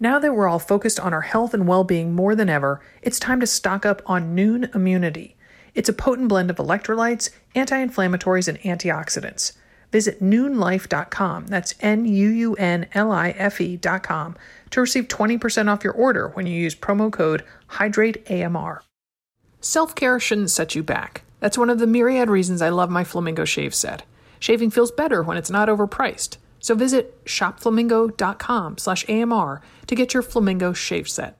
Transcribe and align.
Now 0.00 0.20
that 0.20 0.32
we're 0.32 0.48
all 0.48 0.60
focused 0.60 1.00
on 1.00 1.12
our 1.12 1.22
health 1.22 1.54
and 1.54 1.66
well 1.66 1.82
being 1.82 2.14
more 2.14 2.36
than 2.36 2.48
ever, 2.48 2.80
it's 3.02 3.18
time 3.18 3.40
to 3.40 3.46
stock 3.46 3.84
up 3.84 4.00
on 4.06 4.36
Nuun 4.36 4.72
Immunity. 4.72 5.36
It's 5.74 5.88
a 5.88 5.92
potent 5.92 6.28
blend 6.28 6.50
of 6.50 6.56
electrolytes, 6.56 7.30
anti 7.56 7.84
inflammatories, 7.84 8.46
and 8.46 8.60
antioxidants. 8.60 9.52
Visit 9.90 10.22
nuunlife.com, 10.22 11.46
that's 11.46 11.74
N 11.80 12.04
U 12.04 12.28
U 12.28 12.54
N 12.54 12.86
L 12.94 13.10
I 13.10 13.30
F 13.30 13.60
E.com, 13.60 14.36
to 14.70 14.80
receive 14.80 15.08
20% 15.08 15.68
off 15.68 15.82
your 15.82 15.94
order 15.94 16.28
when 16.28 16.46
you 16.46 16.54
use 16.54 16.76
promo 16.76 17.10
code 17.12 17.44
HYDRATEAMR. 17.70 18.80
Self 19.60 19.94
care 19.96 20.20
shouldn't 20.20 20.50
set 20.50 20.76
you 20.76 20.84
back. 20.84 21.22
That's 21.40 21.58
one 21.58 21.70
of 21.70 21.80
the 21.80 21.86
myriad 21.86 22.30
reasons 22.30 22.62
I 22.62 22.68
love 22.68 22.90
my 22.90 23.02
Flamingo 23.02 23.44
shave 23.44 23.74
set. 23.74 24.04
Shaving 24.38 24.70
feels 24.70 24.92
better 24.92 25.22
when 25.22 25.36
it's 25.36 25.50
not 25.50 25.68
overpriced. 25.68 26.36
So 26.68 26.74
visit 26.74 27.24
shopflamingo.com 27.24 28.76
slash 28.76 29.08
AMR 29.08 29.62
to 29.86 29.94
get 29.94 30.12
your 30.12 30.22
Flamingo 30.22 30.74
shave 30.74 31.08
set. 31.08 31.38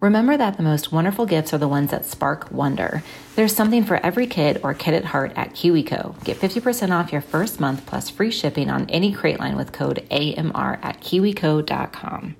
Remember 0.00 0.36
that 0.36 0.56
the 0.56 0.62
most 0.62 0.92
wonderful 0.92 1.26
gifts 1.26 1.52
are 1.52 1.58
the 1.58 1.66
ones 1.66 1.90
that 1.90 2.06
spark 2.06 2.48
wonder. 2.52 3.02
There's 3.34 3.56
something 3.56 3.82
for 3.82 3.96
every 4.06 4.28
kid 4.28 4.60
or 4.62 4.72
kid 4.72 4.94
at 4.94 5.06
heart 5.06 5.32
at 5.34 5.54
KiwiCo. 5.54 6.22
Get 6.22 6.38
50% 6.38 6.92
off 6.92 7.10
your 7.10 7.22
first 7.22 7.58
month 7.58 7.84
plus 7.86 8.08
free 8.08 8.30
shipping 8.30 8.70
on 8.70 8.88
any 8.88 9.10
crate 9.12 9.40
line 9.40 9.56
with 9.56 9.72
code 9.72 10.06
AMR 10.12 10.78
at 10.80 11.00
kiwico.com. 11.00 12.36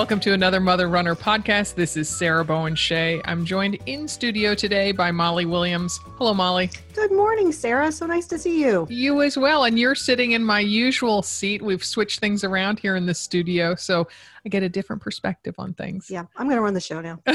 Welcome 0.00 0.20
to 0.20 0.32
another 0.32 0.60
Mother 0.60 0.88
Runner 0.88 1.14
podcast. 1.14 1.74
This 1.74 1.94
is 1.94 2.08
Sarah 2.08 2.42
Bowen 2.42 2.74
Shea. 2.74 3.20
I'm 3.26 3.44
joined 3.44 3.76
in 3.84 4.08
studio 4.08 4.54
today 4.54 4.92
by 4.92 5.10
Molly 5.10 5.44
Williams. 5.44 6.00
Hello, 6.16 6.32
Molly. 6.32 6.70
Good 6.94 7.12
morning, 7.12 7.52
Sarah. 7.52 7.92
So 7.92 8.06
nice 8.06 8.26
to 8.28 8.38
see 8.38 8.62
you. 8.62 8.86
You 8.88 9.20
as 9.20 9.36
well. 9.36 9.64
And 9.64 9.78
you're 9.78 9.94
sitting 9.94 10.30
in 10.32 10.42
my 10.42 10.60
usual 10.60 11.20
seat. 11.20 11.60
We've 11.60 11.84
switched 11.84 12.18
things 12.18 12.44
around 12.44 12.78
here 12.78 12.96
in 12.96 13.04
the 13.04 13.12
studio, 13.12 13.74
so 13.74 14.08
I 14.46 14.48
get 14.48 14.62
a 14.62 14.70
different 14.70 15.02
perspective 15.02 15.54
on 15.58 15.74
things. 15.74 16.08
Yeah, 16.08 16.24
I'm 16.34 16.46
going 16.46 16.56
to 16.56 16.62
run 16.62 16.72
the 16.72 16.80
show 16.80 17.02
now. 17.02 17.18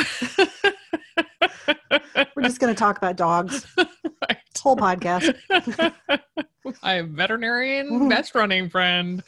We're 2.35 2.41
just 2.41 2.59
going 2.59 2.73
to 2.73 2.79
talk 2.79 2.97
about 2.97 3.15
dogs. 3.15 3.67
right. 3.77 4.39
Whole 4.59 4.75
podcast. 4.75 5.35
I 6.81 6.95
am 6.95 7.15
veterinarian 7.15 7.91
mm-hmm. 7.91 8.09
best 8.09 8.33
running 8.33 8.71
friend. 8.71 9.21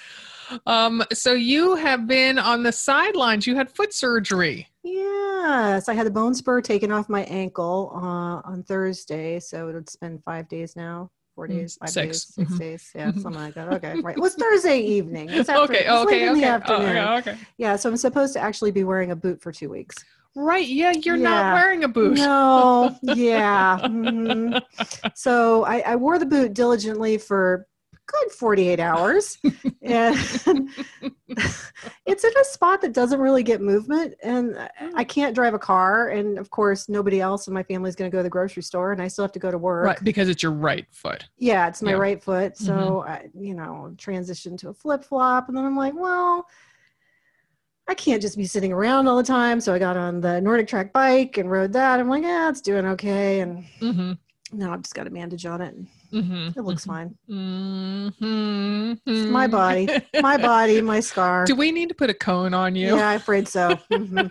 Um, 0.66 1.04
so 1.14 1.34
you 1.34 1.76
have 1.76 2.08
been 2.08 2.40
on 2.40 2.64
the 2.64 2.72
sidelines. 2.72 3.48
You 3.48 3.56
had 3.56 3.72
foot 3.72 3.94
surgery. 3.94 4.68
Yes, 4.84 5.90
I 5.90 5.94
had 5.94 6.08
the 6.08 6.12
bone 6.12 6.34
spur 6.34 6.62
taken 6.62 6.92
off 6.92 7.10
my 7.10 7.24
ankle 7.24 7.92
uh, 7.96 8.50
on 8.50 8.64
Thursday, 8.64 9.40
so 9.40 9.70
it's 9.70 9.96
been 9.96 10.20
five 10.20 10.48
days 10.48 10.76
now. 10.76 11.12
Four 11.36 11.48
mm, 11.48 11.58
days, 11.58 11.78
five 11.80 11.90
six. 11.90 12.08
days, 12.08 12.36
6 12.36 12.50
mm-hmm. 12.50 12.58
days, 12.58 12.92
yeah, 12.96 13.12
something 13.12 13.34
like 13.34 13.54
that. 13.54 13.72
Okay, 13.74 14.00
right. 14.00 14.18
It 14.18 14.20
was 14.20 14.34
Thursday 14.36 14.80
evening. 14.80 15.30
It 15.30 15.38
was 15.38 15.50
after, 15.50 15.62
okay, 15.64 15.90
okay, 15.90 16.30
okay. 16.32 16.64
Oh, 16.68 16.82
yeah, 16.82 17.18
okay. 17.18 17.38
Yeah, 17.58 17.76
so 17.76 17.90
I'm 17.90 17.98
supposed 17.98 18.34
to 18.34 18.40
actually 18.40 18.72
be 18.72 18.84
wearing 18.84 19.12
a 19.12 19.16
boot 19.16 19.42
for 19.42 19.52
two 19.52 19.70
weeks. 19.70 20.04
Right. 20.38 20.68
Yeah, 20.68 20.92
you're 20.92 21.16
yeah. 21.16 21.24
not 21.24 21.54
wearing 21.56 21.84
a 21.84 21.88
boot. 21.88 22.18
No. 22.18 22.96
Yeah. 23.02 23.80
mm-hmm. 23.84 24.58
So 25.16 25.66
I, 25.66 25.80
I 25.80 25.96
wore 25.96 26.20
the 26.20 26.28
boot 26.28 26.54
diligently 26.54 27.18
for 27.18 27.68
good 28.08 28.32
48 28.32 28.80
hours 28.80 29.38
and 29.82 30.16
it's 32.06 32.24
in 32.24 32.32
a 32.42 32.44
spot 32.46 32.82
that 32.82 32.94
doesn't 32.94 33.20
really 33.20 33.44
get 33.44 33.62
movement 33.62 34.16
and 34.24 34.58
i 34.96 35.04
mm. 35.04 35.08
can't 35.08 35.36
drive 35.36 35.54
a 35.54 35.60
car 35.60 36.10
and 36.10 36.40
of 36.40 36.50
course 36.50 36.90
nobody 36.90 37.20
else 37.20 37.48
in 37.48 37.54
my 37.54 37.64
family 37.64 37.90
is 37.90 37.96
going 37.96 38.10
to 38.10 38.16
go 38.16 38.20
to 38.20 38.24
the 38.24 38.30
grocery 38.30 38.64
store 38.64 38.94
and 38.94 39.02
i 39.02 39.08
still 39.08 39.24
have 39.24 39.32
to 39.32 39.40
go 39.40 39.52
to 39.52 39.58
work 39.58 39.86
right 39.86 40.04
because 40.04 40.30
it's 40.30 40.42
your 40.42 40.54
right 40.54 40.88
foot 40.92 41.26
yeah 41.38 41.68
it's 41.68 41.82
my 41.82 41.92
yeah. 41.92 41.98
right 41.98 42.24
foot 42.24 42.58
so 42.58 42.74
mm-hmm. 42.74 43.10
i 43.10 43.26
you 43.38 43.54
know 43.54 43.94
transition 43.98 44.56
to 44.56 44.70
a 44.70 44.74
flip 44.74 45.04
flop 45.04 45.50
and 45.50 45.58
then 45.58 45.66
i'm 45.66 45.78
like 45.78 45.94
well 45.94 46.48
I 47.90 47.94
can't 47.94 48.22
just 48.22 48.36
be 48.36 48.46
sitting 48.46 48.74
around 48.74 49.08
all 49.08 49.16
the 49.16 49.24
time. 49.24 49.62
So 49.62 49.74
I 49.74 49.80
got 49.80 49.96
on 49.96 50.20
the 50.20 50.42
NordicTrack 50.42 50.92
bike 50.92 51.38
and 51.38 51.50
rode 51.50 51.72
that. 51.72 52.00
I'm 52.00 52.10
like, 52.10 52.24
yeah, 52.24 52.50
it's 52.50 52.60
doing 52.60 52.86
okay. 52.86 53.40
And 53.40 53.64
mm-hmm. 53.80 54.12
now 54.52 54.74
I've 54.74 54.82
just 54.82 54.94
got 54.94 55.08
a 55.08 55.10
bandage 55.10 55.46
on 55.46 55.62
it. 55.62 55.74
Mm-hmm. 56.14 56.60
It 56.60 56.64
looks 56.64 56.86
mm-hmm. 56.86 57.10
fine. 57.28 58.14
Mm-hmm. 58.22 59.32
My 59.32 59.48
body, 59.48 59.90
my 60.22 60.38
body, 60.42 60.82
my 60.82 61.00
scar. 61.00 61.46
Do 61.46 61.56
we 61.56 61.72
need 61.72 61.90
to 61.90 61.96
put 61.96 62.10
a 62.10 62.14
cone 62.14 62.54
on 62.54 62.76
you? 62.76 62.96
Yeah, 62.96 63.10
I'm 63.10 63.18
afraid 63.18 63.48
so. 63.48 63.78
Mm-hmm. 63.98 64.28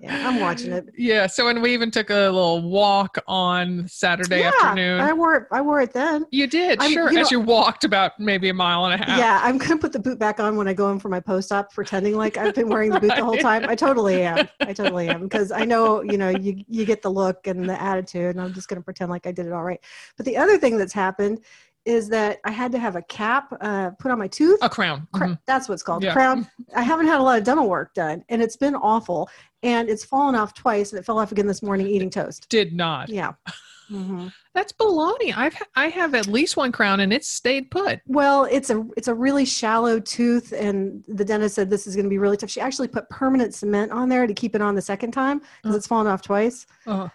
yeah, 0.00 0.28
I'm 0.28 0.38
watching 0.40 0.72
it. 0.72 0.86
Yeah. 0.96 1.26
So, 1.26 1.48
and 1.48 1.60
we 1.60 1.72
even 1.74 1.90
took 1.90 2.10
a 2.10 2.14
little 2.14 2.62
walk 2.62 3.18
on 3.26 3.88
Saturday 3.88 4.40
yeah, 4.40 4.48
afternoon. 4.48 5.00
I 5.00 5.12
wore 5.12 5.34
it. 5.34 5.44
I 5.50 5.60
wore 5.60 5.80
it 5.80 5.92
then. 5.92 6.24
You 6.30 6.46
did, 6.46 6.80
I'm, 6.80 6.92
sure. 6.92 7.10
You 7.10 7.18
as 7.18 7.30
know, 7.30 7.38
you 7.38 7.44
walked 7.44 7.84
about 7.84 8.12
maybe 8.20 8.48
a 8.48 8.54
mile 8.54 8.86
and 8.86 9.00
a 9.00 9.04
half. 9.04 9.18
Yeah, 9.18 9.40
I'm 9.42 9.58
gonna 9.58 9.78
put 9.78 9.92
the 9.92 9.98
boot 9.98 10.18
back 10.18 10.40
on 10.40 10.56
when 10.56 10.68
I 10.68 10.72
go 10.72 10.90
in 10.92 11.00
for 11.00 11.08
my 11.08 11.20
post 11.20 11.50
op, 11.52 11.72
pretending 11.72 12.14
like 12.14 12.36
I've 12.36 12.54
been 12.54 12.68
wearing 12.68 12.90
the 12.90 13.00
boot 13.00 13.14
the 13.16 13.24
whole 13.24 13.36
time. 13.38 13.68
I 13.68 13.74
totally 13.74 14.22
am. 14.22 14.48
I 14.60 14.72
totally 14.72 15.08
am 15.08 15.22
because 15.22 15.50
I 15.50 15.64
know 15.64 16.02
you 16.02 16.18
know 16.18 16.30
you 16.30 16.64
you 16.68 16.84
get 16.84 17.02
the 17.02 17.10
look 17.10 17.46
and 17.46 17.68
the 17.68 17.80
attitude, 17.80 18.36
and 18.36 18.40
I'm 18.40 18.54
just 18.54 18.68
gonna 18.68 18.82
pretend 18.82 19.10
like 19.10 19.26
I 19.26 19.32
did 19.32 19.46
it 19.46 19.52
all 19.52 19.64
right. 19.64 19.80
But 20.16 20.26
the 20.26 20.36
other 20.36 20.58
thing 20.58 20.76
that's 20.76 20.92
happened 20.92 21.40
is 21.86 22.08
that 22.08 22.40
I 22.44 22.50
had 22.50 22.72
to 22.72 22.78
have 22.78 22.96
a 22.96 23.02
cap 23.02 23.56
uh, 23.60 23.90
put 23.98 24.10
on 24.10 24.18
my 24.18 24.26
tooth. 24.26 24.58
A 24.60 24.68
crown. 24.68 25.06
Mm-hmm. 25.14 25.34
That's 25.46 25.68
what's 25.68 25.84
called 25.84 26.02
yeah. 26.02 26.12
crown. 26.12 26.48
I 26.74 26.82
haven't 26.82 27.06
had 27.06 27.20
a 27.20 27.22
lot 27.22 27.38
of 27.38 27.44
dental 27.44 27.68
work 27.68 27.94
done, 27.94 28.24
and 28.28 28.42
it's 28.42 28.56
been 28.56 28.74
awful. 28.74 29.30
And 29.62 29.88
it's 29.88 30.04
fallen 30.04 30.34
off 30.34 30.52
twice, 30.52 30.92
and 30.92 30.98
it 30.98 31.04
fell 31.04 31.18
off 31.18 31.32
again 31.32 31.46
this 31.46 31.62
morning 31.62 31.86
eating 31.86 32.10
toast. 32.10 32.48
Did 32.48 32.72
not. 32.72 33.08
Yeah. 33.08 33.32
Mm-hmm. 33.90 34.28
That's 34.54 34.72
baloney. 34.72 35.36
I've 35.36 35.56
I 35.76 35.88
have 35.88 36.14
at 36.14 36.26
least 36.26 36.56
one 36.56 36.72
crown, 36.72 37.00
and 37.00 37.12
it's 37.12 37.28
stayed 37.28 37.70
put. 37.70 38.00
Well, 38.06 38.44
it's 38.50 38.70
a 38.70 38.84
it's 38.96 39.08
a 39.08 39.14
really 39.14 39.44
shallow 39.44 40.00
tooth, 40.00 40.52
and 40.52 41.04
the 41.06 41.24
dentist 41.24 41.54
said 41.54 41.70
this 41.70 41.86
is 41.86 41.94
going 41.94 42.04
to 42.04 42.10
be 42.10 42.18
really 42.18 42.36
tough. 42.36 42.50
She 42.50 42.60
actually 42.60 42.88
put 42.88 43.08
permanent 43.10 43.54
cement 43.54 43.92
on 43.92 44.08
there 44.08 44.26
to 44.26 44.34
keep 44.34 44.54
it 44.54 44.60
on 44.60 44.74
the 44.74 44.82
second 44.82 45.12
time 45.12 45.38
because 45.38 45.50
uh-huh. 45.64 45.76
it's 45.76 45.86
fallen 45.86 46.06
off 46.06 46.22
twice. 46.22 46.66
Uh-huh. 46.86 47.08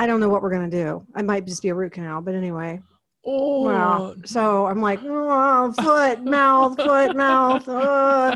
I 0.00 0.06
don't 0.06 0.18
know 0.18 0.30
what 0.30 0.40
we're 0.40 0.48
going 0.48 0.70
to 0.70 0.82
do. 0.82 1.06
I 1.14 1.20
might 1.20 1.44
just 1.44 1.60
be 1.60 1.68
a 1.68 1.74
root 1.74 1.92
canal, 1.92 2.22
but 2.22 2.34
anyway. 2.34 2.80
Oh, 3.22 3.64
well, 3.64 4.14
so 4.24 4.66
I'm 4.66 4.80
like, 4.80 5.00
oh, 5.02 5.72
foot, 5.72 6.24
mouth, 6.24 6.76
foot, 6.76 7.14
mouth. 7.14 7.68
Uh. 7.68 8.34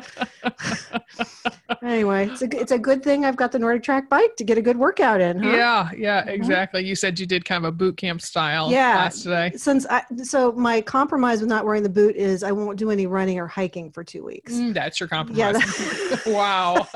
anyway, 1.83 2.29
it's 2.29 2.43
a 2.43 2.61
it's 2.61 2.73
a 2.73 2.79
good 2.79 3.03
thing 3.03 3.25
I've 3.25 3.37
got 3.37 3.51
the 3.51 3.59
NordicTrack 3.59 4.11
bike 4.11 4.37
to 4.37 4.45
get 4.45 4.59
a 4.59 4.63
good 4.63 4.77
workout 4.77 5.23
in. 5.23 5.43
Huh? 5.43 5.49
Yeah, 5.49 5.91
yeah, 5.97 6.21
mm-hmm. 6.21 6.31
exactly. 6.31 6.83
Mm-hmm. 6.83 6.89
You 6.89 6.97
said 6.97 7.19
you 7.19 7.25
did 7.25 7.47
kind 7.47 7.65
of 7.65 7.69
a 7.69 7.73
boot 7.73 7.97
camp 7.97 8.21
style 8.21 8.71
yeah, 8.71 8.93
class 8.93 9.23
today. 9.23 9.53
Since 9.57 9.87
I 9.89 10.03
so 10.23 10.53
my 10.53 10.83
compromise 10.83 11.41
with 11.41 11.49
not 11.49 11.65
wearing 11.65 11.83
the 11.83 11.89
boot 11.89 12.15
is 12.17 12.43
I 12.43 12.53
won't 12.53 12.79
do 12.79 12.91
any 12.91 13.07
running 13.07 13.39
or 13.39 13.47
hiking 13.47 13.91
for 13.91 14.05
two 14.05 14.23
weeks. 14.23 14.53
Mm, 14.53 14.75
that's 14.75 15.01
your 15.01 15.09
compromise. 15.09 15.39
Yeah. 15.39 15.53
That, 15.53 16.23
wow. 16.27 16.87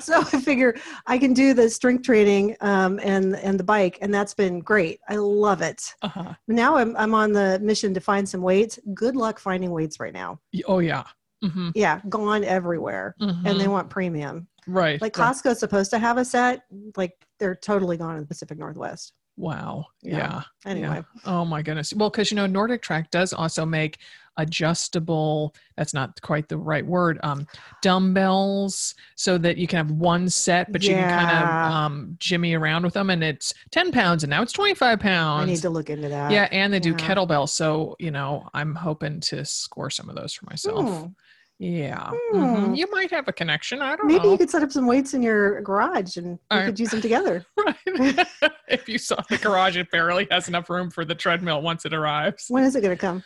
so 0.00 0.20
I 0.20 0.40
figure 0.40 0.76
I 1.06 1.18
can 1.18 1.34
do 1.34 1.54
the 1.54 1.70
strength 1.70 2.02
training 2.02 2.56
um, 2.60 2.98
and 3.02 3.36
and 3.36 3.60
the 3.60 3.64
bike, 3.64 3.98
and 4.00 4.12
that's 4.12 4.34
been 4.34 4.58
great. 4.58 4.98
I 5.08 5.16
love 5.16 5.62
it. 5.62 5.94
Uh-huh. 6.02 6.34
Now 6.48 6.76
I'm 6.76 6.96
I'm 6.96 7.14
on 7.14 7.27
the 7.32 7.58
mission 7.60 7.94
to 7.94 8.00
find 8.00 8.28
some 8.28 8.42
weights. 8.42 8.78
Good 8.94 9.16
luck 9.16 9.38
finding 9.38 9.70
weights 9.70 10.00
right 10.00 10.12
now. 10.12 10.40
Oh 10.66 10.78
yeah. 10.78 11.04
Mm-hmm. 11.44 11.70
Yeah, 11.74 12.00
gone 12.08 12.42
everywhere, 12.42 13.14
mm-hmm. 13.20 13.46
and 13.46 13.60
they 13.60 13.68
want 13.68 13.90
premium. 13.90 14.48
Right. 14.66 15.00
Like 15.00 15.14
Costco's 15.14 15.46
right. 15.46 15.56
supposed 15.56 15.90
to 15.92 15.98
have 15.98 16.18
a 16.18 16.24
set, 16.24 16.62
like 16.96 17.12
they're 17.38 17.54
totally 17.54 17.96
gone 17.96 18.16
in 18.16 18.20
the 18.20 18.26
Pacific 18.26 18.58
Northwest. 18.58 19.14
Wow. 19.36 19.86
Yeah. 20.02 20.16
yeah. 20.16 20.42
Anyway. 20.66 20.96
Yeah. 20.96 21.02
Oh 21.24 21.44
my 21.44 21.62
goodness. 21.62 21.94
Well, 21.94 22.10
because 22.10 22.30
you 22.30 22.36
know, 22.36 22.46
NordicTrack 22.46 23.10
does 23.10 23.32
also 23.32 23.64
make 23.64 23.98
adjustable 24.38 25.54
that's 25.76 25.92
not 25.92 26.20
quite 26.22 26.48
the 26.48 26.56
right 26.56 26.86
word 26.86 27.18
um, 27.22 27.46
dumbbells 27.82 28.94
so 29.16 29.36
that 29.36 29.58
you 29.58 29.66
can 29.66 29.76
have 29.76 29.90
one 29.90 30.28
set 30.28 30.70
but 30.72 30.82
yeah. 30.82 30.90
you 30.90 30.96
can 30.96 31.10
kind 31.10 31.44
of 31.44 31.72
um, 31.72 32.16
jimmy 32.18 32.54
around 32.54 32.84
with 32.84 32.94
them 32.94 33.10
and 33.10 33.22
it's 33.22 33.52
10 33.72 33.92
pounds 33.92 34.24
and 34.24 34.30
now 34.30 34.42
it's 34.42 34.52
25 34.52 35.00
pounds 35.00 35.42
i 35.42 35.46
need 35.46 35.60
to 35.60 35.70
look 35.70 35.90
into 35.90 36.08
that 36.08 36.30
yeah 36.30 36.48
and 36.50 36.72
they 36.72 36.80
do 36.80 36.90
yeah. 36.90 36.96
kettlebells 36.96 37.50
so 37.50 37.94
you 37.98 38.10
know 38.10 38.48
i'm 38.54 38.74
hoping 38.74 39.20
to 39.20 39.44
score 39.44 39.90
some 39.90 40.08
of 40.08 40.16
those 40.16 40.32
for 40.32 40.46
myself 40.46 40.84
mm. 40.84 41.14
Yeah, 41.60 42.12
mm-hmm. 42.32 42.66
Hmm. 42.66 42.74
you 42.74 42.88
might 42.92 43.10
have 43.10 43.26
a 43.26 43.32
connection. 43.32 43.82
I 43.82 43.96
don't 43.96 44.06
Maybe 44.06 44.18
know. 44.18 44.22
Maybe 44.22 44.32
you 44.32 44.38
could 44.38 44.50
set 44.50 44.62
up 44.62 44.70
some 44.70 44.86
weights 44.86 45.14
in 45.14 45.22
your 45.22 45.60
garage 45.62 46.16
and 46.16 46.38
you 46.52 46.62
could 46.62 46.78
use 46.78 46.90
them 46.90 47.00
together. 47.00 47.44
right. 47.56 48.26
if 48.68 48.88
you 48.88 48.96
saw 48.96 49.20
the 49.28 49.38
garage, 49.38 49.76
it 49.76 49.90
barely 49.90 50.28
has 50.30 50.46
enough 50.46 50.70
room 50.70 50.88
for 50.88 51.04
the 51.04 51.16
treadmill 51.16 51.60
once 51.60 51.84
it 51.84 51.92
arrives. 51.92 52.44
When 52.48 52.62
is 52.62 52.76
it 52.76 52.82
going 52.82 52.96
to 52.96 53.00
come? 53.00 53.24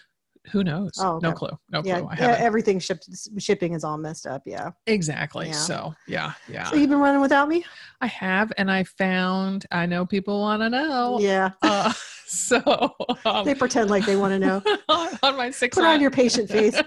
Who 0.50 0.64
knows? 0.64 0.90
Oh, 0.98 1.16
okay. 1.16 1.26
no 1.28 1.32
clue. 1.32 1.58
No 1.70 1.82
yeah, 1.84 2.00
clue. 2.00 2.08
Yeah, 2.18 2.36
everything 2.38 2.78
shipped 2.80 3.08
shipping 3.38 3.74
is 3.74 3.84
all 3.84 3.96
messed 3.96 4.26
up. 4.26 4.42
Yeah. 4.44 4.70
Exactly. 4.86 5.46
Yeah. 5.48 5.52
So 5.52 5.94
yeah, 6.08 6.32
yeah. 6.48 6.64
So 6.64 6.76
you've 6.76 6.90
been 6.90 6.98
running 6.98 7.20
without 7.20 7.48
me? 7.48 7.64
I 8.00 8.06
have, 8.08 8.52
and 8.58 8.70
I 8.70 8.84
found. 8.84 9.66
I 9.70 9.86
know 9.86 10.04
people 10.04 10.40
want 10.40 10.62
to 10.62 10.70
know. 10.70 11.18
Yeah. 11.20 11.50
Uh, 11.62 11.92
so 12.26 12.92
um, 13.24 13.44
they 13.44 13.54
pretend 13.54 13.88
like 13.90 14.04
they 14.04 14.16
want 14.16 14.32
to 14.32 14.38
know. 14.38 14.62
on 15.22 15.36
my 15.36 15.50
six. 15.50 15.76
Put 15.76 15.84
on 15.84 16.00
your 16.00 16.10
patient 16.10 16.48
face. 16.50 16.74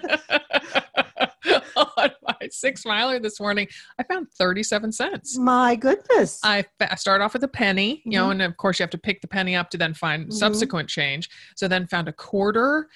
on 1.76 2.10
my 2.22 2.48
six 2.50 2.84
miler 2.84 3.18
this 3.18 3.40
morning, 3.40 3.68
I 3.98 4.02
found 4.02 4.28
37 4.38 4.92
cents. 4.92 5.38
My 5.38 5.76
goodness. 5.76 6.40
I 6.42 6.64
fa- 6.78 6.96
started 6.96 7.24
off 7.24 7.32
with 7.34 7.44
a 7.44 7.48
penny, 7.48 8.02
you 8.04 8.12
know, 8.18 8.28
Mhm. 8.28 8.32
and 8.32 8.42
of 8.42 8.56
course 8.56 8.78
you 8.78 8.82
have 8.82 8.90
to 8.90 8.98
pick 8.98 9.20
the 9.20 9.28
penny 9.28 9.56
up 9.56 9.70
to 9.70 9.78
then 9.78 9.94
find 9.94 10.28
Mhm. 10.28 10.32
subsequent 10.32 10.88
change. 10.88 11.28
So 11.56 11.68
then 11.68 11.86
found 11.86 12.08
a 12.08 12.12
quarter 12.12 12.88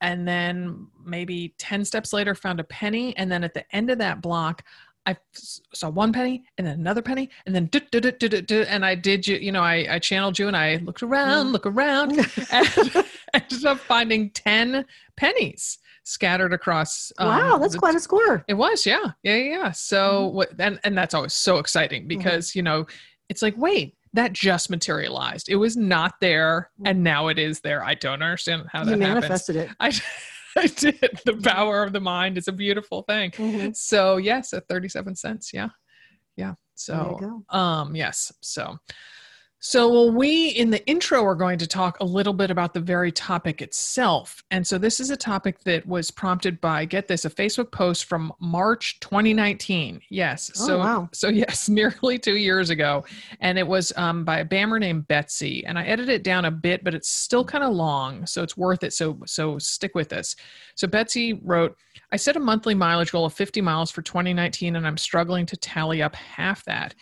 and 0.00 0.26
then 0.26 0.86
maybe 1.04 1.54
10 1.58 1.84
steps 1.84 2.12
later 2.12 2.34
found 2.34 2.60
a 2.60 2.64
penny. 2.64 3.16
And 3.16 3.30
then 3.30 3.42
at 3.44 3.54
the 3.54 3.64
end 3.74 3.90
of 3.90 3.98
that 3.98 4.20
block, 4.20 4.64
i 5.08 5.16
saw 5.72 5.88
one 5.88 6.12
penny 6.12 6.42
and 6.58 6.66
then 6.66 6.80
another 6.80 7.00
penny 7.00 7.30
and 7.46 7.54
then 7.54 7.66
do, 7.66 7.78
do, 7.78 8.00
do, 8.10 8.62
and 8.62 8.84
I 8.84 8.96
did 8.96 9.24
you, 9.26 9.36
you 9.36 9.52
know, 9.52 9.62
I, 9.62 9.86
I 9.88 9.98
channeled 10.00 10.36
you 10.36 10.48
and 10.48 10.56
I 10.56 10.76
looked 10.78 11.00
around, 11.04 11.46
Mhm. 11.46 11.52
look 11.52 11.64
around 11.66 12.18
and 12.50 13.06
ended 13.34 13.64
up 13.66 13.78
finding 13.78 14.30
10 14.30 14.84
pennies 15.16 15.78
scattered 16.02 16.52
across. 16.52 17.12
um, 17.18 17.28
wow, 17.28 17.56
that's 17.58 17.76
quite 17.76 17.94
a 17.94 18.00
score. 18.00 18.44
it 18.48 18.54
was, 18.54 18.84
yeah, 18.84 19.12
yeah, 19.22 19.36
yeah. 19.36 19.70
So, 19.70 20.26
what, 20.28 20.50
and 20.58 20.80
and 20.82 20.98
that's 20.98 21.14
always 21.14 21.34
so 21.34 21.58
exciting 21.58 22.02
Mm-hmm. 22.02 22.18
because 22.18 22.54
you 22.56 22.62
know, 22.62 22.86
it's 23.28 23.42
like, 23.42 23.56
wait, 23.56 23.94
that 24.16 24.32
just 24.32 24.68
materialized. 24.70 25.48
It 25.48 25.56
was 25.56 25.76
not 25.76 26.14
there, 26.20 26.70
and 26.84 27.02
now 27.04 27.28
it 27.28 27.38
is 27.38 27.60
there. 27.60 27.84
I 27.84 27.94
don't 27.94 28.22
understand 28.22 28.64
how 28.72 28.80
Mm-hmm. 28.82 28.90
You 28.90 28.96
that 28.96 29.04
happens. 29.06 29.22
manifested 29.22 29.56
it. 29.56 29.70
I, 29.80 29.92
I 30.58 30.66
did. 30.66 31.20
The 31.24 31.36
power 31.42 31.82
of 31.82 31.92
the 31.92 32.00
mind 32.00 32.38
is 32.38 32.48
a 32.48 32.52
beautiful 32.52 33.02
thing. 33.02 33.30
Mhm. 33.32 33.76
So, 33.76 34.16
yes, 34.16 34.52
at 34.52 34.66
thirty-seven 34.68 35.14
cents. 35.16 35.52
Yeah, 35.52 35.68
yeah. 36.36 36.54
So, 36.74 37.42
um, 37.50 37.94
yes. 37.96 38.32
So, 38.42 38.76
so 39.58 39.90
well, 39.90 40.10
we 40.10 40.50
in 40.50 40.70
the 40.70 40.86
intro 40.86 41.24
are 41.24 41.34
going 41.34 41.58
to 41.58 41.66
talk 41.66 41.98
a 42.00 42.04
little 42.04 42.34
bit 42.34 42.50
about 42.50 42.74
the 42.74 42.80
very 42.80 43.10
topic 43.10 43.62
itself. 43.62 44.42
And 44.50 44.66
so 44.66 44.76
this 44.76 45.00
is 45.00 45.10
a 45.10 45.16
topic 45.16 45.60
that 45.60 45.86
was 45.86 46.10
prompted 46.10 46.60
by 46.60 46.84
get 46.84 47.08
this 47.08 47.24
a 47.24 47.30
Facebook 47.30 47.72
post 47.72 48.04
from 48.04 48.32
March 48.38 49.00
2019. 49.00 50.02
Yes. 50.10 50.50
Oh, 50.56 50.66
so 50.66 50.78
wow. 50.78 51.08
so 51.12 51.28
yes, 51.30 51.68
nearly 51.68 52.18
two 52.18 52.36
years 52.36 52.68
ago. 52.70 53.04
And 53.40 53.58
it 53.58 53.66
was 53.66 53.92
um, 53.96 54.24
by 54.24 54.40
a 54.40 54.44
bammer 54.44 54.78
named 54.78 55.08
Betsy. 55.08 55.64
And 55.64 55.78
I 55.78 55.84
edited 55.84 56.14
it 56.14 56.22
down 56.22 56.44
a 56.44 56.50
bit, 56.50 56.84
but 56.84 56.94
it's 56.94 57.08
still 57.08 57.44
kind 57.44 57.64
of 57.64 57.72
long, 57.72 58.26
so 58.26 58.42
it's 58.42 58.56
worth 58.56 58.84
it. 58.84 58.92
So 58.92 59.18
so 59.24 59.58
stick 59.58 59.94
with 59.94 60.12
us. 60.12 60.36
So 60.74 60.86
Betsy 60.86 61.32
wrote, 61.42 61.76
I 62.12 62.16
set 62.16 62.36
a 62.36 62.40
monthly 62.40 62.74
mileage 62.74 63.10
goal 63.10 63.24
of 63.24 63.32
50 63.32 63.62
miles 63.62 63.90
for 63.90 64.02
2019, 64.02 64.76
and 64.76 64.86
I'm 64.86 64.98
struggling 64.98 65.46
to 65.46 65.56
tally 65.56 66.02
up 66.02 66.14
half 66.14 66.62
that. 66.66 66.94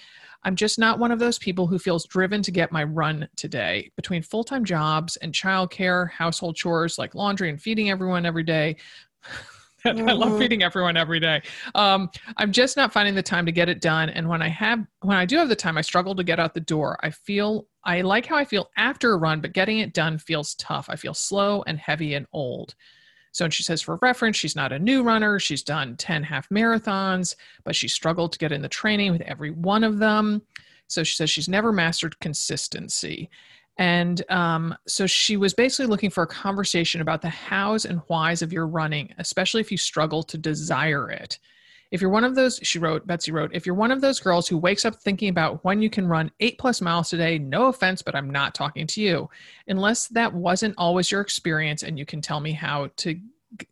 I'm 0.44 0.56
just 0.56 0.78
not 0.78 0.98
one 0.98 1.10
of 1.10 1.18
those 1.18 1.38
people 1.38 1.66
who 1.66 1.78
feels 1.78 2.06
driven 2.06 2.42
to 2.42 2.50
get 2.50 2.72
my 2.72 2.84
run 2.84 3.28
today. 3.36 3.90
Between 3.96 4.22
full 4.22 4.44
time 4.44 4.64
jobs 4.64 5.16
and 5.16 5.32
childcare, 5.32 6.10
household 6.10 6.56
chores 6.56 6.98
like 6.98 7.14
laundry 7.14 7.50
and 7.50 7.60
feeding 7.60 7.90
everyone 7.90 8.26
every 8.26 8.42
day. 8.44 8.76
I 9.86 10.12
love 10.12 10.32
Mhm. 10.32 10.38
feeding 10.38 10.62
everyone 10.62 10.96
every 10.96 11.20
day. 11.20 11.42
Um, 11.74 12.08
I'm 12.38 12.52
just 12.52 12.74
not 12.76 12.92
finding 12.92 13.14
the 13.14 13.22
time 13.22 13.44
to 13.44 13.52
get 13.52 13.68
it 13.68 13.82
done. 13.82 14.08
And 14.08 14.26
when 14.28 14.40
I 14.40 14.48
have, 14.48 14.80
when 15.02 15.18
I 15.18 15.26
do 15.26 15.36
have 15.36 15.50
the 15.50 15.56
time, 15.56 15.76
I 15.76 15.82
struggle 15.82 16.14
to 16.14 16.24
get 16.24 16.40
out 16.40 16.54
the 16.54 16.60
door. 16.60 16.98
I 17.02 17.10
feel, 17.10 17.66
I 17.84 18.00
like 18.00 18.24
how 18.24 18.36
I 18.36 18.46
feel 18.46 18.70
after 18.78 19.12
a 19.12 19.18
run, 19.18 19.42
but 19.42 19.52
getting 19.52 19.80
it 19.80 19.92
done 19.92 20.16
feels 20.18 20.54
tough. 20.54 20.86
I 20.88 20.96
feel 20.96 21.12
slow 21.12 21.62
and 21.66 21.78
heavy 21.78 22.14
and 22.14 22.26
old. 22.32 22.74
So, 23.34 23.44
and 23.44 23.52
she 23.52 23.64
says, 23.64 23.82
for 23.82 23.98
reference, 24.00 24.36
she's 24.36 24.54
not 24.54 24.72
a 24.72 24.78
new 24.78 25.02
runner. 25.02 25.40
She's 25.40 25.64
done 25.64 25.96
10 25.96 26.22
half 26.22 26.48
marathons, 26.50 27.34
but 27.64 27.74
she 27.74 27.88
struggled 27.88 28.32
to 28.32 28.38
get 28.38 28.52
in 28.52 28.62
the 28.62 28.68
training 28.68 29.10
with 29.10 29.22
every 29.22 29.50
one 29.50 29.82
of 29.82 29.98
them. 29.98 30.40
So 30.86 31.02
she 31.02 31.16
says 31.16 31.30
she's 31.30 31.48
never 31.48 31.72
mastered 31.72 32.20
consistency. 32.20 33.28
And 33.76 34.22
um, 34.30 34.76
so 34.86 35.08
she 35.08 35.36
was 35.36 35.52
basically 35.52 35.86
looking 35.86 36.10
for 36.10 36.22
a 36.22 36.28
conversation 36.28 37.00
about 37.00 37.22
the 37.22 37.28
hows 37.28 37.86
and 37.86 38.02
whys 38.06 38.40
of 38.40 38.52
your 38.52 38.68
running, 38.68 39.12
especially 39.18 39.60
if 39.60 39.72
you 39.72 39.78
struggle 39.78 40.22
to 40.22 40.38
desire 40.38 41.10
it. 41.10 41.40
If 41.94 42.00
you're 42.00 42.10
one 42.10 42.24
of 42.24 42.34
those, 42.34 42.58
she 42.60 42.80
wrote, 42.80 43.06
Betsy 43.06 43.30
wrote, 43.30 43.54
if 43.54 43.66
you're 43.66 43.76
one 43.76 43.92
of 43.92 44.00
those 44.00 44.18
girls 44.18 44.48
who 44.48 44.58
wakes 44.58 44.84
up 44.84 44.96
thinking 44.96 45.28
about 45.28 45.62
when 45.64 45.80
you 45.80 45.88
can 45.88 46.08
run 46.08 46.32
eight 46.40 46.58
plus 46.58 46.80
miles 46.80 47.08
today, 47.08 47.38
no 47.38 47.66
offense, 47.66 48.02
but 48.02 48.16
I'm 48.16 48.28
not 48.28 48.52
talking 48.52 48.88
to 48.88 49.00
you. 49.00 49.30
Unless 49.68 50.08
that 50.08 50.34
wasn't 50.34 50.74
always 50.76 51.12
your 51.12 51.20
experience 51.20 51.84
and 51.84 51.96
you 51.96 52.04
can 52.04 52.20
tell 52.20 52.40
me 52.40 52.50
how 52.50 52.90
to 52.96 53.20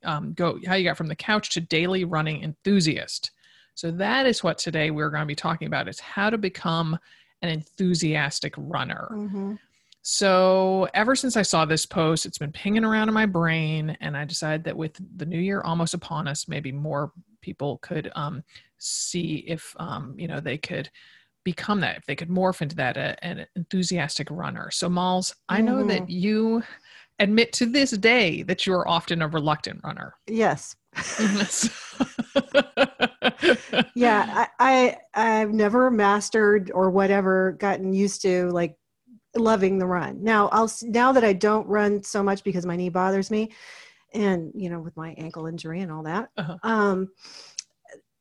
um, 0.04 0.34
go, 0.34 0.60
how 0.64 0.76
you 0.76 0.84
got 0.84 0.96
from 0.96 1.08
the 1.08 1.16
couch 1.16 1.50
to 1.54 1.60
daily 1.60 2.04
running 2.04 2.44
enthusiast. 2.44 3.32
So 3.74 3.90
that 3.90 4.24
is 4.24 4.44
what 4.44 4.56
today 4.56 4.92
we're 4.92 5.10
going 5.10 5.22
to 5.22 5.26
be 5.26 5.34
talking 5.34 5.66
about 5.66 5.88
is 5.88 5.98
how 5.98 6.30
to 6.30 6.38
become 6.38 6.96
an 7.42 7.48
enthusiastic 7.48 8.54
runner. 8.56 9.08
Mhm. 9.10 9.58
So 10.02 10.88
ever 10.94 11.16
since 11.16 11.36
I 11.36 11.42
saw 11.42 11.64
this 11.64 11.86
post, 11.86 12.24
it's 12.24 12.38
been 12.38 12.52
pinging 12.52 12.84
around 12.84 13.08
in 13.08 13.14
my 13.14 13.26
brain, 13.26 13.96
and 14.00 14.16
I 14.16 14.24
decided 14.26 14.62
that 14.64 14.76
with 14.76 15.00
the 15.16 15.26
new 15.26 15.40
year 15.40 15.60
almost 15.60 15.92
upon 15.92 16.28
us, 16.28 16.46
maybe 16.46 16.70
more 16.70 17.10
people 17.42 17.78
could 17.82 18.10
um, 18.14 18.42
see 18.78 19.44
if 19.46 19.74
um, 19.78 20.14
you 20.16 20.26
know 20.26 20.40
they 20.40 20.56
could 20.58 20.90
become 21.44 21.80
that, 21.80 21.96
if 21.98 22.06
they 22.06 22.16
could 22.16 22.28
morph 22.28 22.62
into 22.62 22.76
that, 22.76 22.96
uh, 22.96 23.14
an 23.22 23.46
enthusiastic 23.56 24.28
runner. 24.30 24.70
So 24.70 24.88
Malls, 24.88 25.34
I 25.48 25.60
know 25.60 25.82
that 25.82 26.08
you 26.08 26.62
admit 27.18 27.52
to 27.54 27.66
this 27.66 27.90
day 27.90 28.42
that 28.44 28.64
you 28.66 28.72
are 28.72 28.86
often 28.88 29.22
a 29.22 29.28
reluctant 29.28 29.80
runner. 29.84 30.14
Yes. 30.26 30.76
Yeah, 33.94 34.48
I, 34.58 34.96
I 35.14 35.40
I've 35.40 35.52
never 35.52 35.90
mastered 35.90 36.70
or 36.74 36.90
whatever 36.90 37.52
gotten 37.52 37.92
used 37.92 38.22
to 38.22 38.48
like 38.50 38.76
loving 39.36 39.78
the 39.78 39.86
run. 39.86 40.22
Now 40.22 40.48
I'll 40.48 40.70
now 40.82 41.12
that 41.12 41.24
I 41.24 41.32
don't 41.32 41.66
run 41.66 42.02
so 42.02 42.22
much 42.22 42.42
because 42.42 42.66
my 42.66 42.76
knee 42.76 42.88
bothers 42.88 43.30
me, 43.30 43.52
and 44.14 44.52
you 44.54 44.70
know 44.70 44.80
with 44.80 44.96
my 44.96 45.14
ankle 45.18 45.46
injury 45.46 45.80
and 45.80 45.90
all 45.92 46.02
that. 46.04 46.30
Uh-huh. 46.36 46.58
Um, 46.62 47.08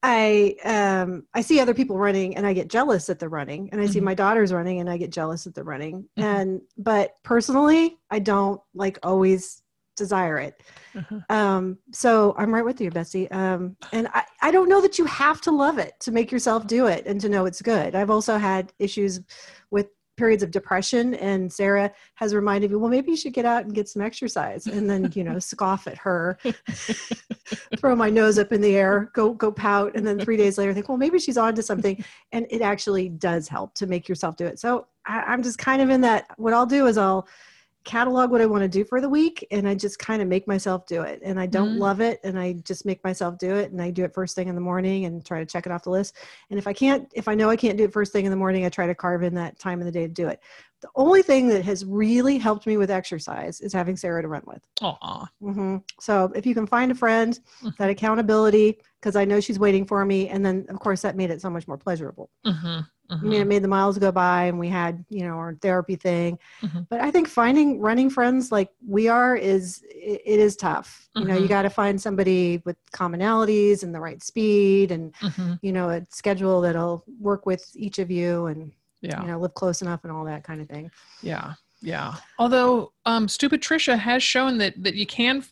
I 0.04 0.56
um 0.66 1.28
I 1.34 1.42
see 1.42 1.60
other 1.60 1.76
people 1.76 1.98
running 1.98 2.36
and 2.36 2.48
I 2.48 2.54
get 2.54 2.70
jealous 2.70 3.10
at 3.10 3.20
the 3.20 3.30
running, 3.30 3.70
and 3.72 3.80
I 3.80 3.86
see 3.86 4.00
Mhm. 4.00 4.04
my 4.06 4.14
daughters 4.16 4.52
running 4.52 4.80
and 4.80 4.90
I 4.90 4.98
get 4.98 5.12
jealous 5.12 5.46
at 5.46 5.54
the 5.54 5.64
running. 5.64 6.10
Mhm. 6.18 6.24
And 6.24 6.62
but 6.78 7.16
personally, 7.24 8.00
I 8.10 8.18
don't 8.20 8.60
like 8.74 8.98
always 9.04 9.62
desire 9.96 10.40
it. 10.40 10.64
Uh-huh. 10.96 11.20
Um, 11.30 11.78
so 11.92 12.34
I'm 12.38 12.52
right 12.52 12.66
with 12.66 12.82
you, 12.82 12.90
bessie 12.90 13.30
Um, 13.30 13.78
and 13.94 14.08
I, 14.08 14.24
I 14.42 14.50
don't 14.50 14.70
know 14.70 14.82
that 14.82 14.98
you 14.98 15.06
have 15.06 15.40
to 15.42 15.52
love 15.52 15.78
it 15.78 15.94
to 16.00 16.12
make 16.12 16.32
yourself 16.32 16.66
do 16.66 16.88
it 16.88 17.06
and 17.06 17.22
to 17.22 17.30
know 17.30 17.46
it's 17.46 17.62
good. 17.62 17.94
I've 17.94 18.10
also 18.10 18.38
had 18.38 18.74
issues 18.80 19.20
with 19.70 19.90
periods 20.22 20.44
of 20.44 20.52
depression, 20.52 21.16
and 21.16 21.52
Sarah 21.52 21.92
has 22.14 22.36
reminded 22.36 22.70
me, 22.70 22.78
well, 22.78 22.92
maybe 22.92 23.10
you 23.10 23.18
should 23.18 23.34
get 23.34 23.44
out 23.44 23.66
and 23.66 23.74
get 23.74 23.90
some 23.90 24.04
exercise. 24.04 24.68
And 24.68 24.88
then, 24.88 25.12
you 25.16 25.24
know, 25.24 25.40
scoff 25.52 25.88
at 25.88 25.98
her, 25.98 26.38
throw 27.78 27.96
my 27.96 28.12
nose 28.12 28.38
up 28.38 28.52
in 28.52 28.62
the 28.62 28.76
air, 28.76 29.10
go 29.16 29.34
go 29.34 29.52
pout, 29.52 29.96
and 29.96 30.06
then 30.06 30.20
three 30.20 30.38
days 30.38 30.60
later 30.60 30.76
think, 30.76 30.90
well, 30.90 30.98
maybe 31.00 31.18
she's 31.18 31.40
on 31.40 31.56
to 31.56 31.64
something. 31.64 32.06
And 32.32 32.46
it 32.52 32.62
actually 32.62 33.10
does 33.10 33.48
help 33.48 33.74
to 33.76 33.88
make 33.88 34.08
yourself 34.08 34.36
do 34.36 34.46
it. 34.46 34.60
So 34.60 34.86
I, 35.08 35.22
I'm 35.22 35.42
just 35.42 35.58
kind 35.58 35.82
of 35.82 35.90
in 35.90 36.02
that. 36.02 36.28
What 36.38 36.54
I'll 36.54 36.68
do 36.68 36.86
is 36.86 37.00
I'll 37.00 37.28
catalog 37.84 38.30
what 38.32 38.42
I 38.42 38.46
want 38.46 38.62
to 38.64 38.68
do 38.68 38.86
for 38.86 39.02
the 39.02 39.10
week 39.10 39.46
and 39.52 39.68
I 39.68 39.74
just 39.76 39.98
kind 39.98 40.22
of 40.22 40.28
make 40.28 40.48
myself 40.48 40.86
do 40.86 41.02
it. 41.02 41.20
And 41.24 41.40
I 41.40 41.48
don't 41.48 41.76
Mhm. 41.76 41.80
love 41.80 42.00
it 42.00 42.20
and 42.24 42.38
I 42.38 42.54
just 42.54 42.86
make 42.86 43.04
myself 43.04 43.38
do 43.40 43.56
it 43.56 43.72
and 43.72 43.82
I 43.82 43.90
do 43.90 44.04
it 44.04 44.14
first 44.14 44.36
thing 44.36 44.48
in 44.48 44.56
the 44.56 44.62
morning 44.62 45.06
and 45.06 45.26
try 45.26 45.40
to 45.40 45.46
check 45.46 45.66
it 45.66 45.72
off 45.72 45.84
the 45.84 45.90
list. 45.90 46.16
And 46.50 46.60
if 46.60 46.68
I 46.68 46.74
can't 46.74 47.12
if 47.14 47.28
I 47.28 47.36
know 47.36 47.50
I 47.50 47.56
can't 47.56 47.78
do 47.78 47.86
it 47.86 47.94
first 47.94 48.12
thing 48.14 48.26
in 48.26 48.32
the 48.32 48.38
morning, 48.38 48.66
I 48.66 48.70
try 48.70 48.86
to 48.88 48.96
carve 48.96 49.24
in 49.24 49.34
that 49.36 49.58
time 49.60 49.80
in 49.80 49.86
the 49.86 49.92
day 49.92 50.08
to 50.08 50.14
do 50.14 50.28
it. 50.28 50.40
The 50.82 50.90
only 50.96 51.22
thing 51.22 51.48
that 51.50 51.64
has 51.66 51.86
really 51.86 52.38
helped 52.38 52.66
me 52.66 52.78
with 52.78 52.90
exercise 52.90 53.62
is 53.62 53.72
having 53.74 53.96
Sarah 53.96 54.22
to 54.22 54.28
run 54.28 54.42
with. 54.46 54.62
Aw. 54.82 55.28
hmm 55.42 55.78
So 56.00 56.32
if 56.36 56.46
you 56.46 56.54
can 56.56 56.66
find 56.68 56.92
a 56.92 56.96
friend, 56.96 57.40
Mhm. 57.64 57.78
that 57.78 57.90
accountability, 57.90 58.80
because 59.00 59.16
I 59.16 59.26
know 59.26 59.40
she's 59.40 59.60
waiting 59.60 59.86
for 59.86 60.04
me, 60.06 60.30
and 60.30 60.46
then 60.46 60.66
of 60.70 60.80
course 60.80 61.02
that 61.02 61.16
made 61.16 61.30
it 61.32 61.42
so 61.42 61.50
much 61.50 61.68
more 61.68 61.78
pleasurable. 61.78 62.30
Mhm, 62.46 62.86
I 63.12 63.16
mean, 63.24 63.42
it 63.42 63.46
made 63.48 63.62
the 63.64 63.68
miles 63.68 63.98
go 63.98 64.12
by, 64.12 64.46
and 64.46 64.58
we 64.58 64.70
had 64.70 65.04
you 65.10 65.24
know 65.28 65.36
our 65.36 65.54
therapy 65.56 65.96
thing. 65.96 66.40
Mhm. 66.64 66.88
But 66.90 67.02
I 67.02 67.12
think 67.12 67.28
finding 67.28 67.80
running 67.80 68.10
friends 68.10 68.52
like 68.52 68.70
we 68.86 69.08
are 69.10 69.36
is 69.36 69.84
it, 69.90 70.22
it 70.26 70.40
is 70.40 70.56
tough. 70.56 71.10
You 71.16 71.26
know, 71.26 71.36
you 71.36 71.46
Mhm. 71.46 71.50
got 71.50 71.62
to 71.64 71.70
find 71.70 72.02
somebody 72.02 72.62
with 72.66 72.78
commonalities 72.94 73.84
and 73.84 73.94
the 73.94 74.00
right 74.00 74.24
speed, 74.24 74.92
and 74.92 75.14
Mhm. 75.16 75.60
you 75.62 75.72
know 75.74 75.90
a 75.90 76.06
schedule 76.10 76.62
that'll 76.62 77.04
work 77.20 77.46
with 77.46 77.70
each 77.76 78.00
of 78.00 78.10
you, 78.10 78.46
and 78.48 78.72
Yeah. 79.02 79.22
you 79.22 79.28
know 79.28 79.40
live 79.40 79.54
close 79.56 79.82
enough 79.82 80.04
and 80.04 80.12
all 80.12 80.26
that 80.26 80.44
kind 80.44 80.62
of 80.62 80.68
thing. 80.70 80.90
Yeah, 81.22 81.54
yeah. 81.82 82.16
Although, 82.38 82.92
um, 83.06 83.28
stupid 83.28 83.62
Trisha 83.62 83.98
has 83.98 84.22
shown 84.22 84.58
that 84.60 84.82
that 84.84 84.94
you 84.94 85.08
can, 85.08 85.44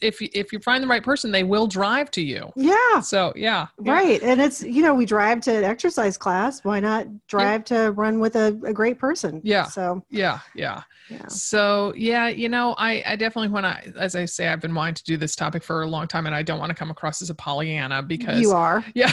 if 0.00 0.20
you, 0.20 0.28
if 0.34 0.52
you 0.52 0.58
find 0.58 0.82
the 0.82 0.86
right 0.86 1.02
person, 1.02 1.30
they 1.30 1.44
will 1.44 1.66
drive 1.66 2.10
to 2.12 2.22
you. 2.22 2.52
Yeah, 2.56 3.00
So 3.00 3.32
yeah, 3.34 3.68
yeah. 3.82 3.92
Right. 3.92 4.22
And 4.22 4.40
it's, 4.40 4.62
you 4.62 4.82
know, 4.82 4.94
we 4.94 5.06
drive 5.06 5.40
to 5.42 5.52
exercise 5.52 6.18
class. 6.18 6.62
Why 6.64 6.80
not 6.80 7.06
drive 7.26 7.64
to 7.66 7.92
run 7.92 8.20
with 8.20 8.36
a, 8.36 8.48
a 8.66 8.72
great 8.72 8.98
person? 8.98 9.40
Yeah. 9.42 9.64
So, 9.64 10.04
Yeah, 10.10 10.40
yeah. 10.54 10.82
yeah. 11.08 11.26
So 11.28 11.94
yeah, 11.96 12.28
you 12.28 12.50
know, 12.50 12.74
I 12.78 13.02
I 13.06 13.16
definitely 13.16 13.48
want 13.48 13.64
to, 13.64 13.98
as 13.98 14.14
I 14.14 14.26
say, 14.26 14.48
I've 14.48 14.60
been 14.60 14.74
wanting 14.74 14.94
to 14.96 15.04
do 15.04 15.16
this 15.16 15.34
topic 15.34 15.62
for 15.62 15.82
a 15.82 15.86
long 15.86 16.06
time, 16.06 16.26
and 16.26 16.34
I 16.34 16.42
don't 16.42 16.58
want 16.58 16.70
to 16.70 16.76
come 16.76 16.90
across 16.90 17.22
as 17.22 17.30
a 17.30 17.34
Pollyanna 17.34 18.02
because 18.02 18.40
You 18.40 18.52
are. 18.52 18.84
yeah. 18.94 19.12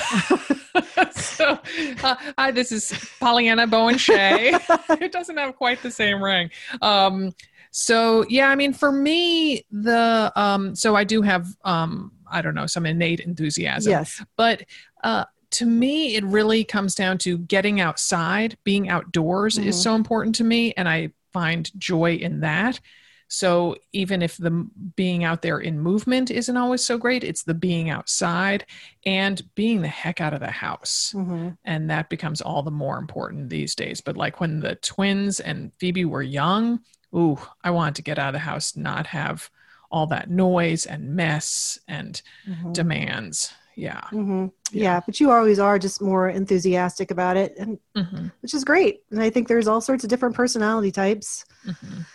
so 1.12 1.60
uh, 2.04 2.16
hi, 2.38 2.52
this 2.52 2.72
is 2.72 2.94
Pollyanna 3.20 3.68
Bowen 3.68 3.98
Shea. 3.98 4.54
it 4.90 5.12
doesn't 5.12 5.38
have 5.38 5.56
quite 5.56 5.82
the 5.82 5.92
same 5.92 6.24
ring. 6.24 6.50
Um, 6.82 7.34
so 7.72 8.26
yeah, 8.30 8.50
I 8.50 8.56
mean, 8.56 8.74
for 8.74 8.92
me, 8.92 9.66
the 9.72 10.32
um, 10.36 10.76
so 10.76 10.96
I 10.96 11.04
do 11.04 11.22
have 11.22 11.48
um, 11.64 12.12
I 12.30 12.42
don't 12.42 12.56
know, 12.56 12.68
some 12.68 12.86
innate 12.86 13.20
enthusiasm. 13.20 13.92
Yes. 13.92 14.24
But 14.38 14.64
uh, 15.04 15.26
to 15.52 15.66
me, 15.66 16.16
it 16.16 16.24
really 16.24 16.64
comes 16.64 16.96
down 16.96 17.18
to 17.20 17.38
getting 17.38 17.80
outside, 17.80 18.58
being 18.64 18.90
outdoors 18.90 19.58
is 19.58 19.76
Mhm. 19.76 19.84
so 19.84 19.96
important 19.96 20.36
to 20.36 20.44
me. 20.44 20.74
And 20.76 20.88
I 20.88 21.12
find 21.34 21.70
joy 21.80 22.16
in 22.16 22.40
that. 22.42 22.80
So 23.28 23.76
even 23.92 24.22
if 24.22 24.38
the 24.38 24.68
being 24.96 25.24
out 25.24 25.42
there 25.42 25.60
in 25.60 25.80
movement 25.80 26.30
isn't 26.32 26.58
always 26.58 26.84
so 26.84 26.98
great, 26.98 27.24
it's 27.24 27.44
the 27.44 27.54
being 27.54 27.90
outside 27.90 28.66
and 29.06 29.42
being 29.56 29.82
the 29.82 29.88
heck 29.88 30.22
out 30.22 30.34
of 30.34 30.40
the 30.42 30.52
house. 30.52 31.12
hmm 31.12 31.50
And 31.66 31.90
that 31.90 32.10
becomes 32.10 32.42
all 32.42 32.62
the 32.64 32.72
more 32.72 32.98
important 32.98 33.50
these 33.50 33.76
days. 33.76 34.00
But 34.02 34.16
like 34.18 34.40
when 34.40 34.60
the 34.60 34.76
twins 34.76 35.40
and 35.40 35.72
Phoebe 35.80 36.06
were 36.06 36.22
young, 36.22 36.80
ooh, 37.16 37.38
I 37.64 37.72
wanted 37.72 37.96
to 37.96 38.04
get 38.04 38.20
out 38.20 38.30
of 38.30 38.34
the 38.34 38.40
house, 38.40 38.76
not 38.76 39.08
have 39.08 39.50
all 39.92 40.08
that 40.08 40.30
noise 40.30 40.86
and 40.86 41.16
mess 41.16 41.80
and 41.88 42.22
hmm 42.46 42.74
demands. 42.74 43.54
Yeah. 43.76 44.02
hmm 44.10 44.48
Yeah. 44.72 44.84
Yeah. 44.84 45.02
but 45.06 45.20
you 45.20 45.32
always 45.32 45.60
are 45.60 45.80
just 45.80 46.02
more 46.02 46.30
enthusiastic 46.30 47.12
about 47.12 47.38
it, 47.38 47.56
and 47.58 47.80
Mhm, 47.96 48.32
which 48.42 48.54
is 48.54 48.64
great. 48.64 49.02
And 49.12 49.22
I 49.22 49.30
think 49.30 49.48
there's 49.48 49.68
all 49.68 49.82
sorts 49.82 50.04
of 50.04 50.10
different 50.10 50.36
personality 50.36 50.92
types. 50.92 51.46
mhm. 51.66 52.06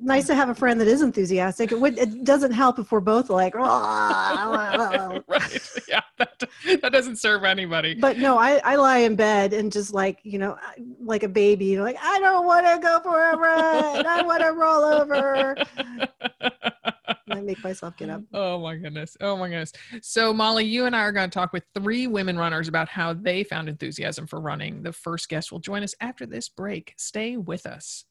Nice 0.00 0.28
to 0.28 0.34
have 0.36 0.48
a 0.48 0.54
friend 0.54 0.80
that 0.80 0.86
is 0.86 1.02
enthusiastic. 1.02 1.72
It, 1.72 1.80
would, 1.80 1.98
it 1.98 2.22
doesn't 2.22 2.52
help 2.52 2.78
if 2.78 2.92
we're 2.92 3.00
both 3.00 3.30
like, 3.30 3.54
right. 3.56 5.24
Yeah. 5.88 6.02
That, 6.18 6.44
that 6.82 6.92
doesn't 6.92 7.16
serve 7.16 7.42
anybody. 7.44 7.94
but 7.94 8.16
no, 8.18 8.38
I, 8.38 8.60
I 8.64 8.76
lie 8.76 8.98
in 8.98 9.16
bed 9.16 9.52
and 9.52 9.72
just 9.72 9.92
like, 9.92 10.20
you 10.22 10.38
know, 10.38 10.56
like 11.00 11.24
a 11.24 11.28
baby, 11.28 11.64
you 11.66 11.78
know, 11.78 11.82
like, 11.82 11.98
I 12.00 12.20
don't 12.20 12.46
want 12.46 12.64
to 12.66 12.78
go 12.80 13.00
for 13.00 13.30
a 13.30 13.36
run. 13.36 14.06
I 14.06 14.22
want 14.22 14.42
to 14.42 14.52
roll 14.52 14.84
over. 14.84 15.56
I 17.30 17.40
make 17.40 17.62
myself 17.64 17.96
get 17.96 18.10
up. 18.10 18.22
Oh 18.32 18.60
my 18.60 18.76
goodness. 18.76 19.16
Oh 19.20 19.36
my 19.36 19.48
goodness. 19.48 19.72
So, 20.02 20.32
Molly, 20.32 20.64
you 20.64 20.86
and 20.86 20.94
I 20.94 21.00
are 21.00 21.12
going 21.12 21.28
to 21.28 21.34
talk 21.34 21.52
with 21.52 21.64
three 21.74 22.06
women 22.06 22.38
runners 22.38 22.68
about 22.68 22.88
how 22.88 23.14
they 23.14 23.44
found 23.44 23.68
enthusiasm 23.68 24.26
for 24.26 24.40
running. 24.40 24.82
The 24.82 24.92
first 24.92 25.28
guest 25.28 25.50
will 25.50 25.60
join 25.60 25.82
us 25.82 25.94
after 26.00 26.24
this 26.24 26.48
break. 26.48 26.94
Stay 26.96 27.36
with 27.36 27.66
us. 27.66 28.04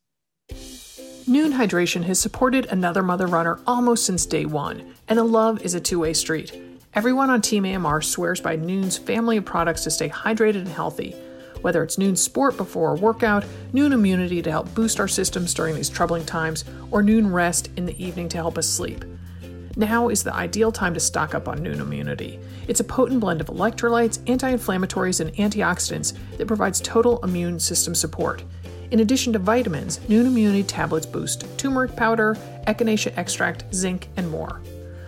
Nuun 1.28 1.52
Hydration 1.52 2.04
has 2.04 2.22
supported 2.22 2.68
Another 2.68 3.04
Mother 3.04 3.28
Runner 3.28 3.60
almost 3.68 4.06
since 4.06 4.26
day 4.26 4.46
one, 4.46 4.94
and 5.10 5.20
the 5.20 5.26
love 5.26 5.62
is 5.62 5.74
a 5.74 5.80
two 5.82 6.00
way 6.00 6.14
street. 6.14 6.58
Everyone 6.94 7.30
on 7.30 7.42
Team 7.42 7.66
AMR 7.66 8.02
swears 8.02 8.40
by 8.40 8.56
Nuun's 8.56 8.98
family 8.98 9.36
of 9.36 9.44
products 9.44 9.84
to 9.84 9.92
stay 9.92 10.08
hydrated 10.08 10.56
and 10.56 10.70
healthy. 10.70 11.12
Whether 11.60 11.84
it's 11.84 11.98
Nuun 11.98 12.18
Sport 12.18 12.56
before 12.56 12.94
a 12.94 12.96
workout, 12.96 13.44
Nuun 13.74 13.92
Immunity 13.92 14.42
to 14.42 14.50
help 14.50 14.74
boost 14.74 15.02
our 15.02 15.08
systems 15.10 15.54
during 15.54 15.76
these 15.76 15.90
troubling 15.90 16.26
times, 16.26 16.64
or 16.92 17.04
Nuun 17.04 17.34
Rest 17.34 17.72
in 17.76 17.86
the 17.86 18.02
evening 18.02 18.30
to 18.30 18.38
help 18.38 18.58
us 18.58 18.70
sleep. 18.70 19.04
Now 19.76 20.08
is 20.08 20.24
the 20.24 20.34
ideal 20.34 20.72
time 20.72 20.94
to 20.94 21.00
stock 21.02 21.36
up 21.36 21.50
on 21.50 21.60
Nuun 21.60 21.82
Immunity. 21.82 22.40
It's 22.70 22.80
a 22.80 22.86
potent 22.86 23.20
blend 23.20 23.42
of 23.42 23.48
electrolytes, 23.48 24.22
anti 24.30 24.50
inflammatories, 24.50 25.20
and 25.20 25.34
antioxidants 25.34 26.18
that 26.38 26.48
provides 26.48 26.80
total 26.80 27.22
immune 27.22 27.60
system 27.60 27.94
support. 27.94 28.46
In 28.90 29.02
addition 29.02 29.34
to 29.34 29.40
vitamins, 29.40 30.00
Nuun 30.08 30.28
Immunity 30.28 30.64
tablets 30.64 31.06
boost 31.06 31.46
turmeric 31.58 31.96
powder, 31.96 32.36
echinacea 32.68 33.18
extract, 33.18 33.66
zinc, 33.76 34.08
and 34.16 34.30
more. 34.30 34.62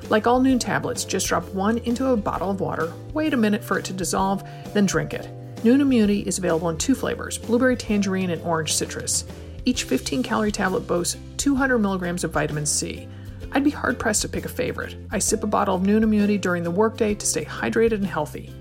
Like 0.09 0.27
all 0.27 0.41
Nuun 0.41 0.59
tablets, 0.59 1.05
just 1.05 1.27
drop 1.27 1.45
one 1.53 1.77
into 1.79 2.07
a 2.07 2.17
bottle 2.17 2.51
of 2.51 2.59
water, 2.59 2.91
wait 3.13 3.33
a 3.33 3.37
minute 3.37 3.63
for 3.63 3.79
it 3.79 3.85
to 3.85 3.93
dissolve, 3.93 4.43
then 4.73 4.85
drink 4.85 5.13
it. 5.13 5.29
Nuun 5.63 5.79
Immunity 5.79 6.21
is 6.21 6.37
available 6.37 6.69
in 6.69 6.77
two 6.77 6.93
flavors 6.93 7.37
blueberry 7.37 7.77
tangerine 7.77 8.31
and 8.31 8.41
orange 8.41 8.73
citrus. 8.73 9.23
Each 9.63 9.83
15 9.83 10.23
calorie 10.23 10.51
tablet 10.51 10.81
boasts 10.81 11.17
200 11.37 11.79
milligrams 11.79 12.25
of 12.25 12.31
vitamin 12.31 12.65
C. 12.65 13.07
I'd 13.53 13.63
be 13.63 13.69
hard 13.69 13.97
pressed 13.97 14.23
to 14.23 14.29
pick 14.29 14.43
a 14.45 14.49
favorite. 14.49 14.97
I 15.09 15.19
sip 15.19 15.43
a 15.43 15.47
bottle 15.47 15.75
of 15.75 15.83
Nuun 15.83 16.03
Immunity 16.03 16.37
during 16.37 16.63
the 16.63 16.71
workday 16.71 17.15
to 17.15 17.25
stay 17.25 17.45
hydrated 17.45 17.93
and 17.93 18.05
healthy. 18.05 18.53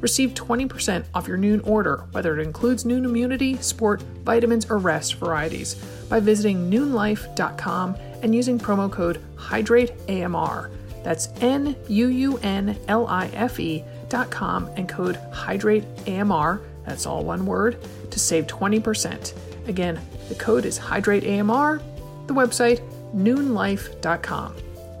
Receive 0.00 0.34
20% 0.34 1.04
off 1.14 1.26
your 1.26 1.38
Nuun 1.38 1.66
order, 1.66 2.04
whether 2.12 2.38
it 2.38 2.42
includes 2.42 2.84
Nuun 2.84 3.04
Immunity, 3.04 3.56
Sport, 3.58 4.02
Vitamins, 4.24 4.70
or 4.70 4.78
Rest 4.78 5.14
varieties, 5.14 5.74
by 6.08 6.20
visiting 6.20 6.70
nuunlife.com 6.70 7.96
and 8.22 8.34
using 8.34 8.58
promo 8.58 8.90
code 8.90 9.20
HYDRATEAMR. 9.36 10.70
That's 11.02 11.28
N 11.40 11.76
U 11.88 12.08
U 12.08 12.38
N 12.38 12.76
L 12.88 13.06
I 13.06 13.28
F 13.28 13.60
E 13.60 13.84
dot 14.08 14.30
com 14.30 14.68
and 14.76 14.88
code 14.88 15.18
HYDRATEAMR, 15.32 16.60
that's 16.84 17.06
all 17.06 17.24
one 17.24 17.46
word, 17.46 17.78
to 18.10 18.18
save 18.18 18.46
20%. 18.46 19.32
Again, 19.68 20.00
the 20.28 20.34
code 20.34 20.64
is 20.64 20.78
HYDRATEAMR, 20.78 21.80
the 22.26 22.34
website 22.34 22.80
nuunlife.com. 23.14 24.54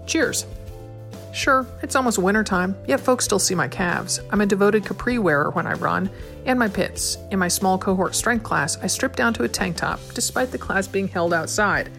Cheers! 0.06 0.46
Sure, 1.36 1.66
it's 1.82 1.94
almost 1.94 2.18
wintertime, 2.18 2.74
yet 2.88 2.98
folks 2.98 3.26
still 3.26 3.38
see 3.38 3.54
my 3.54 3.68
calves. 3.68 4.20
I'm 4.30 4.40
a 4.40 4.46
devoted 4.46 4.86
capri 4.86 5.18
wearer 5.18 5.50
when 5.50 5.66
I 5.66 5.74
run, 5.74 6.08
and 6.46 6.58
my 6.58 6.66
pits. 6.66 7.18
In 7.30 7.38
my 7.38 7.46
small 7.46 7.76
cohort 7.76 8.14
strength 8.14 8.42
class, 8.42 8.78
I 8.78 8.86
strip 8.86 9.14
down 9.16 9.34
to 9.34 9.42
a 9.42 9.48
tank 9.48 9.76
top, 9.76 10.00
despite 10.14 10.50
the 10.50 10.56
class 10.56 10.88
being 10.88 11.08
held 11.08 11.34
outside. 11.34 11.90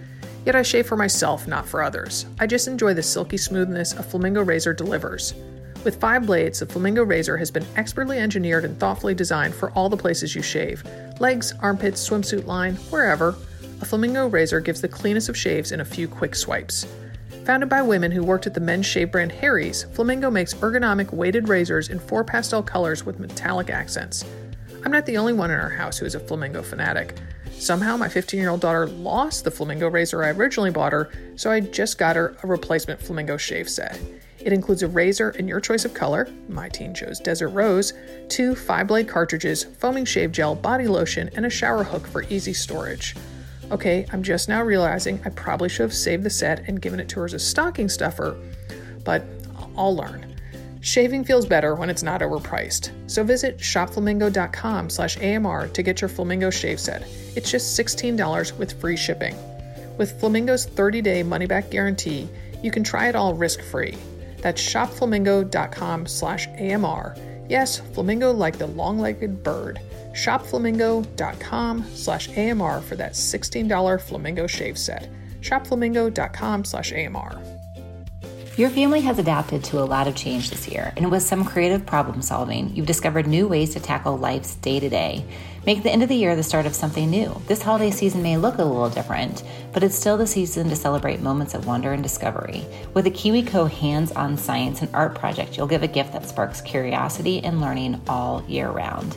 Yet 0.44 0.56
I 0.56 0.64
shave 0.64 0.88
for 0.88 0.98
myself, 0.98 1.48
not 1.48 1.68
for 1.68 1.84
others. 1.84 2.26
I 2.40 2.48
just 2.48 2.68
enjoy 2.68 2.96
the 2.96 3.04
silky 3.04 3.38
smoothness 3.38 3.94
a 3.94 4.02
Flamingo 4.02 4.44
razor 4.44 4.74
delivers. 4.74 5.36
With 5.84 6.00
five 6.00 6.26
blades, 6.26 6.62
the 6.62 6.66
Flamingo 6.66 7.04
razor 7.04 7.38
has 7.38 7.52
been 7.52 7.68
expertly 7.76 8.18
engineered 8.18 8.66
and 8.66 8.80
thoughtfully 8.80 9.14
designed 9.14 9.54
for 9.54 9.70
all 9.74 9.88
the 9.88 9.96
places 9.96 10.34
you 10.34 10.42
shave 10.42 10.84
legs, 11.20 11.54
armpits, 11.60 12.10
swimsuit 12.10 12.48
line, 12.48 12.76
wherever. 12.90 13.36
A 13.82 13.86
Flamingo 13.86 14.26
razor 14.26 14.62
gives 14.62 14.82
the 14.82 14.88
cleanest 14.88 15.30
of 15.30 15.38
shaves 15.38 15.72
in 15.72 15.82
a 15.82 15.86
few 15.86 16.08
quick 16.08 16.34
swipes. 16.34 16.88
Founded 17.48 17.70
by 17.70 17.82
women 17.82 18.12
who 18.12 18.26
worked 18.26 18.46
at 18.46 18.54
the 18.54 18.60
men's 18.60 18.86
shave 18.86 19.10
brand 19.10 19.32
Harry's, 19.32 19.86
Flamingo 19.94 20.30
makes 20.30 20.54
ergonomic 20.56 21.14
weighted 21.14 21.48
razors 21.48 21.88
in 21.88 21.98
four 21.98 22.26
pastel 22.26 22.62
colors 22.62 23.06
with 23.06 23.22
metallic 23.22 23.70
accents. 23.70 24.26
I'm 24.84 24.92
not 24.92 25.06
the 25.06 25.16
only 25.16 25.32
one 25.32 25.50
in 25.50 25.58
our 25.58 25.70
house 25.70 25.98
who 25.98 26.06
is 26.06 26.14
a 26.14 26.20
Flamingo 26.20 26.62
fanatic. 26.62 27.16
Somehow, 27.52 27.96
my 27.96 28.10
15 28.10 28.38
year 28.38 28.50
old 28.50 28.60
daughter 28.60 28.88
lost 28.88 29.46
the 29.46 29.52
Flamingo 29.52 29.88
razor 29.88 30.26
I 30.26 30.32
originally 30.32 30.72
bought 30.72 30.92
her, 30.92 31.10
so 31.38 31.50
I 31.50 31.62
just 31.62 31.98
got 31.98 32.18
her 32.18 32.36
a 32.44 32.48
replacement 32.48 33.02
Flamingo 33.02 33.38
shave 33.38 33.70
set. 33.70 33.98
It 34.40 34.52
includes 34.52 34.84
a 34.84 34.90
razor 34.90 35.30
in 35.30 35.48
your 35.48 35.62
choice 35.62 35.86
of 35.86 35.94
color, 35.94 36.28
my 36.50 36.68
teen 36.68 36.94
chose 36.94 37.18
Desert 37.22 37.50
Rose, 37.52 37.94
two 38.28 38.56
five 38.56 38.88
blade 38.88 39.08
cartridges, 39.08 39.64
foaming 39.64 40.04
shave 40.04 40.34
gel, 40.34 40.54
body 40.54 40.88
lotion, 40.88 41.30
and 41.34 41.46
a 41.46 41.50
shower 41.50 41.86
hook 41.86 42.08
for 42.08 42.24
easy 42.24 42.52
storage. 42.52 43.16
Okay, 43.70 44.06
I'm 44.14 44.24
just 44.24 44.48
now 44.48 44.64
realizing 44.64 45.20
I 45.26 45.30
probably 45.30 45.68
should 45.68 45.84
have 45.84 45.94
saved 45.94 46.24
the 46.24 46.30
set 46.30 46.68
and 46.68 46.82
given 46.82 47.00
it 47.00 47.10
to 47.10 47.20
her 47.20 47.26
as 47.26 47.34
a 47.34 47.40
stocking 47.40 47.90
stuffer, 47.90 48.40
but 49.04 49.24
I'll 49.76 49.96
learn. 49.96 50.36
Shaving 50.80 51.26
feels 51.26 51.46
better 51.46 51.76
when 51.76 51.90
it's 51.90 52.04
not 52.04 52.22
overpriced. 52.22 52.92
So 53.08 53.24
visit 53.24 53.58
shopflamingo.com 53.58 54.90
slash 54.90 55.18
AMR 55.18 55.68
to 55.68 55.84
get 55.84 56.00
your 56.00 56.08
Flamingo 56.08 56.50
shave 56.50 56.80
set. 56.80 57.04
It's 57.36 57.52
just 57.52 57.78
$16 57.78 58.58
with 58.58 58.80
free 58.80 58.96
shipping. 58.96 59.36
With 59.98 60.18
Flamingo's 60.20 60.66
30-day 60.66 61.24
money-back 61.24 61.70
guarantee, 61.70 62.30
you 62.64 62.72
can 62.72 62.84
try 62.84 63.10
it 63.10 63.16
all 63.16 63.34
risk-free. 63.34 63.98
That's 64.38 64.62
shopflamingo.com 64.62 66.06
slash 66.06 66.48
AMR. 66.48 67.18
Yes, 67.50 67.80
flamingo 67.80 68.32
like 68.32 68.58
the 68.58 68.68
long-legged 68.68 69.44
bird. 69.44 69.80
Shopflamingo.com 70.18 71.86
slash 71.94 72.28
AMR 72.36 72.82
for 72.82 72.96
that 72.96 73.14
$16 73.14 74.02
Flamingo 74.02 74.48
shave 74.48 74.78
set. 74.78 75.10
Shopflamingo.com 75.42 76.66
slash 76.66 76.92
AMR. 76.92 77.40
Your 78.58 78.72
family 78.72 79.02
has 79.02 79.20
adapted 79.20 79.64
to 79.66 79.80
a 79.80 79.86
lot 79.86 80.08
of 80.08 80.16
change 80.16 80.50
this 80.50 80.68
year, 80.68 80.92
and 80.98 81.12
with 81.12 81.22
some 81.22 81.46
creative 81.46 81.86
problem 81.86 82.24
solving, 82.24 82.76
you've 82.76 82.88
discovered 82.88 83.28
new 83.28 83.48
ways 83.48 83.74
to 83.74 83.80
tackle 83.80 84.18
life's 84.18 84.56
day 84.56 84.80
to 84.80 84.90
day. 84.90 85.24
Make 85.68 85.84
the 85.84 85.92
end 85.92 86.02
of 86.02 86.10
the 86.10 86.16
year 86.16 86.36
the 86.36 86.42
start 86.42 86.66
of 86.66 86.74
something 86.74 87.08
new. 87.12 87.40
This 87.46 87.62
holiday 87.62 87.92
season 87.92 88.24
may 88.24 88.38
look 88.38 88.58
a 88.58 88.64
little 88.64 88.90
different, 88.90 89.44
but 89.72 89.84
it's 89.84 89.96
still 89.96 90.18
the 90.18 90.26
season 90.26 90.70
to 90.70 90.76
celebrate 90.76 91.22
moments 91.22 91.54
of 91.54 91.68
wonder 91.68 91.94
and 91.94 92.02
discovery. 92.02 92.66
With 92.96 93.06
a 93.06 93.12
KiwiCo 93.12 93.70
hands 93.70 94.12
on 94.14 94.38
science 94.38 94.82
and 94.82 94.90
art 94.96 95.14
project, 95.14 95.56
you'll 95.56 95.68
give 95.68 95.84
a 95.84 95.88
gift 95.88 96.14
that 96.14 96.28
sparks 96.28 96.60
curiosity 96.62 97.44
and 97.44 97.62
learning 97.62 98.02
all 98.08 98.44
year 98.48 98.72
round. 98.72 99.16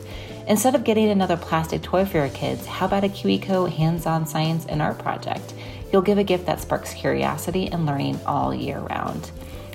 Instead 0.51 0.75
of 0.75 0.83
getting 0.83 1.09
another 1.09 1.37
plastic 1.37 1.81
toy 1.81 2.05
for 2.05 2.17
your 2.17 2.29
kids, 2.31 2.67
how 2.67 2.85
about 2.85 3.05
a 3.05 3.09
KiwiCo 3.09 3.71
hands 3.71 4.05
on 4.05 4.27
science 4.27 4.67
and 4.67 4.83
art 4.83 4.99
project? 4.99 5.55
You'll 5.93 6.03
give 6.03 6.19
a 6.19 6.25
gift 6.25 6.47
that 6.47 6.61
sparks 6.61 6.93
curiosity 6.93 7.69
and 7.69 7.87
learning 7.87 8.19
all 8.27 8.53
year 8.53 8.81
round. 8.81 9.31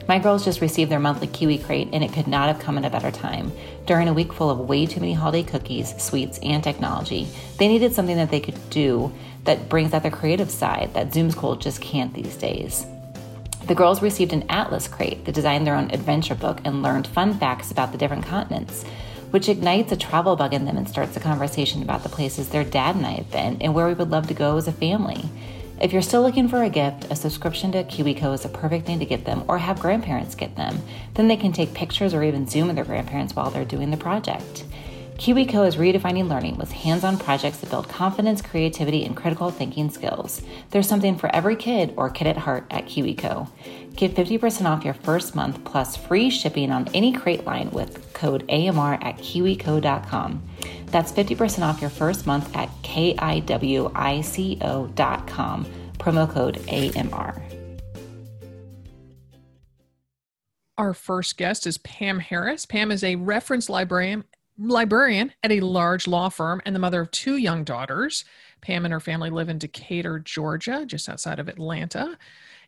My 0.10 0.20
girls 0.20 0.44
just 0.44 0.60
received 0.60 0.92
their 0.92 1.00
monthly 1.00 1.28
Kiwi 1.28 1.60
Crate, 1.60 1.88
and 1.94 2.04
it 2.04 2.12
could 2.12 2.28
not 2.28 2.50
have 2.50 2.60
come 2.60 2.78
at 2.78 2.84
a 2.84 2.90
better 2.90 3.10
time. 3.10 3.54
During 3.86 4.10
a 4.10 4.14
week 4.14 4.34
full 4.34 4.50
of 4.50 4.68
way 4.68 4.86
too 4.86 5.00
many 5.00 5.14
holiday 5.14 5.50
cookies, 5.50 5.96
sweets, 5.98 6.40
and 6.44 6.62
technology, 6.62 7.30
they 7.58 7.70
needed 7.70 7.94
something 7.94 8.18
that 8.18 8.30
they 8.30 8.42
could 8.42 8.70
do 8.70 9.14
that 9.46 9.70
brings 9.70 9.94
out 9.94 10.02
their 10.02 10.12
creative 10.12 10.52
side 10.52 10.94
that 10.94 11.14
Zoom 11.14 11.32
School 11.32 11.56
just 11.56 11.80
can't 11.80 12.14
these 12.14 12.36
days. 12.36 12.86
The 13.68 13.76
girls 13.76 14.02
received 14.02 14.34
an 14.34 14.44
Atlas 14.50 14.90
Crate 14.90 15.24
that 15.24 15.36
designed 15.36 15.66
their 15.66 15.76
own 15.76 15.90
adventure 15.92 16.36
book 16.36 16.60
and 16.66 16.84
learned 16.84 17.08
fun 17.08 17.34
facts 17.40 17.72
about 17.72 17.94
the 17.94 17.98
different 17.98 18.26
continents, 18.26 18.84
which 19.32 19.50
ignites 19.50 19.92
a 19.92 19.98
travel 19.98 20.36
bug 20.36 20.54
in 20.54 20.66
them 20.66 20.78
and 20.78 20.88
starts 20.88 21.16
a 21.18 21.20
conversation 21.20 21.82
about 21.82 22.04
the 22.04 22.10
places 22.10 22.50
their 22.50 22.64
dad 22.64 22.96
and 22.96 23.06
I 23.06 23.12
have 23.12 23.32
been 23.32 23.58
and 23.62 23.74
where 23.74 23.88
we 23.88 23.94
would 23.94 24.12
love 24.12 24.28
to 24.28 24.34
go 24.34 24.58
as 24.58 24.68
a 24.68 24.72
family. 24.72 25.30
If 25.82 25.92
you're 25.92 26.02
still 26.02 26.22
looking 26.22 26.48
for 26.48 26.64
a 26.64 26.70
gift, 26.70 27.12
a 27.12 27.16
subscription 27.16 27.74
to 27.74 27.84
KiwiCo 27.84 28.34
is 28.34 28.46
a 28.46 28.50
perfect 28.50 28.86
thing 28.86 29.00
to 29.00 29.06
get 29.06 29.26
them 29.26 29.44
or 29.50 29.58
have 29.58 29.80
grandparents 29.80 30.34
get 30.34 30.56
them. 30.56 30.82
Then 31.16 31.28
they 31.28 31.36
can 31.36 31.52
take 31.52 31.74
pictures 31.74 32.14
or 32.14 32.24
even 32.24 32.48
Zoom 32.48 32.68
with 32.68 32.78
their 32.78 32.86
grandparents 32.86 33.36
while 33.36 33.52
they're 33.52 33.66
doing 33.66 33.92
the 33.92 33.98
project. 33.98 34.64
KiwiCo 35.18 35.66
is 35.66 35.78
redefining 35.78 36.28
learning 36.28 36.58
with 36.58 36.74
hands 36.74 37.06
on 37.06 37.18
projects 37.18 37.60
that 37.60 37.70
build 37.70 37.88
confidence, 37.88 38.42
creativity, 38.42 39.06
and 39.06 39.16
critical 39.16 39.50
thinking 39.50 39.90
skills. 39.90 40.42
There's 40.72 40.90
something 40.90 41.18
for 41.18 41.34
every 41.34 41.56
kid 41.56 41.94
or 41.96 42.10
kid 42.10 42.28
at 42.28 42.36
heart 42.36 42.66
at 42.70 42.86
KiwiCo. 42.88 43.48
Get 43.96 44.14
50% 44.14 44.66
off 44.66 44.84
your 44.84 44.94
first 44.94 45.34
month 45.34 45.64
plus 45.64 45.96
free 45.96 46.30
shipping 46.30 46.70
on 46.70 46.90
any 46.94 47.14
crate 47.14 47.46
line 47.46 47.72
with 47.72 48.14
code 48.14 48.44
AMR 48.50 48.96
at 48.96 49.18
kiwico.com. 49.20 50.44
That's 50.88 51.14
50% 51.14 51.62
off 51.64 51.80
your 51.80 51.90
first 51.90 52.28
month 52.28 52.54
at 52.54 52.70
kiwico.com. 52.84 53.16
Promo 55.98 56.30
code 56.30 56.62
AMR. 56.68 57.42
Our 60.78 60.94
first 60.94 61.38
guest 61.38 61.66
is 61.66 61.78
Pam 61.78 62.20
Harris. 62.20 62.66
Pam 62.66 62.92
is 62.92 63.02
a 63.02 63.16
reference 63.16 63.70
librarian 63.70 64.26
librarian 64.58 65.32
at 65.44 65.52
a 65.52 65.60
large 65.60 66.08
law 66.08 66.30
firm 66.30 66.62
and 66.66 66.76
the 66.76 66.80
mother 66.80 67.02
of 67.02 67.12
two 67.12 67.38
young 67.38 67.64
daughters. 67.64 68.26
Pam 68.62 68.86
and 68.86 68.94
her 68.94 69.00
family 69.00 69.30
live 69.30 69.50
in 69.50 69.58
Decatur, 69.58 70.20
Georgia, 70.20 70.86
just 70.86 71.10
outside 71.10 71.40
of 71.40 71.48
Atlanta 71.48 72.18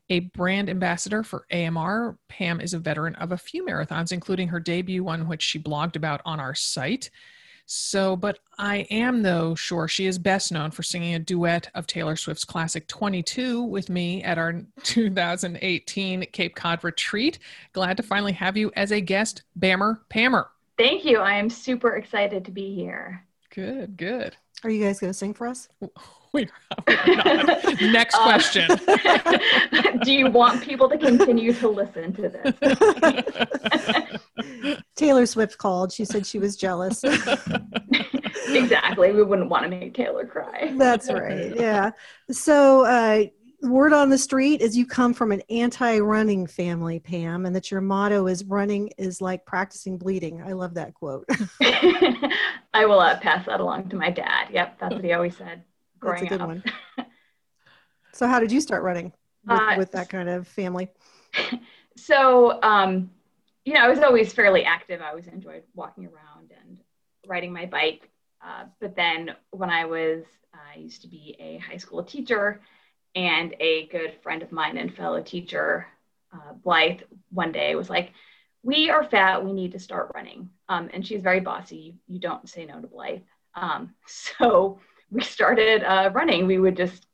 a 0.09 0.19
brand 0.21 0.69
ambassador 0.69 1.23
for 1.23 1.45
AMR. 1.51 2.17
Pam 2.27 2.61
is 2.61 2.73
a 2.73 2.79
veteran 2.79 3.15
of 3.15 3.31
a 3.31 3.37
few 3.37 3.65
marathons, 3.65 4.11
including 4.11 4.47
her 4.47 4.59
debut 4.59 5.03
one, 5.03 5.27
which 5.27 5.41
she 5.41 5.59
blogged 5.59 5.95
about 5.95 6.21
on 6.25 6.39
our 6.39 6.55
site. 6.55 7.09
So, 7.69 8.15
but 8.15 8.39
I 8.57 8.87
am, 8.89 9.23
though, 9.23 9.53
sure 9.53 9.89
she 9.89 10.05
is 10.05 10.17
best 10.17 10.53
known 10.53 10.71
for 10.71 10.83
singing 10.83 11.15
a 11.15 11.19
duet 11.19 11.69
of 11.75 11.85
Taylor 11.85 12.15
Swift's 12.15 12.45
classic 12.45 12.87
22 12.87 13.61
with 13.61 13.89
me 13.89 14.23
at 14.23 14.37
our 14.37 14.61
2018 14.83 16.27
Cape 16.31 16.55
Cod 16.55 16.83
retreat. 16.85 17.39
Glad 17.73 17.97
to 17.97 18.03
finally 18.03 18.31
have 18.31 18.55
you 18.55 18.71
as 18.77 18.91
a 18.91 19.01
guest, 19.01 19.43
Bammer 19.59 19.99
Pammer. 20.07 20.47
Thank 20.77 21.05
you. 21.05 21.19
I 21.19 21.33
am 21.33 21.49
super 21.49 21.95
excited 21.95 22.45
to 22.45 22.51
be 22.51 22.75
here. 22.75 23.25
Good, 23.53 23.97
good. 23.97 24.35
Are 24.63 24.69
you 24.69 24.83
guys 24.83 24.99
going 24.99 25.11
to 25.11 25.17
sing 25.17 25.33
for 25.33 25.47
us? 25.47 25.67
We 26.33 26.49
are 26.87 27.43
not. 27.43 27.63
Next 27.81 28.15
uh, 28.15 28.23
question. 28.23 28.67
do 30.03 30.11
you 30.11 30.29
want 30.29 30.61
people 30.61 30.89
to 30.89 30.97
continue 30.97 31.53
to 31.53 31.69
listen 31.69 32.11
to 32.13 32.29
this? 32.29 32.53
Taylor 34.97 35.25
Swift 35.25 35.57
called. 35.57 35.93
She 35.93 36.03
said 36.03 36.25
she 36.25 36.37
was 36.37 36.57
jealous. 36.57 37.01
exactly. 38.49 39.13
We 39.13 39.23
wouldn't 39.23 39.49
want 39.49 39.63
to 39.63 39.69
make 39.69 39.93
Taylor 39.93 40.25
cry. 40.25 40.73
That's 40.75 41.09
right. 41.09 41.55
Yeah. 41.55 41.91
So, 42.29 42.83
uh, 42.83 43.27
word 43.61 43.91
on 43.91 44.09
the 44.09 44.17
street 44.17 44.61
is 44.61 44.77
you 44.77 44.85
come 44.85 45.13
from 45.13 45.31
an 45.31 45.41
anti-running 45.49 46.45
family 46.45 46.99
pam 46.99 47.45
and 47.45 47.55
that 47.55 47.71
your 47.71 47.81
motto 47.81 48.27
is 48.27 48.43
running 48.45 48.87
is 48.97 49.19
like 49.19 49.43
practicing 49.45 49.97
bleeding 49.97 50.41
i 50.43 50.53
love 50.53 50.75
that 50.75 50.93
quote 50.93 51.25
i 51.61 52.85
will 52.85 52.99
uh, 52.99 53.19
pass 53.19 53.47
that 53.47 53.59
along 53.59 53.89
to 53.89 53.95
my 53.95 54.11
dad 54.11 54.47
yep 54.51 54.77
that's 54.79 54.93
what 54.93 55.03
he 55.03 55.11
always 55.11 55.35
said 55.35 55.63
growing 55.99 56.19
That's 56.29 56.31
a 56.31 56.37
good 56.37 56.41
up. 56.41 56.47
one. 56.47 56.63
so, 58.13 58.27
how 58.27 58.39
did 58.39 58.51
you 58.51 58.61
start 58.61 58.83
running 58.83 59.11
with, 59.45 59.59
uh, 59.59 59.75
with 59.77 59.91
that 59.93 60.09
kind 60.09 60.29
of 60.29 60.47
family? 60.47 60.89
So, 61.95 62.61
um, 62.61 63.09
you 63.65 63.73
know, 63.73 63.81
I 63.81 63.89
was 63.89 63.99
always 63.99 64.33
fairly 64.33 64.63
active. 64.63 65.01
I 65.01 65.09
always 65.09 65.27
enjoyed 65.27 65.63
walking 65.75 66.05
around 66.05 66.51
and 66.61 66.79
riding 67.25 67.51
my 67.51 67.65
bike. 67.65 68.09
Uh, 68.41 68.65
but 68.79 68.95
then 68.95 69.31
when 69.51 69.69
I 69.69 69.85
was, 69.85 70.23
I 70.53 70.77
used 70.77 71.01
to 71.01 71.07
be 71.07 71.35
a 71.39 71.57
high 71.57 71.77
school 71.77 72.03
teacher, 72.03 72.61
and 73.15 73.55
a 73.59 73.87
good 73.87 74.15
friend 74.21 74.41
of 74.41 74.51
mine 74.51 74.77
and 74.77 74.93
fellow 74.93 75.21
teacher, 75.21 75.87
uh, 76.33 76.53
Blythe, 76.63 77.01
one 77.31 77.51
day 77.51 77.75
was 77.75 77.89
like, 77.89 78.13
"We 78.63 78.89
are 78.89 79.03
fat. 79.03 79.43
We 79.43 79.53
need 79.53 79.71
to 79.73 79.79
start 79.79 80.11
running." 80.13 80.49
Um, 80.69 80.89
and 80.93 81.05
she's 81.05 81.21
very 81.21 81.39
bossy. 81.39 81.95
You 82.07 82.19
don't 82.19 82.49
say 82.49 82.65
no 82.65 82.81
to 82.81 82.87
Blythe. 82.87 83.23
Um, 83.55 83.93
so 84.07 84.79
we 85.11 85.21
started 85.21 85.83
uh, 85.83 86.11
running. 86.13 86.47
We 86.47 86.59
would 86.59 86.77
just 86.77 87.07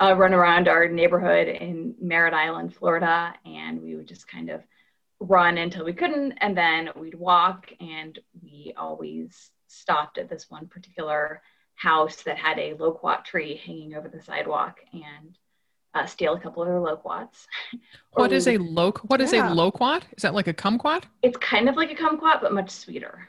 uh, 0.00 0.14
run 0.16 0.34
around 0.34 0.68
our 0.68 0.88
neighborhood 0.88 1.48
in 1.48 1.94
Merritt 2.00 2.34
Island, 2.34 2.74
Florida, 2.74 3.34
and 3.44 3.80
we 3.82 3.96
would 3.96 4.08
just 4.08 4.28
kind 4.28 4.50
of 4.50 4.62
run 5.20 5.58
until 5.58 5.84
we 5.84 5.92
couldn't, 5.92 6.32
and 6.38 6.56
then 6.56 6.90
we'd 6.96 7.14
walk. 7.14 7.72
And 7.80 8.18
we 8.42 8.74
always 8.76 9.50
stopped 9.68 10.18
at 10.18 10.28
this 10.28 10.50
one 10.50 10.66
particular 10.66 11.42
house 11.74 12.22
that 12.22 12.38
had 12.38 12.58
a 12.58 12.74
loquat 12.74 13.24
tree 13.24 13.60
hanging 13.64 13.94
over 13.94 14.08
the 14.08 14.22
sidewalk 14.22 14.80
and 14.92 15.38
uh, 15.94 16.06
steal 16.06 16.34
a 16.34 16.40
couple 16.40 16.62
of 16.62 16.68
their 16.68 16.80
loquats. 16.80 17.46
what 18.12 18.32
is 18.32 18.46
a 18.48 18.58
loq? 18.58 18.98
What 19.08 19.20
is 19.20 19.32
yeah. 19.32 19.52
a 19.52 19.54
loquat? 19.54 20.04
Is 20.16 20.22
that 20.22 20.34
like 20.34 20.48
a 20.48 20.54
kumquat? 20.54 21.04
It's 21.22 21.36
kind 21.38 21.68
of 21.68 21.76
like 21.76 21.90
a 21.90 21.94
kumquat, 21.94 22.40
but 22.40 22.52
much 22.52 22.70
sweeter. 22.70 23.28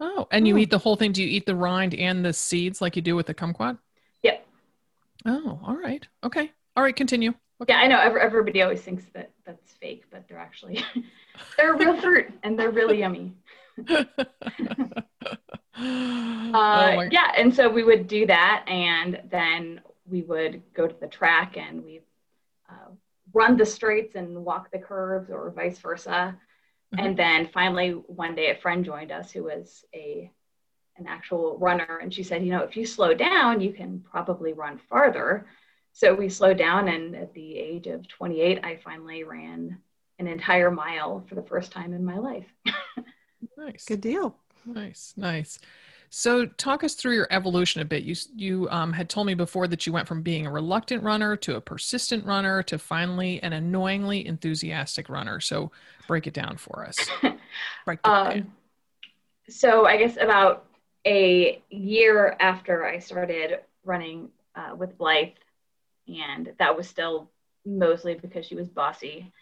Oh, 0.00 0.26
and 0.32 0.48
you 0.48 0.58
eat 0.58 0.70
the 0.70 0.78
whole 0.78 0.96
thing. 0.96 1.12
Do 1.12 1.22
you 1.22 1.28
eat 1.28 1.46
the 1.46 1.54
rind 1.54 1.94
and 1.94 2.24
the 2.24 2.32
seeds 2.32 2.80
like 2.80 2.96
you 2.96 3.02
do 3.02 3.14
with 3.14 3.26
the 3.26 3.34
kumquat? 3.34 3.78
Yep. 4.22 4.44
Oh, 5.26 5.60
all 5.62 5.76
right. 5.76 6.06
Okay. 6.24 6.50
All 6.76 6.82
right. 6.82 6.96
Continue. 6.96 7.34
Okay. 7.60 7.72
Yeah, 7.72 7.78
I 7.78 7.86
know. 7.86 8.00
Everybody 8.00 8.62
always 8.62 8.80
thinks 8.80 9.04
that 9.14 9.30
that's 9.46 9.72
fake, 9.74 10.04
but 10.10 10.26
they're 10.28 10.38
actually 10.38 10.84
they're 11.56 11.76
real 11.76 11.96
fruit 12.00 12.32
and 12.42 12.58
they're 12.58 12.70
really 12.70 12.98
yummy. 12.98 13.32
uh, 13.88 15.02
oh 15.74 17.08
yeah, 17.10 17.32
and 17.36 17.54
so 17.54 17.68
we 17.68 17.82
would 17.82 18.06
do 18.06 18.26
that, 18.26 18.64
and 18.66 19.20
then 19.30 19.80
we 20.06 20.22
would 20.22 20.62
go 20.74 20.86
to 20.86 20.94
the 21.00 21.06
track 21.06 21.56
and 21.56 21.82
we 21.82 22.00
uh, 22.68 22.90
run 23.32 23.56
the 23.56 23.66
straights 23.66 24.14
and 24.14 24.44
walk 24.44 24.70
the 24.70 24.78
curves, 24.78 25.30
or 25.30 25.50
vice 25.50 25.78
versa. 25.78 26.36
Mm-hmm. 26.94 27.04
And 27.04 27.16
then 27.16 27.48
finally, 27.48 27.90
one 27.90 28.34
day, 28.34 28.50
a 28.50 28.60
friend 28.60 28.84
joined 28.84 29.12
us 29.12 29.30
who 29.30 29.44
was 29.44 29.84
a 29.94 30.30
an 30.98 31.06
actual 31.08 31.56
runner, 31.58 32.00
and 32.02 32.12
she 32.12 32.22
said, 32.22 32.44
"You 32.44 32.50
know, 32.50 32.62
if 32.62 32.76
you 32.76 32.84
slow 32.84 33.14
down, 33.14 33.60
you 33.60 33.72
can 33.72 34.00
probably 34.00 34.52
run 34.52 34.78
farther." 34.88 35.46
So 35.92 36.14
we 36.14 36.28
slowed 36.28 36.58
down, 36.58 36.88
and 36.88 37.14
at 37.14 37.34
the 37.34 37.56
age 37.58 37.86
of 37.86 38.08
28, 38.08 38.64
I 38.64 38.76
finally 38.76 39.24
ran 39.24 39.78
an 40.18 40.26
entire 40.26 40.70
mile 40.70 41.24
for 41.28 41.34
the 41.34 41.42
first 41.42 41.72
time 41.72 41.92
in 41.92 42.04
my 42.04 42.18
life. 42.18 42.46
nice, 43.56 43.84
good 43.84 44.00
deal. 44.00 44.36
Nice, 44.64 45.14
nice. 45.16 45.58
So, 46.14 46.44
talk 46.44 46.84
us 46.84 46.94
through 46.94 47.14
your 47.14 47.26
evolution 47.30 47.80
a 47.80 47.86
bit. 47.86 48.02
You 48.02 48.14
you 48.36 48.68
um, 48.70 48.92
had 48.92 49.08
told 49.08 49.26
me 49.26 49.34
before 49.34 49.66
that 49.68 49.86
you 49.86 49.94
went 49.94 50.06
from 50.06 50.20
being 50.20 50.46
a 50.46 50.50
reluctant 50.50 51.02
runner 51.02 51.36
to 51.36 51.56
a 51.56 51.60
persistent 51.60 52.26
runner 52.26 52.62
to 52.64 52.78
finally 52.78 53.42
an 53.42 53.54
annoyingly 53.54 54.26
enthusiastic 54.26 55.08
runner. 55.08 55.40
So, 55.40 55.72
break 56.06 56.26
it 56.26 56.34
down 56.34 56.58
for 56.58 56.86
us. 56.86 56.96
break 57.86 58.00
it 58.04 58.06
um, 58.06 58.28
down. 58.28 58.52
So, 59.48 59.86
I 59.86 59.96
guess 59.96 60.18
about 60.20 60.66
a 61.06 61.62
year 61.70 62.36
after 62.40 62.84
I 62.84 62.98
started 62.98 63.60
running 63.82 64.28
uh, 64.54 64.74
with 64.76 64.98
Blythe, 64.98 65.28
and 66.06 66.52
that 66.58 66.76
was 66.76 66.88
still 66.88 67.30
mostly 67.64 68.14
because 68.14 68.44
she 68.44 68.54
was 68.54 68.68
bossy 68.68 69.32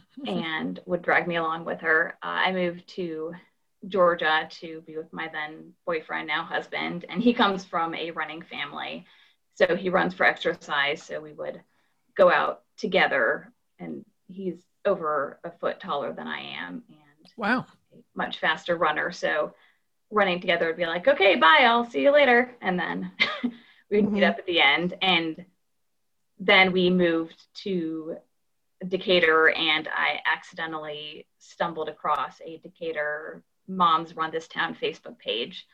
and 0.26 0.80
would 0.86 1.02
drag 1.02 1.26
me 1.26 1.36
along 1.36 1.64
with 1.64 1.80
her. 1.80 2.16
Uh, 2.22 2.26
I 2.26 2.52
moved 2.52 2.88
to 2.96 3.34
Georgia 3.88 4.48
to 4.60 4.80
be 4.82 4.96
with 4.96 5.12
my 5.12 5.28
then 5.28 5.72
boyfriend, 5.86 6.28
now 6.28 6.44
husband, 6.44 7.04
and 7.08 7.22
he 7.22 7.34
comes 7.34 7.64
from 7.64 7.94
a 7.94 8.10
running 8.12 8.42
family. 8.42 9.06
So 9.54 9.76
he 9.76 9.90
runs 9.90 10.14
for 10.14 10.24
exercise. 10.24 11.02
So 11.02 11.20
we 11.20 11.32
would 11.32 11.60
go 12.16 12.30
out 12.30 12.62
together, 12.76 13.52
and 13.78 14.04
he's 14.28 14.62
over 14.84 15.38
a 15.44 15.50
foot 15.50 15.80
taller 15.80 16.12
than 16.12 16.26
I 16.26 16.40
am, 16.40 16.82
and 16.88 17.32
wow, 17.36 17.66
much 18.14 18.38
faster 18.38 18.76
runner. 18.76 19.10
So 19.12 19.54
running 20.10 20.40
together 20.40 20.66
would 20.66 20.76
be 20.76 20.86
like, 20.86 21.08
okay, 21.08 21.36
bye, 21.36 21.60
I'll 21.62 21.88
see 21.88 22.02
you 22.02 22.12
later, 22.12 22.54
and 22.60 22.78
then 22.78 23.10
we'd 23.90 24.04
mm-hmm. 24.04 24.14
meet 24.14 24.24
up 24.24 24.38
at 24.38 24.46
the 24.46 24.60
end, 24.60 24.94
and 25.02 25.44
then 26.38 26.72
we 26.72 26.90
moved 26.90 27.42
to 27.62 28.16
Decatur, 28.88 29.50
and 29.50 29.88
I 29.88 30.20
accidentally 30.26 31.26
stumbled 31.38 31.88
across 31.88 32.40
a 32.44 32.58
Decatur 32.58 33.42
moms 33.68 34.16
run 34.16 34.30
this 34.30 34.48
town 34.48 34.74
Facebook 34.74 35.18
page. 35.18 35.66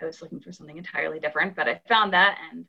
I 0.00 0.04
was 0.04 0.22
looking 0.22 0.40
for 0.40 0.52
something 0.52 0.76
entirely 0.76 1.20
different, 1.20 1.54
but 1.54 1.68
I 1.68 1.80
found 1.88 2.12
that 2.12 2.38
and 2.50 2.66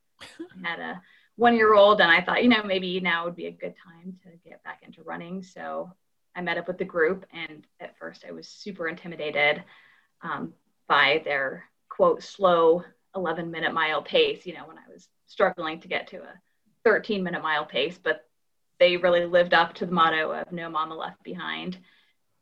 I 0.64 0.70
had 0.70 0.80
a 0.80 1.02
one 1.36 1.56
year 1.56 1.74
old 1.74 2.00
and 2.02 2.12
I 2.12 2.22
thought, 2.22 2.44
you 2.44 2.50
know, 2.50 2.64
maybe 2.64 3.00
now 3.00 3.26
would 3.26 3.36
be 3.36 3.48
a 3.48 3.52
good 3.52 3.74
time 3.84 4.18
to 4.24 4.50
get 4.50 4.64
back 4.64 4.82
into 4.84 5.02
running. 5.04 5.42
So 5.42 5.92
I 6.36 6.42
met 6.42 6.58
up 6.58 6.68
with 6.68 6.78
the 6.78 6.86
group 6.86 7.26
and 7.32 7.66
at 7.80 7.98
first 7.98 8.24
I 8.28 8.32
was 8.32 8.48
super 8.48 8.88
intimidated 8.88 9.64
um, 10.22 10.54
by 10.88 11.22
their 11.26 11.66
quote 11.90 12.24
slow 12.24 12.84
11 13.16 13.50
minute 13.52 13.74
mile 13.74 14.02
pace, 14.02 14.46
you 14.46 14.54
know, 14.54 14.66
when 14.66 14.78
I 14.78 14.92
was 14.92 15.08
struggling 15.28 15.80
to 15.82 15.88
get 15.88 16.08
to 16.08 16.18
a 16.18 16.40
13 16.84 17.24
minute 17.24 17.42
mile 17.42 17.66
pace, 17.66 18.00
but 18.02 18.28
they 18.84 18.98
really 18.98 19.26
lived 19.26 19.54
up 19.54 19.74
to 19.76 19.86
the 19.86 19.96
motto 20.00 20.32
of 20.40 20.52
no 20.52 20.70
mama 20.70 20.96
left 20.96 21.22
behind. 21.24 21.78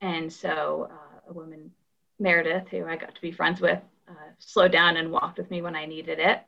And 0.01 0.31
so 0.41 0.89
uh, 0.91 1.19
a 1.29 1.33
woman 1.33 1.71
Meredith, 2.19 2.67
who 2.71 2.85
I 2.85 2.97
got 2.97 3.13
to 3.15 3.21
be 3.21 3.31
friends 3.31 3.59
with, 3.61 3.81
uh, 4.09 4.29
slowed 4.39 4.71
down 4.71 4.97
and 4.97 5.11
walked 5.11 5.37
with 5.37 5.49
me 5.51 5.61
when 5.61 5.75
I 5.75 5.85
needed 5.85 6.19
it. 6.19 6.39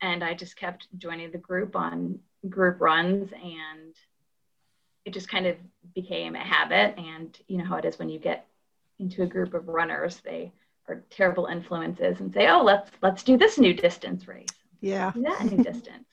and 0.00 0.22
I 0.22 0.34
just 0.34 0.56
kept 0.56 0.88
joining 0.98 1.30
the 1.32 1.38
group 1.38 1.72
on 1.76 2.18
group 2.48 2.80
runs 2.80 3.32
and 3.32 3.94
it 5.04 5.12
just 5.12 5.28
kind 5.28 5.46
of 5.46 5.56
became 5.94 6.34
a 6.34 6.38
habit 6.56 6.94
and 6.98 7.30
you 7.48 7.56
know 7.58 7.64
how 7.64 7.76
it 7.76 7.84
is 7.84 7.98
when 7.98 8.08
you 8.08 8.18
get 8.18 8.46
into 8.98 9.22
a 9.22 9.26
group 9.26 9.54
of 9.54 9.68
runners 9.68 10.20
they 10.24 10.52
are 10.88 11.02
terrible 11.10 11.46
influences 11.46 12.20
and 12.20 12.32
say 12.32 12.48
oh 12.48 12.62
let's 12.62 12.90
let's 13.02 13.22
do 13.22 13.36
this 13.36 13.58
new 13.58 13.74
distance 13.74 14.22
race 14.28 14.56
yeah 14.80 15.12
that 15.16 15.44
new 15.50 15.62
distance 15.70 16.06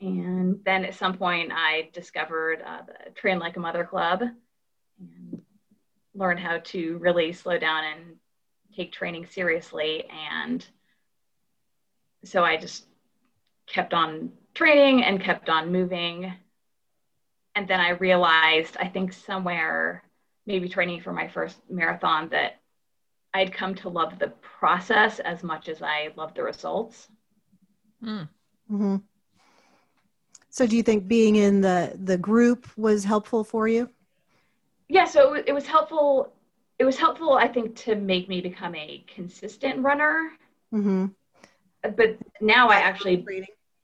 and 0.00 0.60
then 0.64 0.84
at 0.84 0.94
some 0.94 1.16
point 1.16 1.50
i 1.52 1.88
discovered 1.92 2.62
uh, 2.66 2.82
the 2.86 3.10
train 3.12 3.38
like 3.38 3.56
a 3.56 3.60
mother 3.60 3.84
club 3.84 4.22
and 5.00 5.42
learned 6.14 6.40
how 6.40 6.58
to 6.58 6.98
really 6.98 7.32
slow 7.32 7.58
down 7.58 7.84
and 7.84 8.16
take 8.76 8.92
training 8.92 9.26
seriously 9.26 10.04
and 10.30 10.66
so 12.24 12.44
i 12.44 12.56
just 12.56 12.86
kept 13.66 13.92
on 13.92 14.30
training 14.54 15.02
and 15.04 15.20
kept 15.22 15.48
on 15.48 15.72
moving 15.72 16.32
and 17.58 17.66
then 17.66 17.80
I 17.80 17.90
realized, 17.90 18.76
I 18.78 18.86
think 18.86 19.12
somewhere, 19.12 20.04
maybe 20.46 20.68
training 20.68 21.00
for 21.00 21.12
my 21.12 21.26
first 21.26 21.58
marathon, 21.68 22.28
that 22.28 22.60
I'd 23.34 23.52
come 23.52 23.74
to 23.76 23.88
love 23.88 24.16
the 24.20 24.28
process 24.60 25.18
as 25.18 25.42
much 25.42 25.68
as 25.68 25.82
I 25.82 26.10
love 26.14 26.34
the 26.34 26.44
results. 26.44 27.08
Mm. 28.00 28.28
Mm-hmm. 28.70 28.96
So, 30.50 30.66
do 30.66 30.76
you 30.76 30.82
think 30.82 31.06
being 31.06 31.36
in 31.36 31.60
the 31.60 31.92
the 32.02 32.18
group 32.18 32.66
was 32.76 33.04
helpful 33.04 33.44
for 33.44 33.68
you? 33.68 33.90
Yeah, 34.88 35.04
so 35.04 35.34
it, 35.34 35.44
it 35.48 35.52
was 35.52 35.66
helpful. 35.66 36.32
It 36.78 36.84
was 36.84 36.96
helpful, 36.96 37.34
I 37.34 37.48
think, 37.48 37.76
to 37.76 37.96
make 37.96 38.28
me 38.28 38.40
become 38.40 38.74
a 38.74 39.04
consistent 39.12 39.80
runner. 39.80 40.30
Mm-hmm. 40.72 41.06
But 41.82 42.18
now 42.40 42.68
I 42.68 42.76
actually 42.76 43.24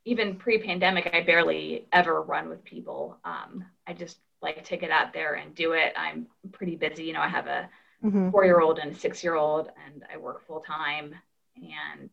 even 0.05 0.37
pre-pandemic, 0.37 1.11
I 1.12 1.22
barely 1.22 1.87
ever 1.92 2.22
run 2.22 2.48
with 2.48 2.62
people. 2.64 3.18
Um, 3.24 3.64
I 3.87 3.94
just 3.94 4.18
like 4.42 4.62
to 4.64 4.77
get 4.77 4.90
out 4.90 5.12
there 5.12 5.35
and 5.35 5.55
do 5.55 5.72
it. 5.72 5.92
I'm 5.96 6.27
pretty 6.53 6.77
busy. 6.77 7.05
You 7.05 7.14
know, 7.14 7.20
I 7.20 7.29
have 7.29 7.46
a 7.46 7.68
mm-hmm. 8.05 8.31
four-year-old 8.31 8.79
and 8.79 8.92
a 8.92 8.94
six-year-old, 8.94 9.70
and 9.87 10.05
I 10.12 10.18
work 10.18 10.46
full 10.46 10.61
time. 10.61 11.14
And 11.57 12.11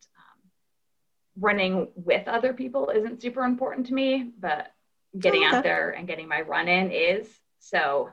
running 1.38 1.88
with 1.94 2.28
other 2.28 2.52
people 2.52 2.90
isn't 2.90 3.22
super 3.22 3.44
important 3.44 3.86
to 3.86 3.94
me, 3.94 4.32
but 4.38 4.72
getting 5.18 5.44
oh, 5.44 5.48
okay. 5.48 5.56
out 5.56 5.62
there 5.62 5.90
and 5.90 6.06
getting 6.06 6.28
my 6.28 6.40
run 6.42 6.68
in 6.68 6.90
is. 6.90 7.28
So, 7.58 8.10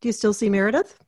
do 0.00 0.08
you 0.08 0.12
still 0.12 0.32
see 0.32 0.48
Meredith? 0.48 0.98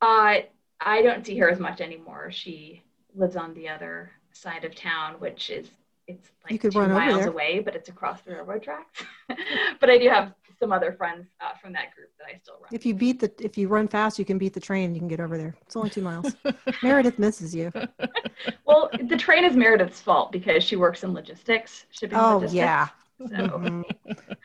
Uh, 0.00 0.38
I 0.80 1.02
don't 1.02 1.26
see 1.26 1.36
her 1.38 1.50
as 1.50 1.58
much 1.58 1.80
anymore. 1.80 2.30
She 2.30 2.82
lives 3.14 3.36
on 3.36 3.54
the 3.54 3.68
other 3.68 4.10
side 4.32 4.64
of 4.64 4.74
town, 4.74 5.14
which 5.18 5.50
is 5.50 5.68
it's 6.06 6.30
like 6.42 6.52
you 6.52 6.58
could 6.58 6.72
two 6.72 6.80
run 6.80 6.90
miles 6.90 7.26
away, 7.26 7.60
but 7.60 7.76
it's 7.76 7.88
across 7.88 8.20
the 8.22 8.32
railroad 8.32 8.62
tracks. 8.62 9.04
but 9.80 9.90
I 9.90 9.98
do 9.98 10.08
have 10.08 10.32
some 10.60 10.72
other 10.72 10.92
friends 10.92 11.26
uh, 11.40 11.54
from 11.60 11.72
that 11.72 11.94
group 11.94 12.10
that 12.18 12.26
I 12.26 12.38
still 12.38 12.54
run. 12.60 12.68
If 12.70 12.86
you 12.86 12.94
beat 12.94 13.18
the, 13.18 13.32
if 13.40 13.56
you 13.58 13.66
run 13.68 13.88
fast, 13.88 14.18
you 14.18 14.24
can 14.24 14.38
beat 14.38 14.52
the 14.52 14.60
train. 14.60 14.94
You 14.94 15.00
can 15.00 15.08
get 15.08 15.20
over 15.20 15.36
there. 15.36 15.56
It's 15.62 15.74
only 15.74 15.90
two 15.90 16.02
miles. 16.02 16.36
Meredith 16.82 17.18
misses 17.18 17.54
you. 17.54 17.72
well, 18.66 18.90
the 19.08 19.16
train 19.16 19.44
is 19.44 19.56
Meredith's 19.56 20.00
fault 20.00 20.30
because 20.30 20.62
she 20.62 20.76
works 20.76 21.02
in 21.02 21.12
logistics, 21.12 21.86
shipping. 21.90 22.18
Oh 22.18 22.36
logistics. 22.36 22.54
yeah. 22.54 22.88
So. 23.18 23.26
Mm-hmm. 23.26 23.82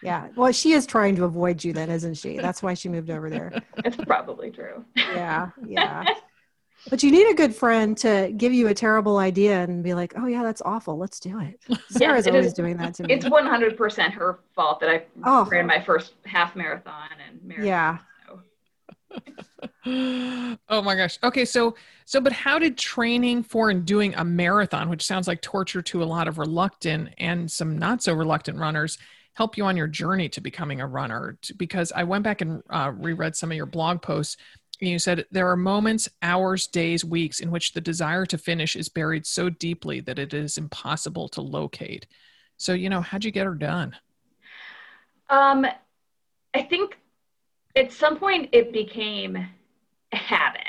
Yeah. 0.03 0.27
Well, 0.35 0.51
she 0.51 0.73
is 0.73 0.85
trying 0.85 1.15
to 1.15 1.23
avoid 1.23 1.63
you 1.63 1.71
then, 1.71 1.89
isn't 1.89 2.15
she? 2.15 2.37
That's 2.37 2.61
why 2.61 2.73
she 2.73 2.89
moved 2.89 3.09
over 3.09 3.29
there. 3.29 3.61
It's 3.85 3.95
probably 3.95 4.51
true. 4.51 4.83
Yeah. 4.95 5.51
Yeah. 5.65 6.03
But 6.89 7.01
you 7.01 7.11
need 7.11 7.27
a 7.29 7.33
good 7.33 7.55
friend 7.55 7.97
to 7.97 8.31
give 8.35 8.53
you 8.53 8.67
a 8.67 8.73
terrible 8.73 9.17
idea 9.17 9.63
and 9.63 9.83
be 9.83 9.93
like, 9.93 10.13
"Oh 10.17 10.27
yeah, 10.27 10.43
that's 10.43 10.61
awful. 10.61 10.97
Let's 10.97 11.19
do 11.19 11.39
it." 11.39 11.59
Sarah's 11.89 12.27
always 12.27 12.47
is, 12.47 12.53
doing 12.53 12.77
that 12.77 12.93
to 12.95 13.03
me. 13.03 13.13
It's 13.13 13.27
one 13.27 13.45
hundred 13.45 13.75
percent 13.75 14.13
her 14.13 14.39
fault 14.53 14.79
that 14.81 14.89
I 14.89 15.03
oh. 15.23 15.45
ran 15.45 15.65
my 15.65 15.81
first 15.81 16.13
half 16.25 16.55
marathon 16.55 17.09
and 17.27 17.43
marathon. 17.43 17.67
Yeah. 17.67 17.97
oh 20.69 20.81
my 20.81 20.95
gosh. 20.95 21.17
Okay, 21.23 21.45
so 21.45 21.75
so 22.05 22.21
but 22.21 22.31
how 22.31 22.59
did 22.59 22.77
training 22.77 23.43
for 23.43 23.69
and 23.69 23.85
doing 23.85 24.13
a 24.15 24.23
marathon, 24.23 24.89
which 24.89 25.05
sounds 25.05 25.27
like 25.27 25.41
torture 25.41 25.81
to 25.81 26.03
a 26.03 26.05
lot 26.05 26.27
of 26.27 26.37
reluctant 26.37 27.09
and 27.17 27.51
some 27.51 27.77
not 27.77 28.03
so 28.03 28.13
reluctant 28.13 28.59
runners, 28.59 28.97
help 29.33 29.57
you 29.57 29.65
on 29.65 29.75
your 29.75 29.87
journey 29.87 30.29
to 30.29 30.41
becoming 30.41 30.81
a 30.81 30.87
runner? 30.87 31.37
Because 31.57 31.91
I 31.95 32.03
went 32.03 32.23
back 32.23 32.41
and 32.41 32.61
uh, 32.69 32.91
reread 32.95 33.35
some 33.35 33.51
of 33.51 33.57
your 33.57 33.65
blog 33.65 34.01
posts 34.01 34.37
you 34.79 34.99
said 34.99 35.25
there 35.31 35.49
are 35.49 35.57
moments, 35.57 36.09
hours, 36.21 36.67
days, 36.67 37.05
weeks 37.05 37.39
in 37.39 37.51
which 37.51 37.73
the 37.73 37.81
desire 37.81 38.25
to 38.25 38.37
finish 38.37 38.75
is 38.75 38.89
buried 38.89 39.25
so 39.25 39.49
deeply 39.49 40.01
that 40.01 40.19
it 40.19 40.33
is 40.33 40.57
impossible 40.57 41.29
to 41.29 41.41
locate. 41.41 42.07
So, 42.57 42.73
you 42.73 42.89
know, 42.89 43.01
how'd 43.01 43.23
you 43.23 43.31
get 43.31 43.45
her 43.45 43.55
done? 43.55 43.95
Um, 45.29 45.65
I 46.53 46.61
think 46.61 46.97
at 47.75 47.91
some 47.91 48.17
point 48.17 48.49
it 48.51 48.71
became 48.71 49.35
a 50.11 50.17
habit. 50.17 50.61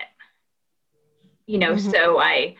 You 1.46 1.58
know, 1.58 1.74
mm-hmm. 1.74 1.90
so 1.90 2.18
I 2.18 2.56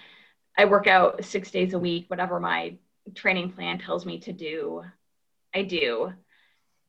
I 0.56 0.64
work 0.64 0.86
out 0.86 1.24
six 1.24 1.50
days 1.50 1.74
a 1.74 1.78
week, 1.78 2.06
whatever 2.08 2.40
my 2.40 2.76
training 3.14 3.52
plan 3.52 3.78
tells 3.78 4.06
me 4.06 4.18
to 4.20 4.32
do, 4.32 4.82
I 5.54 5.62
do. 5.62 6.12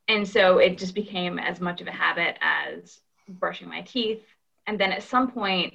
And 0.07 0.27
so 0.27 0.59
it 0.59 0.77
just 0.77 0.95
became 0.95 1.37
as 1.37 1.59
much 1.59 1.81
of 1.81 1.87
a 1.87 1.91
habit 1.91 2.37
as 2.39 3.01
brushing 3.27 3.67
my 3.67 3.81
teeth, 3.81 4.23
and 4.67 4.77
then 4.77 4.91
at 4.91 5.03
some 5.03 5.31
point, 5.31 5.73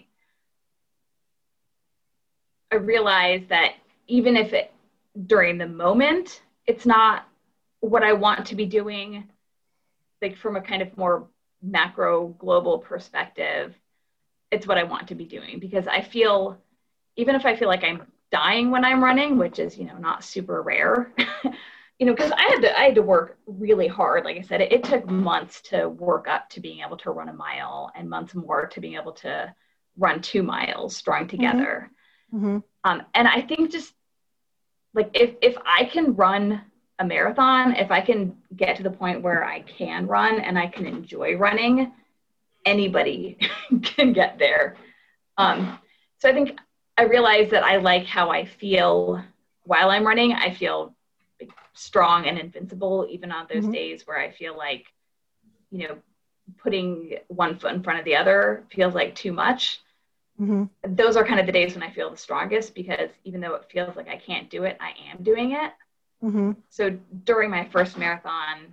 I 2.71 2.77
realized 2.77 3.49
that 3.49 3.73
even 4.07 4.37
if 4.37 4.53
it 4.53 4.73
during 5.27 5.59
the 5.59 5.67
moment, 5.67 6.43
it's 6.67 6.87
not 6.87 7.27
what 7.81 8.03
I 8.03 8.13
want 8.13 8.47
to 8.47 8.55
be 8.55 8.67
doing, 8.67 9.29
like 10.21 10.37
from 10.37 10.57
a 10.57 10.61
kind 10.61 10.83
of 10.83 10.97
more 10.97 11.27
macro 11.63 12.29
global 12.29 12.79
perspective, 12.79 13.75
it's 14.51 14.67
what 14.67 14.79
I 14.79 14.85
want 14.85 15.09
to 15.09 15.15
be 15.15 15.25
doing. 15.25 15.59
Because 15.59 15.87
I 15.87 16.03
feel, 16.03 16.59
even 17.17 17.35
if 17.35 17.45
I 17.45 17.57
feel 17.57 17.69
like 17.69 17.85
I'm 17.85 18.07
dying 18.31 18.71
when 18.71 18.85
I'm 18.85 19.03
running, 19.03 19.39
which 19.39 19.59
is, 19.59 19.77
you 19.77 19.87
know, 19.87 19.99
not 19.99 20.25
super 20.25 20.63
rare, 20.63 21.13
you 22.03 22.07
know, 22.07 22.15
because 22.15 22.33
I 22.33 22.43
had 22.43 22.63
to 22.63 22.77
I 22.77 22.83
had 22.87 22.97
to 22.97 23.03
work 23.03 23.39
really 23.47 23.87
hard. 23.87 24.25
Like 24.25 24.37
I 24.37 24.41
said, 24.41 24.61
it, 24.61 24.73
it, 24.73 24.83
took 24.83 25.07
months 25.07 25.61
to 25.71 25.89
work 25.89 26.27
up 26.27 26.51
to 26.51 26.61
being 26.61 26.81
able 26.81 26.97
to 26.97 27.13
run 27.13 27.29
a 27.29 27.33
mile, 27.33 27.93
and 27.95 28.11
months 28.11 28.35
more 28.35 28.67
to 28.67 28.81
being 28.81 28.97
able 28.97 29.13
to 29.13 29.55
run 29.97 30.21
two 30.21 30.43
miles 30.43 30.97
strung 30.97 31.29
mm-hmm. 31.29 31.37
together. 31.37 31.93
Mm-hmm. 32.35 32.59
Um, 32.83 33.03
and 33.15 33.29
I 33.29 33.43
think 33.43 33.71
just 33.71 33.95
like 34.95 35.11
if 35.15 35.37
if 35.43 35.57
I 35.65 35.85
can 35.85 36.17
run 36.17 36.63
a 36.99 37.05
marathon, 37.05 37.77
if 37.77 37.93
I 37.93 38.01
can 38.01 38.37
get 38.57 38.79
to 38.79 38.83
the 38.83 38.91
point 38.91 39.23
where 39.23 39.45
I 39.45 39.61
can 39.61 40.09
run 40.09 40.41
and 40.41 40.59
I 40.59 40.67
can 40.67 40.87
enjoy 40.87 41.37
running, 41.37 41.93
anybody 42.67 43.39
can 43.85 44.13
get 44.13 44.41
there. 44.41 44.77
Um, 45.39 45.79
so 46.19 46.29
I 46.29 46.33
think 46.33 46.59
I 46.99 47.05
realize 47.05 47.53
that 47.53 47.63
I 47.63 47.77
like 47.77 48.07
how 48.07 48.31
I 48.31 48.45
feel 48.45 49.23
while 49.63 49.91
I'm 49.91 50.05
running. 50.05 50.33
I 50.33 50.53
feel 50.53 50.97
strong 51.75 52.27
and 52.27 52.39
invincible, 52.39 53.07
even 53.11 53.33
on 53.33 53.47
those 53.53 53.65
mm-hmm. 53.65 53.73
days 53.73 54.07
where 54.07 54.19
I 54.19 54.31
feel 54.31 54.57
like, 54.57 54.87
you 55.71 55.89
know, 55.89 55.97
putting 56.59 57.17
one 57.29 57.59
foot 57.59 57.73
in 57.73 57.83
front 57.83 57.99
of 57.99 58.05
the 58.05 58.17
other 58.17 58.65
feels 58.71 58.95
like 58.95 59.15
too 59.15 59.33
much. 59.33 59.81
Mm-hmm. 60.41 60.95
Those 60.95 61.17
are 61.17 61.25
kind 61.25 61.41
of 61.41 61.47
the 61.47 61.53
days 61.53 61.75
when 61.75 61.83
I 61.83 61.91
feel 61.91 62.11
the 62.11 62.17
strongest 62.17 62.75
because 62.75 63.11
even 63.25 63.41
though 63.41 63.55
it 63.55 63.71
feels 63.71 63.97
like 63.97 64.09
I 64.09 64.17
can't 64.17 64.51
do 64.51 64.65
it, 64.65 64.77
I 64.81 64.95
am 65.11 65.23
doing 65.23 65.53
it. 65.53 65.73
Mm-hmm. 66.23 66.53
So 66.71 66.99
during 67.25 67.51
my 67.51 67.69
first 67.69 67.99
marathon, 67.99 68.73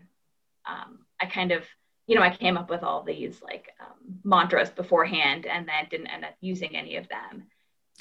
um, 0.66 1.00
I 1.20 1.26
kind 1.26 1.52
of, 1.52 1.64
you 2.08 2.16
know, 2.16 2.22
I 2.22 2.36
came 2.36 2.58
up 2.58 2.70
with 2.70 2.84
all 2.84 3.04
these 3.04 3.42
like 3.42 3.74
um, 3.80 4.20
mantras 4.24 4.70
beforehand 4.70 5.46
and 5.46 5.68
then 5.68 5.88
didn't 5.90 6.08
end 6.08 6.26
up 6.26 6.36
using 6.42 6.76
any 6.76 6.96
of 6.96 7.08
them. 7.10 7.44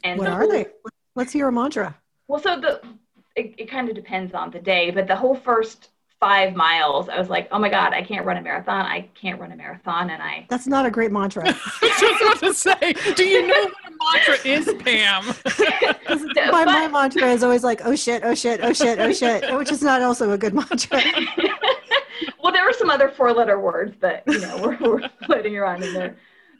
And 0.04 0.18
what 0.18 0.26
the 0.26 0.32
are 0.32 0.48
they? 0.48 0.66
Let's 1.14 1.32
hear 1.32 1.48
a 1.48 1.52
mantra. 1.52 1.96
Well, 2.28 2.40
so 2.40 2.61
the 2.61 2.80
it, 3.38 3.55
it 3.57 3.70
kind 3.70 3.88
of 3.88 3.94
depends 3.94 4.35
on 4.35 4.51
the 4.51 4.59
day, 4.59 4.90
but 4.90 5.07
the 5.07 5.16
whole 5.16 5.35
first 5.35 5.90
five 6.20 6.57
miles, 6.57 7.09
I 7.09 7.16
was 7.16 7.29
like, 7.29 7.48
oh 7.53 7.61
my 7.61 7.68
God, 7.68 7.92
I 7.92 8.03
can't 8.03 8.27
run 8.27 8.37
a 8.37 8.42
marathon. 8.42 8.85
I 8.85 9.09
can't 9.14 9.40
run 9.40 9.53
a 9.53 9.57
marathon. 9.57 10.11
And 10.11 10.20
I. 10.20 10.46
That's 10.51 10.66
not 10.66 10.85
a 10.85 10.90
great 10.90 11.12
mantra. 11.12 11.44
I 11.46 11.79
was 11.81 12.01
just 12.01 12.22
about 12.22 12.40
to 12.40 12.55
say, 12.55 13.14
do 13.14 13.24
you 13.24 13.46
know 13.46 13.70
what 13.70 14.27
a 14.27 14.35
mantra 14.35 14.51
is, 14.51 14.74
Pam? 14.83 15.24
my, 16.51 16.64
my 16.64 16.88
mantra 16.88 17.29
is 17.29 17.44
always 17.44 17.62
like, 17.62 17.83
oh 17.85 17.94
shit, 17.94 18.22
oh 18.24 18.35
shit, 18.35 18.61
oh 18.62 18.72
shit, 18.72 18.98
oh 18.98 19.12
shit, 19.12 19.57
which 19.57 19.70
is 19.70 19.83
not 19.83 20.03
also 20.03 20.33
a 20.33 20.38
good 20.38 20.55
mantra. 20.55 21.01
well, 22.42 22.53
there 22.53 22.64
were 22.64 22.72
some 22.72 22.90
other 22.90 23.11
four 23.11 23.33
letter 23.33 23.61
words 23.61 23.96
that, 24.01 24.24
you 24.27 24.40
know, 24.40 24.59
were, 24.59 24.77
were 24.77 25.09
floating 25.24 25.57
around 25.57 25.85
in 25.85 25.94
there. 25.94 26.16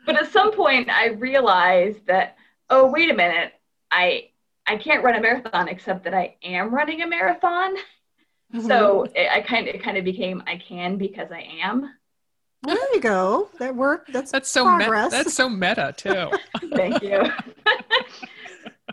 But 0.07 0.23
at 0.23 0.31
some 0.33 0.53
point, 0.53 0.89
I 0.89 1.09
realized 1.09 2.07
that, 2.07 2.37
oh, 2.71 2.87
wait 2.87 3.11
a 3.11 3.15
minute. 3.15 3.55
I 3.91 4.29
I 4.69 4.77
can't 4.77 5.03
run 5.03 5.15
a 5.17 5.21
marathon 5.21 5.69
except 5.69 6.05
that 6.05 6.15
I 6.15 6.37
am 6.43 6.75
running 6.75 7.03
a 7.03 7.07
marathon. 7.07 7.77
Mm-hmm. 7.77 7.85
So 8.67 9.03
it, 9.15 9.29
I 9.31 9.43
kind 9.43 9.69
of 9.69 9.75
it 9.75 9.83
kind 9.83 9.99
of 9.99 10.05
became 10.05 10.43
I 10.47 10.57
can 10.57 10.97
because 10.97 11.31
I 11.31 11.47
am. 11.63 11.91
There 12.63 12.77
you 12.95 13.01
go. 13.01 13.51
That 13.59 13.77
worked. 13.77 14.11
That's 14.11 14.33
that's 14.33 14.51
so 14.51 14.65
progress. 14.65 15.13
Me- 15.13 15.19
that's 15.19 15.35
so 15.35 15.51
meta 15.51 15.95
too. 15.97 16.31
Thank 16.75 17.03
you. 17.03 17.25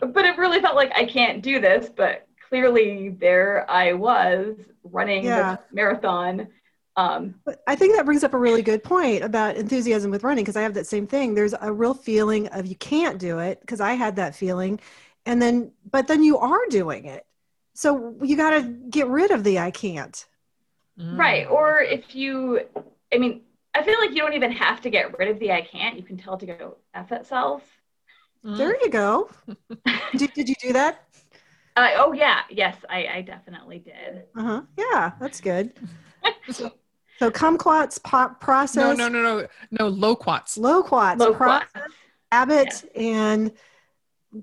but 0.00 0.24
it 0.26 0.36
really 0.36 0.60
felt 0.60 0.76
like 0.76 0.92
I 0.94 1.06
can't 1.06 1.42
do 1.42 1.58
this, 1.58 1.88
but 1.88 2.26
clearly 2.48 3.08
there 3.18 3.68
I 3.70 3.94
was 3.94 4.56
running 4.84 5.24
Yeah. 5.24 5.56
the 5.56 5.74
marathon. 5.74 6.48
Um, 6.96 7.34
But 7.44 7.62
I 7.66 7.76
think 7.76 7.96
that 7.96 8.04
brings 8.06 8.24
up 8.24 8.34
a 8.34 8.38
really 8.38 8.62
good 8.62 8.82
point 8.82 9.22
about 9.22 9.56
enthusiasm 9.56 10.10
with 10.10 10.22
running 10.24 10.44
because 10.44 10.56
I 10.56 10.62
have 10.62 10.74
that 10.74 10.86
same 10.86 11.06
thing. 11.06 11.34
There's 11.34 11.54
a 11.60 11.72
real 11.72 11.94
feeling 11.94 12.46
of 12.48 12.66
you 12.66 12.76
can't 12.76 13.18
do 13.18 13.38
it 13.38 13.60
because 13.60 13.80
I 13.80 13.94
had 13.94 14.16
that 14.16 14.34
feeling. 14.34 14.80
And 15.26 15.42
then, 15.42 15.72
but 15.90 16.06
then 16.06 16.22
you 16.22 16.38
are 16.38 16.66
doing 16.70 17.04
it. 17.06 17.26
So 17.74 18.14
you 18.22 18.36
got 18.36 18.50
to 18.50 18.62
get 18.62 19.08
rid 19.08 19.30
of 19.32 19.44
the 19.44 19.58
I 19.58 19.70
can't. 19.70 20.24
Mm. 20.98 21.18
Right. 21.18 21.46
Or 21.46 21.80
if 21.80 22.14
you, 22.14 22.60
I 23.12 23.18
mean, 23.18 23.42
I 23.74 23.82
feel 23.82 23.98
like 24.00 24.10
you 24.10 24.16
don't 24.16 24.32
even 24.32 24.52
have 24.52 24.80
to 24.82 24.90
get 24.90 25.18
rid 25.18 25.28
of 25.28 25.38
the 25.38 25.52
I 25.52 25.60
can't. 25.60 25.96
You 25.96 26.02
can 26.02 26.16
tell 26.16 26.34
it 26.34 26.40
to 26.40 26.46
go 26.46 26.76
F 26.94 27.12
itself. 27.12 27.62
Mm. 28.44 28.56
There 28.56 28.76
you 28.80 28.88
go. 28.88 29.28
did, 30.16 30.32
did 30.32 30.48
you 30.48 30.54
do 30.62 30.72
that? 30.72 31.02
Uh, 31.76 31.90
oh, 31.96 32.12
yeah. 32.14 32.40
Yes, 32.48 32.76
I, 32.88 33.06
I 33.06 33.20
definitely 33.20 33.80
did. 33.80 34.22
Uh 34.34 34.42
huh. 34.42 34.62
Yeah, 34.78 35.12
that's 35.20 35.42
good. 35.42 35.74
so, 36.50 36.72
so 37.18 37.30
kumquats 37.30 38.02
po- 38.02 38.34
process, 38.40 38.96
No, 38.96 39.08
no, 39.08 39.08
no, 39.08 39.40
no, 39.40 39.46
no. 39.72 39.90
Loquats. 39.90 40.56
loquats, 40.56 41.18
Low 41.20 41.34
pro- 41.34 41.60
class. 41.60 41.66
habit, 42.32 42.90
and 42.94 43.52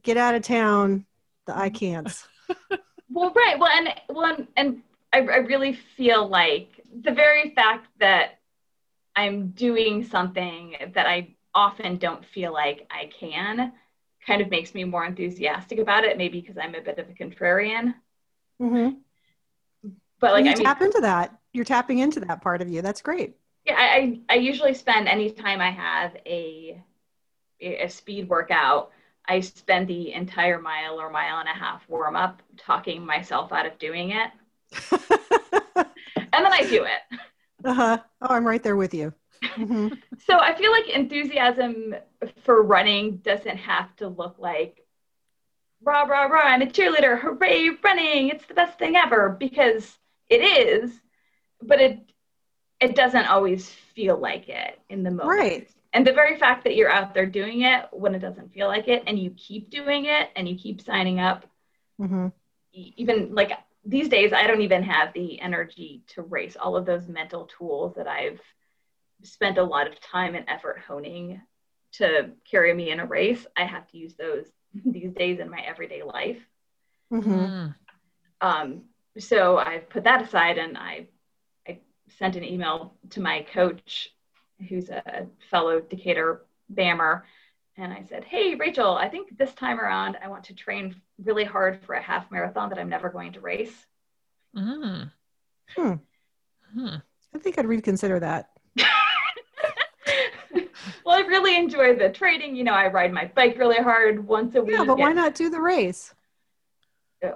get 0.01 0.17
out 0.17 0.35
of 0.35 0.43
town. 0.43 1.05
The 1.45 1.57
I 1.57 1.69
can'ts. 1.69 2.27
Well, 3.09 3.31
right. 3.35 3.59
Well, 3.59 3.69
and 3.69 3.89
one, 4.07 4.47
and 4.57 4.81
I, 5.13 5.19
I 5.19 5.37
really 5.37 5.73
feel 5.73 6.27
like 6.27 6.81
the 7.03 7.11
very 7.11 7.53
fact 7.53 7.87
that 7.99 8.39
I'm 9.15 9.49
doing 9.49 10.03
something 10.03 10.75
that 10.95 11.05
I 11.05 11.35
often 11.53 11.97
don't 11.97 12.25
feel 12.25 12.51
like 12.51 12.87
I 12.89 13.05
can 13.19 13.73
kind 14.25 14.41
of 14.41 14.49
makes 14.49 14.73
me 14.73 14.83
more 14.83 15.05
enthusiastic 15.05 15.77
about 15.77 16.05
it. 16.05 16.17
Maybe 16.17 16.41
because 16.41 16.57
I'm 16.57 16.73
a 16.73 16.81
bit 16.81 16.97
of 16.97 17.07
a 17.07 17.13
contrarian. 17.13 17.93
Mm-hmm. 18.59 18.97
But 20.19 20.31
like, 20.31 20.45
you 20.45 20.51
I 20.51 20.55
mean, 20.55 20.63
tap 20.63 20.81
into 20.81 21.01
that. 21.01 21.37
You're 21.51 21.65
tapping 21.65 21.99
into 21.99 22.19
that 22.21 22.41
part 22.41 22.61
of 22.61 22.69
you. 22.69 22.81
That's 22.81 23.01
great. 23.01 23.35
yeah, 23.65 23.75
I, 23.77 23.85
I 23.97 24.19
I 24.29 24.35
usually 24.35 24.73
spend 24.73 25.07
any 25.07 25.29
time 25.31 25.61
I 25.61 25.71
have 25.71 26.15
a 26.25 26.81
a 27.61 27.87
speed 27.89 28.27
workout. 28.27 28.91
I 29.27 29.39
spend 29.41 29.87
the 29.87 30.13
entire 30.13 30.59
mile 30.59 30.99
or 30.99 31.09
mile 31.09 31.39
and 31.39 31.49
a 31.49 31.53
half 31.53 31.87
warm 31.89 32.15
up 32.15 32.41
talking 32.57 33.05
myself 33.05 33.51
out 33.53 33.65
of 33.65 33.79
doing 33.79 34.11
it, 34.11 34.31
and 36.33 36.45
then 36.45 36.53
I 36.53 36.65
do 36.65 36.83
it. 36.85 37.19
uh-huh. 37.65 37.97
Oh, 38.21 38.27
I'm 38.29 38.45
right 38.47 38.61
there 38.63 38.75
with 38.75 38.93
you. 38.93 39.13
hmm 39.57 39.89
So 40.25 40.37
I 40.39 40.55
feel 40.55 40.71
like 40.71 40.89
enthusiasm 40.89 41.95
for 42.43 42.61
running 42.63 43.17
doesn't 43.17 43.57
have 43.57 43.95
to 43.97 44.07
look 44.07 44.35
like 44.39 44.85
rah 45.81 46.03
rah 46.03 46.25
rah 46.25 46.41
I'm 46.47 46.61
a 46.61 46.65
cheerleader, 46.67 47.19
hooray 47.19 47.69
running, 47.83 48.29
it's 48.29 48.45
the 48.45 48.53
best 48.53 48.79
thing 48.79 48.95
ever 48.95 49.29
because 49.29 49.97
it 50.29 50.41
is, 50.41 50.91
but 51.61 51.81
it 51.81 51.99
it 52.83 52.95
doesn't 52.95 53.27
always 53.27 53.69
feel 53.69 54.17
like 54.17 54.49
it 54.49 54.79
in 54.89 55.03
the 55.03 55.11
moment. 55.11 55.39
Right. 55.39 55.69
And 55.93 56.05
the 56.07 56.13
very 56.13 56.37
fact 56.37 56.63
that 56.65 56.75
you're 56.75 56.91
out 56.91 57.13
there 57.13 57.25
doing 57.27 57.61
it 57.61 57.85
when 57.91 58.15
it 58.15 58.19
doesn't 58.19 58.53
feel 58.53 58.67
like 58.67 58.87
it 58.87 59.03
and 59.07 59.19
you 59.19 59.31
keep 59.31 59.69
doing 59.69 60.05
it 60.05 60.29
and 60.35 60.47
you 60.49 60.55
keep 60.57 60.81
signing 60.81 61.19
up 61.19 61.45
hmm 61.99 62.27
e- 62.73 62.93
even 62.97 63.33
like 63.33 63.51
these 63.85 64.09
days 64.09 64.33
i 64.33 64.47
don't 64.47 64.61
even 64.61 64.83
have 64.83 65.13
the 65.13 65.39
energy 65.41 66.03
to 66.07 66.21
race 66.21 66.55
all 66.55 66.75
of 66.75 66.85
those 66.85 67.07
mental 67.07 67.49
tools 67.57 67.95
that 67.95 68.07
i've 68.07 68.41
spent 69.23 69.57
a 69.57 69.63
lot 69.63 69.87
of 69.87 69.99
time 69.99 70.35
and 70.35 70.49
effort 70.49 70.79
honing 70.87 71.41
to 71.93 72.31
carry 72.49 72.73
me 72.73 72.91
in 72.91 72.99
a 72.99 73.05
race 73.05 73.45
i 73.57 73.65
have 73.65 73.87
to 73.91 73.97
use 73.97 74.15
those 74.15 74.47
these 74.85 75.13
days 75.13 75.39
in 75.39 75.49
my 75.49 75.59
everyday 75.59 76.03
life 76.03 76.37
hmm 77.11 77.45
Mm. 77.45 77.75
um, 78.41 78.89
so 79.17 79.57
i've 79.57 79.89
put 79.89 80.03
that 80.05 80.21
aside 80.21 80.57
and 80.57 80.77
i 80.77 80.81
i 80.81 81.05
sent 82.17 82.35
an 82.35 82.43
email 82.43 82.93
to 83.09 83.21
my 83.21 83.45
coach 83.53 84.09
who's 84.69 84.89
a 84.89 85.27
fellow 85.49 85.81
decatur 85.81 86.43
bammer 86.73 87.23
and 87.77 87.91
i 87.91 88.03
said 88.03 88.23
hey 88.23 88.55
rachel 88.55 88.95
i 88.95 89.09
think 89.09 89.37
this 89.37 89.53
time 89.53 89.79
around 89.79 90.17
i 90.23 90.27
want 90.27 90.43
to 90.43 90.53
train 90.53 90.95
really 91.23 91.43
hard 91.43 91.79
for 91.85 91.95
a 91.95 92.01
half 92.01 92.29
marathon 92.31 92.69
that 92.69 92.79
i'm 92.79 92.89
never 92.89 93.09
going 93.09 93.33
to 93.33 93.39
race 93.39 93.85
Mm. 94.55 95.11
Hmm. 95.75 95.93
Hmm. 96.77 96.95
I 97.33 97.39
think 97.39 97.57
I'd 97.57 97.65
reconsider 97.65 98.19
that. 98.19 98.49
well, 101.05 101.17
I 101.17 101.21
really 101.21 101.55
enjoy 101.55 101.95
the 101.95 102.09
training. 102.09 102.55
You 102.55 102.63
know, 102.63 102.73
I 102.73 102.87
ride 102.87 103.11
my 103.11 103.31
bike 103.35 103.57
really 103.57 103.81
hard 103.81 104.25
once 104.25 104.55
a 104.55 104.61
week. 104.61 104.75
Yeah, 104.77 104.85
but 104.85 104.99
why 104.99 105.13
not 105.13 105.35
do 105.35 105.49
the 105.49 105.59
race? 105.59 106.13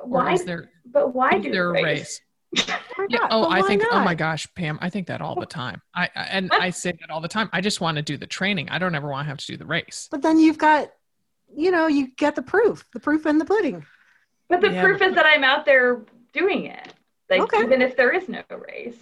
Why? 0.03 0.33
is 0.33 0.43
there, 0.45 0.69
but 0.85 1.15
why 1.15 1.37
is 1.37 1.43
do 1.43 1.51
there 1.51 1.73
the 1.73 1.79
a 1.79 1.83
race? 1.83 1.99
race? 1.99 2.21
Why 2.51 3.07
Yeah. 3.09 3.27
Oh, 3.29 3.41
But 3.43 3.49
I 3.49 3.61
why 3.61 3.67
think. 3.67 3.83
Oh 3.91 3.99
my 3.99 4.15
gosh, 4.15 4.47
Pam, 4.55 4.77
I 4.81 4.89
think 4.89 5.07
that 5.07 5.21
all 5.21 5.35
the 5.35 5.45
time. 5.45 5.81
I, 5.93 6.09
I 6.15 6.23
and 6.31 6.51
I 6.51 6.69
say 6.71 6.93
that 6.99 7.09
all 7.09 7.21
the 7.21 7.27
time. 7.27 7.49
I 7.53 7.61
just 7.61 7.81
want 7.81 7.97
to 7.97 8.01
do 8.01 8.17
the 8.17 8.27
training. 8.27 8.69
I 8.69 8.79
don't 8.79 8.95
ever 8.95 9.09
want 9.09 9.25
to 9.25 9.29
have 9.29 9.37
to 9.39 9.45
do 9.47 9.57
the 9.57 9.65
race. 9.65 10.07
But 10.09 10.21
then 10.21 10.39
you've 10.39 10.57
got, 10.57 10.91
you 11.55 11.71
know, 11.71 11.87
you 11.87 12.07
get 12.15 12.35
the 12.35 12.41
proof, 12.41 12.85
the 12.93 12.99
proof 12.99 13.25
in 13.25 13.37
the 13.37 13.45
pudding. 13.45 13.85
But 14.49 14.61
the 14.61 14.71
Yeah, 14.71 14.83
proof 14.83 15.01
is 15.01 15.13
that 15.15 15.25
I'm 15.25 15.43
out 15.43 15.65
there 15.65 16.01
doing 16.33 16.65
it. 16.65 16.93
Like 17.29 17.41
Okay. 17.41 17.61
even 17.63 17.81
if 17.81 17.97
there 17.97 18.11
is 18.13 18.29
no 18.29 18.41
race, 18.49 18.95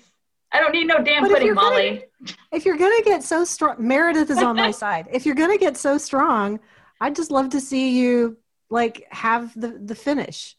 I 0.51 0.59
don't 0.59 0.71
need 0.71 0.87
no 0.87 1.03
damn 1.03 1.21
But 1.21 1.29
pudding, 1.31 1.45
you're 1.45 1.55
gonna- 1.55 1.69
Molly. 1.69 2.05
If 2.51 2.65
you're 2.65 2.77
gonna 2.77 3.03
get 3.03 3.23
so 3.23 3.43
strong, 3.45 3.75
Meredith 3.79 4.29
is 4.31 4.39
on 4.39 4.55
my 4.55 4.71
side. 4.83 5.07
If 5.11 5.25
you're 5.25 5.35
gonna 5.35 5.57
get 5.59 5.77
so 5.77 5.97
strong, 5.99 6.59
I'd 6.99 7.15
just 7.15 7.29
love 7.29 7.49
to 7.51 7.61
see 7.61 7.91
you 7.99 8.37
like 8.71 9.05
have 9.11 9.53
the 9.59 9.67
the 9.83 9.93
finish, 9.95 10.55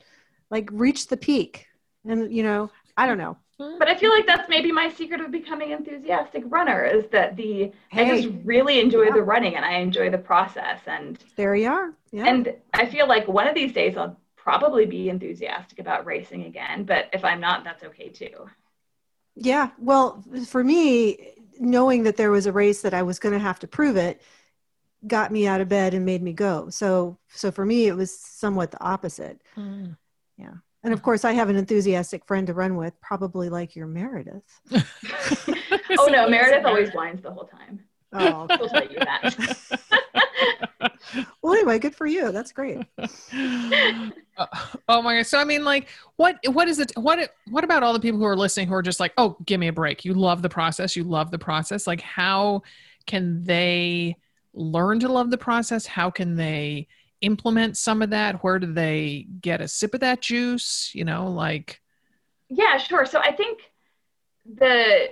like 0.50 0.68
reach 0.72 1.08
the 1.08 1.16
peak, 1.16 1.66
and 2.04 2.32
you 2.32 2.44
know, 2.44 2.70
I 2.96 3.06
don't 3.06 3.18
know. 3.18 3.36
But 3.58 3.88
I 3.88 3.94
feel 3.94 4.10
like 4.10 4.26
that's 4.26 4.50
maybe 4.50 4.70
my 4.70 4.90
secret 4.90 5.20
of 5.22 5.30
becoming 5.30 5.70
enthusiastic 5.70 6.44
runner 6.46 6.84
is 6.84 7.06
that 7.10 7.36
the 7.36 7.72
I 7.90 8.04
just 8.04 8.28
really 8.44 8.80
enjoy 8.80 9.04
Yeah. 9.04 9.14
the 9.14 9.22
running 9.22 9.56
and 9.56 9.64
I 9.64 9.76
enjoy 9.78 10.10
the 10.10 10.18
process 10.18 10.80
and 10.86 11.18
there 11.36 11.54
you 11.54 11.70
are. 11.70 11.94
Yeah. 12.12 12.26
and 12.26 12.54
I 12.74 12.84
feel 12.84 13.08
like 13.08 13.26
one 13.26 13.46
of 13.46 13.54
these 13.54 13.72
days 13.72 13.96
I'll 13.96 14.18
probably 14.36 14.84
be 14.84 15.08
enthusiastic 15.08 15.78
about 15.78 16.04
racing 16.04 16.44
again. 16.44 16.84
But 16.84 17.08
if 17.14 17.24
I'm 17.24 17.40
not, 17.40 17.64
that's 17.64 17.82
okay 17.84 18.10
too. 18.10 18.46
Yeah. 19.34 19.70
Well, 19.78 20.22
for 20.46 20.62
me, 20.62 21.32
knowing 21.58 22.02
that 22.04 22.16
there 22.16 22.30
was 22.30 22.44
a 22.46 22.52
race 22.52 22.82
that 22.82 22.94
I 22.94 23.02
was 23.02 23.18
going 23.18 23.32
to 23.32 23.38
have 23.38 23.58
to 23.60 23.66
prove 23.66 23.96
it 23.96 24.20
got 25.06 25.30
me 25.30 25.46
out 25.46 25.60
of 25.60 25.68
bed 25.68 25.94
and 25.94 26.04
made 26.04 26.22
me 26.22 26.32
go. 26.32 26.68
So, 26.68 27.16
so 27.28 27.50
for 27.50 27.64
me, 27.64 27.86
it 27.86 27.94
was 27.96 28.18
somewhat 28.18 28.70
the 28.70 28.82
opposite. 28.82 29.40
Mm. 29.56 29.96
And 30.86 30.92
of 30.94 31.02
course, 31.02 31.24
I 31.24 31.32
have 31.32 31.50
an 31.50 31.56
enthusiastic 31.56 32.24
friend 32.26 32.46
to 32.46 32.54
run 32.54 32.76
with, 32.76 32.94
probably 33.00 33.48
like 33.48 33.74
your 33.74 33.88
Meredith. 33.88 34.60
Oh 35.98 36.06
no, 36.06 36.28
Meredith 36.28 36.64
always 36.64 36.90
whines 36.90 37.22
the 37.22 37.30
whole 37.30 37.46
time. 37.46 37.80
Oh, 38.12 38.46
She'll 38.56 38.68
tell 38.68 38.90
you 38.90 38.98
that. 38.98 39.80
well, 41.42 41.54
anyway, 41.54 41.78
good 41.78 41.94
for 41.94 42.06
you. 42.06 42.32
That's 42.32 42.52
great. 42.52 42.84
Uh, 44.38 44.46
oh 44.86 45.00
my 45.00 45.16
god! 45.16 45.26
So 45.26 45.38
I 45.38 45.44
mean, 45.44 45.64
like, 45.64 45.88
what 46.16 46.36
what 46.48 46.68
is 46.68 46.78
it? 46.78 46.92
What 46.94 47.30
what 47.48 47.64
about 47.64 47.82
all 47.82 47.94
the 47.94 48.00
people 48.00 48.18
who 48.18 48.26
are 48.26 48.36
listening 48.36 48.68
who 48.68 48.74
are 48.74 48.82
just 48.82 49.00
like, 49.00 49.14
oh, 49.16 49.38
give 49.46 49.58
me 49.58 49.68
a 49.68 49.72
break. 49.72 50.04
You 50.04 50.12
love 50.12 50.42
the 50.42 50.50
process. 50.50 50.94
You 50.94 51.04
love 51.04 51.30
the 51.30 51.38
process. 51.38 51.86
Like, 51.86 52.02
how 52.02 52.60
can 53.06 53.42
they 53.44 54.16
learn 54.52 55.00
to 55.00 55.08
love 55.08 55.30
the 55.30 55.38
process? 55.38 55.86
How 55.86 56.10
can 56.10 56.36
they 56.36 56.86
implement 57.26 57.76
some 57.76 58.00
of 58.02 58.10
that? 58.10 58.42
Where 58.42 58.58
do 58.58 58.72
they 58.72 59.26
get 59.40 59.60
a 59.60 59.68
sip 59.68 59.92
of 59.94 60.00
that 60.00 60.22
juice? 60.22 60.90
You 60.94 61.04
know, 61.04 61.28
like, 61.30 61.80
Yeah, 62.48 62.78
sure. 62.78 63.04
So 63.04 63.20
I 63.20 63.32
think 63.32 63.60
the 64.46 65.10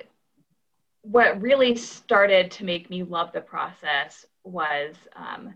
what 1.02 1.42
really 1.42 1.76
started 1.76 2.50
to 2.52 2.64
make 2.64 2.88
me 2.88 3.02
love 3.02 3.30
the 3.32 3.40
process 3.40 4.24
was 4.44 4.94
um, 5.16 5.52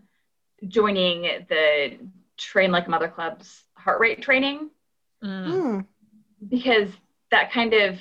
joining 0.67 1.23
the 1.49 1.97
Train 2.37 2.71
Like 2.71 2.85
a 2.87 2.89
Mother 2.91 3.07
Club's 3.07 3.63
heart 3.73 3.99
rate 3.99 4.21
training 4.21 4.69
mm, 5.23 5.45
Hmm. 5.45 5.79
because 6.47 6.89
that 7.31 7.51
kind 7.51 7.73
of 7.73 7.97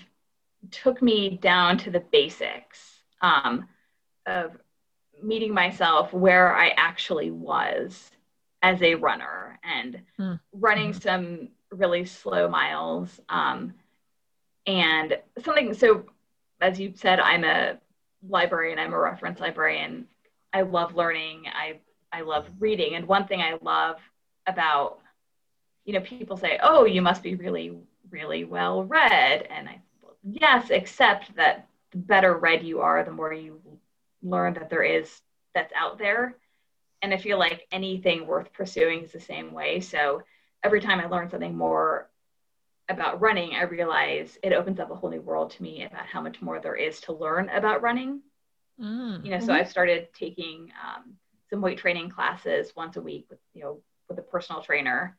took 0.70 1.00
me 1.00 1.38
down 1.40 1.78
to 1.78 1.90
the 1.90 2.00
basics 2.00 3.00
um, 3.22 3.66
of 4.26 4.52
meeting 5.22 5.54
myself 5.54 6.12
where 6.12 6.54
I 6.54 6.68
actually 6.76 7.30
was 7.30 8.10
as 8.62 8.82
a 8.82 8.94
runner 8.96 9.58
and 9.62 10.02
Hmm. 10.16 10.34
running 10.52 10.92
some 10.92 11.48
really 11.70 12.04
slow 12.04 12.48
miles. 12.48 13.20
Um, 13.28 13.74
and 14.66 15.18
something, 15.42 15.74
so 15.74 16.04
as 16.60 16.78
you 16.78 16.92
said, 16.94 17.20
I'm 17.20 17.44
a 17.44 17.78
librarian, 18.28 18.78
I'm 18.78 18.92
a 18.92 18.98
reference 18.98 19.40
librarian. 19.40 20.08
I 20.52 20.62
love 20.62 20.94
learning, 20.94 21.46
I, 21.54 21.78
I 22.12 22.22
love 22.22 22.46
reading. 22.58 22.94
And 22.94 23.06
one 23.06 23.26
thing 23.26 23.40
I 23.40 23.58
love 23.62 24.00
about, 24.46 24.98
you 25.84 25.92
know, 25.92 26.00
people 26.00 26.36
say, 26.36 26.58
oh, 26.62 26.84
you 26.84 27.02
must 27.02 27.22
be 27.22 27.34
really 27.34 27.76
really 28.10 28.44
well 28.44 28.84
read 28.84 29.42
and 29.50 29.68
i 29.68 29.78
yes 30.22 30.70
except 30.70 31.36
that 31.36 31.68
the 31.90 31.98
better 31.98 32.38
read 32.38 32.62
you 32.64 32.80
are 32.80 33.04
the 33.04 33.10
more 33.10 33.34
you 33.34 33.60
learn 34.22 34.54
that 34.54 34.70
there 34.70 34.82
is 34.82 35.20
that's 35.54 35.72
out 35.76 35.98
there 35.98 36.34
and 37.02 37.12
i 37.12 37.16
feel 37.16 37.38
like 37.38 37.66
anything 37.72 38.26
worth 38.26 38.52
pursuing 38.52 39.02
is 39.04 39.12
the 39.12 39.20
same 39.20 39.52
way 39.52 39.80
so 39.80 40.22
every 40.62 40.80
time 40.80 41.00
i 41.00 41.06
learn 41.06 41.28
something 41.28 41.56
more 41.56 42.08
about 42.88 43.20
running, 43.20 43.54
I 43.54 43.62
realize 43.62 44.38
it 44.42 44.52
opens 44.52 44.80
up 44.80 44.90
a 44.90 44.94
whole 44.94 45.10
new 45.10 45.20
world 45.20 45.50
to 45.52 45.62
me 45.62 45.84
about 45.84 46.06
how 46.06 46.20
much 46.20 46.40
more 46.40 46.60
there 46.60 46.74
is 46.74 47.00
to 47.02 47.12
learn 47.12 47.48
about 47.50 47.82
running. 47.82 48.22
Mm. 48.80 49.24
You 49.24 49.30
know, 49.30 49.36
mm-hmm. 49.36 49.46
so 49.46 49.52
I've 49.52 49.68
started 49.68 50.08
taking 50.14 50.72
um, 50.82 51.14
some 51.50 51.60
weight 51.60 51.78
training 51.78 52.10
classes 52.10 52.72
once 52.76 52.96
a 52.96 53.00
week 53.00 53.26
with 53.28 53.40
you 53.52 53.62
know 53.62 53.80
with 54.08 54.18
a 54.18 54.22
personal 54.22 54.62
trainer, 54.62 55.18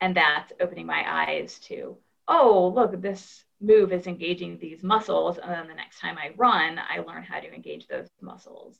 and 0.00 0.16
that's 0.16 0.52
opening 0.60 0.86
my 0.86 1.04
eyes 1.06 1.58
to 1.60 1.96
oh 2.26 2.72
look 2.74 3.00
this 3.00 3.44
move 3.60 3.92
is 3.92 4.06
engaging 4.06 4.58
these 4.58 4.82
muscles, 4.82 5.38
and 5.38 5.50
then 5.50 5.68
the 5.68 5.74
next 5.74 6.00
time 6.00 6.18
I 6.18 6.32
run, 6.36 6.78
I 6.78 7.00
learn 7.00 7.22
how 7.22 7.38
to 7.38 7.54
engage 7.54 7.86
those 7.86 8.08
muscles. 8.20 8.78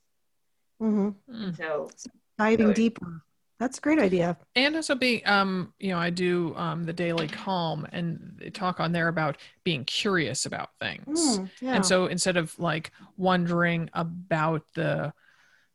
Mm-hmm. 0.83 1.53
So 1.53 1.90
diving 2.38 2.68
so 2.68 2.72
deeper. 2.72 3.22
That's 3.59 3.79
a 3.79 3.81
great 3.81 3.99
idea. 3.99 4.37
And 4.55 4.77
also 4.77 4.94
being, 4.94 5.22
um, 5.25 5.72
you 5.79 5.90
know, 5.90 5.99
I 5.99 6.11
do 6.11 6.55
um, 6.57 6.85
the 6.85 6.92
Daily 6.92 7.27
Calm 7.27 7.87
and 7.90 8.37
they 8.38 8.51
talk 8.51 8.81
on 8.81 8.92
there 8.92 9.09
about 9.09 9.38
being 9.64 9.85
curious 9.87 10.44
about 10.44 10.70
things. 10.79 11.38
Mm, 11.38 11.51
yeah. 11.62 11.75
And 11.75 11.87
so 11.87 12.07
instead 12.07 12.37
of 12.37 12.59
like 12.59 12.90
wondering 13.16 13.88
about 13.94 14.62
the 14.75 15.12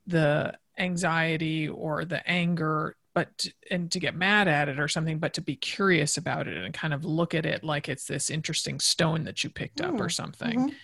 the 0.05 0.57
anxiety 0.77 1.67
or 1.67 2.05
the 2.05 2.27
anger, 2.29 2.95
but 3.15 3.47
and 3.71 3.91
to 3.91 3.99
get 3.99 4.15
mad 4.15 4.47
at 4.47 4.69
it 4.69 4.79
or 4.79 4.87
something, 4.87 5.17
but 5.17 5.33
to 5.33 5.41
be 5.41 5.55
curious 5.55 6.17
about 6.17 6.47
it 6.47 6.57
and 6.57 6.73
kind 6.75 6.93
of 6.93 7.03
look 7.03 7.33
at 7.33 7.47
it 7.47 7.63
like 7.63 7.89
it's 7.89 8.05
this 8.05 8.29
interesting 8.29 8.79
stone 8.79 9.23
that 9.23 9.43
you 9.43 9.49
picked 9.49 9.77
mm, 9.77 9.87
up 9.87 9.99
or 9.99 10.05
mm, 10.05 10.11
something. 10.11 10.59
Mm-hmm 10.59 10.75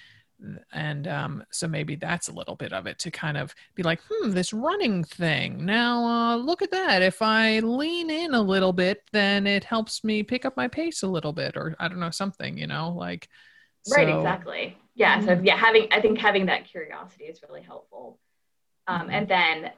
and 0.72 1.08
um, 1.08 1.44
so 1.52 1.68
maybe 1.68 1.96
that's 1.96 2.28
a 2.28 2.34
little 2.34 2.56
bit 2.56 2.74
of 2.74 2.86
it 2.86 3.00
to 3.00 3.12
kind 3.12 3.38
of 3.38 3.54
be 3.76 3.84
like 3.84 4.00
hmm 4.10 4.32
this 4.32 4.54
running 4.54 5.04
thing 5.04 5.66
now 5.66 6.04
uh, 6.04 6.36
look 6.36 6.62
at 6.62 6.72
that 6.72 7.02
if 7.02 7.22
i 7.22 7.60
lean 7.60 8.10
in 8.10 8.34
a 8.34 8.42
little 8.42 8.74
bit 8.74 9.02
then 9.12 9.48
it 9.48 9.64
helps 9.64 10.04
me 10.04 10.22
pick 10.24 10.46
up 10.46 10.56
my 10.56 10.68
pace 10.68 11.04
a 11.04 11.08
little 11.08 11.34
bit 11.34 11.58
or 11.58 11.76
i 11.80 11.88
don't 11.88 12.00
know 12.00 12.12
something 12.12 12.58
you 12.58 12.68
know 12.68 12.94
like 12.98 13.28
right 13.96 14.10
exactly 14.10 14.78
yeah 14.96 15.20
so 15.22 15.28
mm-hmm. 15.28 15.46
yeah 15.46 15.56
having 15.58 15.88
i 15.92 16.00
think 16.00 16.20
having 16.20 16.46
that 16.46 16.66
curiosity 16.66 17.26
is 17.26 17.42
really 17.48 17.62
helpful 17.62 18.20
um, 18.88 19.02
mm-hmm. 19.02 19.12
and 19.12 19.28
then 19.28 19.72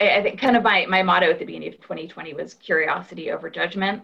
I, 0.00 0.18
I 0.18 0.22
think 0.22 0.40
kind 0.40 0.56
of 0.56 0.62
my 0.62 0.86
my 0.86 1.02
motto 1.02 1.30
at 1.30 1.38
the 1.38 1.44
beginning 1.44 1.68
of 1.68 1.80
2020 1.80 2.34
was 2.34 2.54
curiosity 2.54 3.30
over 3.30 3.50
judgment 3.50 4.02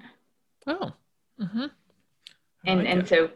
oh 0.67 0.93
mm-hmm. 1.41 1.67
and 2.67 2.81
like 2.81 2.89
and 2.89 3.03
it. 3.03 3.09
so 3.09 3.31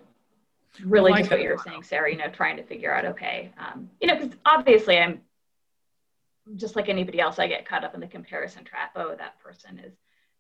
really 0.85 1.13
like 1.13 1.21
just 1.21 1.31
what 1.31 1.43
you 1.43 1.49
were 1.49 1.59
saying, 1.59 1.83
Sarah, 1.83 2.11
you 2.11 2.19
know, 2.19 2.29
trying 2.29 2.57
to 2.57 2.63
figure 2.63 2.95
out, 2.95 3.05
okay, 3.05 3.53
um, 3.59 3.91
you 4.01 4.09
know, 4.09 4.17
because 4.17 4.37
obviously 4.45 4.99
I'm 4.99 5.21
just 6.55 6.77
like 6.77 6.89
anybody 6.89 7.21
else, 7.21 7.39
I 7.39 7.49
get 7.49 7.69
caught 7.69 7.85
up 7.85 7.95
in 7.95 8.01
the 8.01 8.07
comparison 8.07 8.65
trap. 8.65 8.93
Oh, 8.97 9.15
that 9.17 9.39
person 9.41 9.79
is 9.79 9.93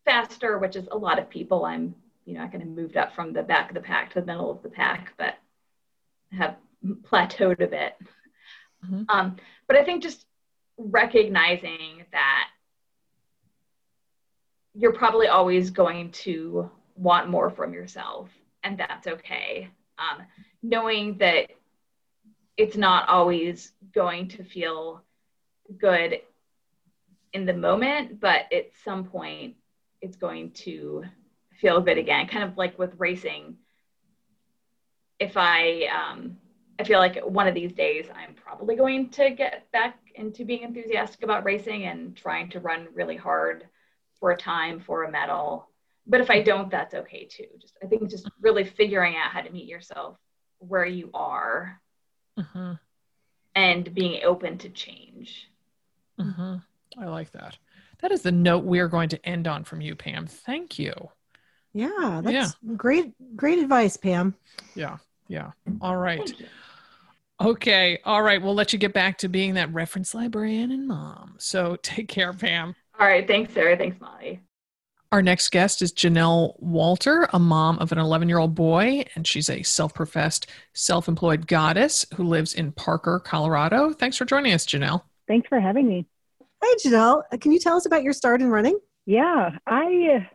faster, 0.04 0.58
which 0.58 0.76
is 0.76 0.88
a 0.90 0.96
lot 0.96 1.18
of 1.18 1.28
people. 1.28 1.64
I'm, 1.64 1.94
you 2.24 2.34
know, 2.34 2.42
I 2.42 2.48
kind 2.48 2.62
of 2.62 2.68
moved 2.68 2.96
up 2.96 3.14
from 3.14 3.32
the 3.32 3.42
back 3.42 3.70
of 3.70 3.74
the 3.74 3.80
pack 3.80 4.12
to 4.12 4.20
the 4.20 4.26
middle 4.26 4.50
of 4.50 4.62
the 4.62 4.68
pack, 4.68 5.14
but 5.16 5.34
have 6.32 6.56
plateaued 7.02 7.60
a 7.60 7.66
bit. 7.66 7.96
Mm-hmm. 8.84 9.02
Um, 9.08 9.36
but 9.66 9.76
I 9.76 9.84
think 9.84 10.02
just 10.02 10.24
recognizing 10.76 12.04
that 12.12 12.48
you're 14.74 14.92
probably 14.92 15.26
always 15.26 15.70
going 15.70 16.10
to 16.12 16.70
want 16.94 17.28
more 17.28 17.50
from 17.50 17.72
yourself, 17.72 18.28
and 18.62 18.78
that's 18.78 19.06
okay 19.06 19.70
um, 19.98 20.24
knowing 20.62 21.18
that 21.18 21.50
it's 22.56 22.76
not 22.76 23.08
always 23.08 23.72
going 23.94 24.28
to 24.28 24.44
feel 24.44 25.02
good 25.78 26.20
in 27.32 27.44
the 27.44 27.52
moment, 27.52 28.20
but 28.20 28.50
at 28.52 28.70
some 28.84 29.04
point 29.04 29.56
it's 30.00 30.16
going 30.16 30.50
to 30.52 31.04
feel 31.60 31.80
good 31.80 31.98
again. 31.98 32.26
Kind 32.26 32.44
of 32.44 32.56
like 32.56 32.78
with 32.78 32.94
racing. 32.98 33.56
If 35.18 35.36
I, 35.36 35.86
um, 35.86 36.38
I 36.78 36.84
feel 36.84 36.98
like 36.98 37.22
one 37.24 37.46
of 37.46 37.54
these 37.54 37.72
days 37.72 38.06
I'm 38.14 38.34
probably 38.34 38.76
going 38.76 39.10
to 39.10 39.30
get 39.30 39.70
back 39.72 39.98
into 40.14 40.44
being 40.44 40.62
enthusiastic 40.62 41.22
about 41.22 41.44
racing 41.44 41.84
and 41.84 42.16
trying 42.16 42.50
to 42.50 42.60
run 42.60 42.88
really 42.94 43.16
hard 43.16 43.66
for 44.20 44.30
a 44.30 44.36
time 44.36 44.80
for 44.80 45.04
a 45.04 45.10
medal 45.10 45.68
but 46.06 46.20
if 46.20 46.30
I 46.30 46.42
don't, 46.42 46.70
that's 46.70 46.94
okay 46.94 47.24
too. 47.24 47.46
Just 47.60 47.76
I 47.82 47.86
think 47.86 48.10
just 48.10 48.30
really 48.40 48.64
figuring 48.64 49.16
out 49.16 49.30
how 49.30 49.40
to 49.42 49.50
meet 49.50 49.66
yourself 49.66 50.18
where 50.58 50.86
you 50.86 51.10
are, 51.12 51.80
mm-hmm. 52.38 52.72
and 53.54 53.94
being 53.94 54.24
open 54.24 54.58
to 54.58 54.68
change. 54.68 55.50
Mm-hmm. 56.20 56.56
I 56.98 57.06
like 57.06 57.32
that. 57.32 57.58
That 58.00 58.12
is 58.12 58.22
the 58.22 58.32
note 58.32 58.64
we 58.64 58.78
are 58.80 58.88
going 58.88 59.08
to 59.10 59.26
end 59.26 59.46
on 59.46 59.64
from 59.64 59.80
you, 59.80 59.94
Pam. 59.94 60.26
Thank 60.26 60.78
you. 60.78 60.92
Yeah, 61.72 62.20
that's 62.24 62.56
yeah. 62.62 62.74
great. 62.76 63.12
Great 63.36 63.58
advice, 63.58 63.96
Pam. 63.96 64.34
Yeah, 64.74 64.96
yeah. 65.28 65.50
All 65.80 65.96
right. 65.96 66.32
Okay. 67.38 67.98
All 68.04 68.22
right. 68.22 68.40
We'll 68.40 68.54
let 68.54 68.72
you 68.72 68.78
get 68.78 68.94
back 68.94 69.18
to 69.18 69.28
being 69.28 69.54
that 69.54 69.72
reference 69.72 70.14
librarian 70.14 70.70
and 70.72 70.88
mom. 70.88 71.34
So 71.38 71.76
take 71.82 72.08
care, 72.08 72.32
Pam. 72.32 72.74
All 72.98 73.06
right. 73.06 73.26
Thanks, 73.26 73.52
Sarah. 73.52 73.76
Thanks, 73.76 74.00
Molly. 74.00 74.40
Our 75.12 75.22
next 75.22 75.50
guest 75.50 75.82
is 75.82 75.92
Janelle 75.92 76.60
Walter, 76.60 77.28
a 77.32 77.38
mom 77.38 77.78
of 77.78 77.92
an 77.92 77.98
11 77.98 78.28
year 78.28 78.38
old 78.38 78.54
boy, 78.54 79.04
and 79.14 79.26
she's 79.26 79.48
a 79.48 79.62
self 79.62 79.94
professed, 79.94 80.48
self 80.72 81.06
employed 81.06 81.46
goddess 81.46 82.04
who 82.16 82.24
lives 82.24 82.54
in 82.54 82.72
Parker, 82.72 83.20
Colorado. 83.20 83.92
Thanks 83.92 84.16
for 84.16 84.24
joining 84.24 84.52
us, 84.52 84.66
Janelle. 84.66 85.02
Thanks 85.28 85.48
for 85.48 85.60
having 85.60 85.86
me. 85.88 86.06
Hi, 86.62 86.76
Janelle. 86.84 87.22
Uh, 87.32 87.36
can 87.36 87.52
you 87.52 87.60
tell 87.60 87.76
us 87.76 87.86
about 87.86 88.02
your 88.02 88.12
start 88.12 88.40
in 88.40 88.48
running? 88.48 88.78
Yeah, 89.04 89.56
I 89.66 90.28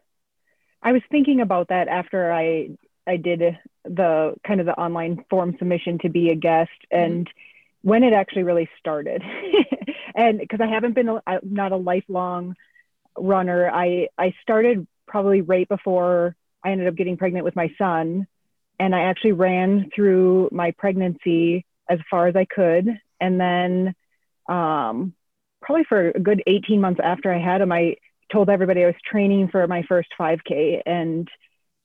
I 0.82 0.94
was 0.94 1.02
thinking 1.12 1.42
about 1.42 1.68
that 1.68 1.90
after 1.90 2.32
I 2.32 2.70
I 3.06 3.18
did 3.18 3.58
the 3.84 4.36
kind 4.48 4.62
of 4.62 4.66
the 4.66 4.80
online 4.80 5.26
form 5.30 5.56
submission 5.60 6.00
to 6.00 6.10
be 6.10 6.30
a 6.30 6.36
guest 6.36 6.72
mm-hmm. 6.94 7.04
and 7.04 7.28
mm-hmm. 7.28 7.90
when 7.90 8.04
it 8.04 8.14
actually 8.14 8.44
really 8.44 8.70
started. 8.80 9.22
and 10.16 10.40
because 10.40 10.62
I 10.62 10.68
haven't 10.68 10.94
been 10.94 11.10
a, 11.10 11.22
not 11.44 11.74
a 11.74 11.78
lifelong 11.78 12.56
runner. 13.18 13.70
I 13.70 14.08
I 14.18 14.34
started 14.42 14.88
probably 15.08 15.42
right 15.42 15.68
before 15.68 16.36
I 16.64 16.72
ended 16.72 16.88
up 16.88 16.96
getting 16.96 17.18
pregnant 17.18 17.46
with 17.46 17.56
my 17.56 17.74
son, 17.78 18.28
and 18.80 18.96
I 18.96 19.02
actually 19.02 19.34
ran 19.34 19.90
through 19.96 20.50
my 20.52 20.72
pregnancy 20.72 21.66
as 21.90 22.00
far 22.10 22.28
as 22.28 22.36
I 22.36 22.46
could, 22.46 22.88
and 23.20 23.40
then 23.40 23.94
um, 24.50 25.14
probably 25.62 25.84
for 25.86 26.10
a 26.10 26.20
good 26.20 26.44
18 26.48 26.82
months 26.82 27.00
after 27.04 27.34
I 27.34 27.40
had 27.40 27.62
him, 27.62 27.72
I 27.72 27.96
told 28.32 28.50
everybody 28.50 28.84
I 28.84 28.88
was 28.88 28.96
training 29.06 29.50
for 29.50 29.68
my 29.68 29.84
first 29.84 30.10
5K, 30.20 30.82
and 30.86 31.30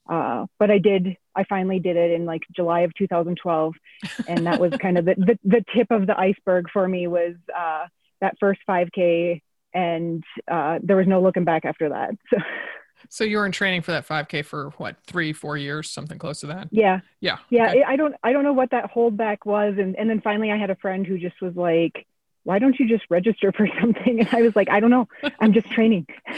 uh, 0.08 0.46
but 0.58 0.70
I 0.70 0.78
did. 0.78 1.16
I 1.34 1.44
finally 1.44 1.80
did 1.80 1.96
it 1.96 2.12
in 2.12 2.24
like 2.24 2.42
July 2.54 2.80
of 2.80 2.94
2012, 2.94 3.74
and 4.28 4.46
that 4.46 4.60
was 4.60 4.72
kind 4.80 4.96
of 4.96 5.04
the, 5.04 5.14
the, 5.16 5.38
the 5.44 5.64
tip 5.74 5.90
of 5.90 6.06
the 6.06 6.18
iceberg 6.18 6.70
for 6.72 6.86
me 6.86 7.06
was 7.08 7.34
uh, 7.54 7.86
that 8.20 8.36
first 8.38 8.60
5K 8.68 9.42
and 9.76 10.24
uh, 10.50 10.78
there 10.82 10.96
was 10.96 11.06
no 11.06 11.20
looking 11.20 11.44
back 11.44 11.64
after 11.64 11.90
that. 11.90 12.16
So. 12.30 12.38
So 13.10 13.24
you 13.24 13.36
were 13.36 13.46
in 13.46 13.52
training 13.52 13.82
for 13.82 13.92
that 13.92 14.08
5K 14.08 14.44
for 14.44 14.70
what 14.78 14.96
three, 15.06 15.32
four 15.32 15.56
years, 15.56 15.90
something 15.90 16.18
close 16.18 16.40
to 16.40 16.46
that. 16.48 16.68
Yeah, 16.72 17.00
yeah, 17.20 17.36
yeah. 17.50 17.68
Okay. 17.68 17.84
I 17.84 17.94
don't, 17.94 18.14
I 18.24 18.32
don't 18.32 18.42
know 18.42 18.54
what 18.54 18.70
that 18.70 18.90
holdback 18.90 19.38
was, 19.44 19.74
and 19.78 19.94
and 19.96 20.08
then 20.08 20.20
finally 20.22 20.50
I 20.50 20.56
had 20.56 20.70
a 20.70 20.76
friend 20.76 21.06
who 21.06 21.18
just 21.18 21.40
was 21.40 21.54
like, 21.54 22.06
"Why 22.44 22.58
don't 22.58 22.76
you 22.80 22.88
just 22.88 23.04
register 23.10 23.52
for 23.52 23.68
something?" 23.80 24.20
And 24.20 24.28
I 24.32 24.42
was 24.42 24.56
like, 24.56 24.70
"I 24.70 24.80
don't 24.80 24.90
know. 24.90 25.06
I'm 25.40 25.52
just 25.52 25.70
training." 25.70 26.06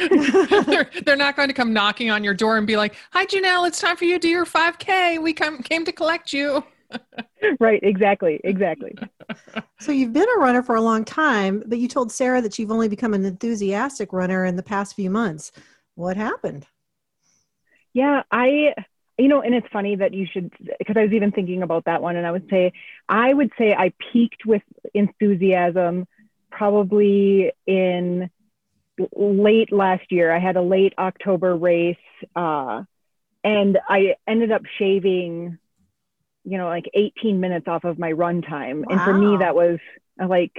they're, 0.67 0.91
they're 1.07 1.17
not 1.17 1.37
going 1.37 1.49
to 1.49 1.55
come 1.55 1.73
knocking 1.73 2.11
on 2.11 2.25
your 2.25 2.35
door 2.35 2.59
and 2.59 2.67
be 2.67 2.77
like, 2.77 2.97
"Hi, 3.13 3.25
Janelle, 3.25 3.67
it's 3.67 3.81
time 3.81 3.97
for 3.97 4.05
you 4.05 4.15
to 4.15 4.21
do 4.21 4.29
your 4.29 4.45
5K. 4.45 5.23
We 5.23 5.33
come 5.33 5.63
came 5.63 5.85
to 5.85 5.93
collect 5.93 6.33
you." 6.33 6.65
Right, 7.61 7.81
exactly, 7.83 8.41
exactly. 8.45 8.95
So 9.81 9.93
you've 9.93 10.13
been 10.13 10.27
a 10.37 10.41
runner 10.41 10.63
for 10.63 10.75
a 10.75 10.81
long 10.81 11.05
time, 11.05 11.63
but 11.65 11.79
you 11.79 11.87
told 11.87 12.11
Sarah 12.11 12.41
that 12.41 12.59
you've 12.59 12.73
only 12.73 12.89
become 12.89 13.15
an 13.15 13.25
enthusiastic 13.25 14.13
runner 14.13 14.45
in 14.45 14.57
the 14.57 14.63
past 14.63 14.97
few 14.97 15.09
months. 15.09 15.53
What 15.95 16.17
happened? 16.17 16.67
Yeah, 17.93 18.23
I 18.33 18.75
you 19.19 19.29
know, 19.29 19.41
and 19.43 19.55
it's 19.55 19.67
funny 19.73 19.97
that 19.97 20.15
you 20.15 20.27
should 20.33 20.53
because 20.79 20.97
I 20.97 21.03
was 21.03 21.13
even 21.13 21.31
thinking 21.31 21.63
about 21.63 21.85
that 21.85 22.03
one 22.03 22.17
and 22.17 22.27
I 22.27 22.33
would 22.33 22.49
say 22.51 22.73
I 23.09 23.33
would 23.33 23.53
say 23.59 23.73
I 23.73 23.93
peaked 24.13 24.47
with 24.47 24.63
enthusiasm 24.95 26.07
probably 26.51 27.53
in 27.67 28.31
late 29.15 29.73
last 29.73 30.11
year. 30.11 30.33
I 30.33 30.39
had 30.39 30.57
a 30.57 30.63
late 30.63 30.95
October 30.99 31.57
race 31.57 31.97
uh, 32.35 32.83
and 33.45 33.79
I 33.89 34.17
ended 34.27 34.53
up 34.53 34.63
shaving 34.79 35.59
you 36.45 36.59
know, 36.59 36.67
like 36.67 36.89
18 36.95 37.41
minutes 37.41 37.67
off 37.69 37.85
of 37.85 37.99
my 37.99 38.13
run 38.13 38.43
time. 38.43 38.81
Wow. 38.83 38.87
And 38.91 39.01
for 39.03 39.15
me, 39.15 39.37
that 39.39 39.55
was 39.55 39.79
uh, 40.23 40.27
like, 40.29 40.53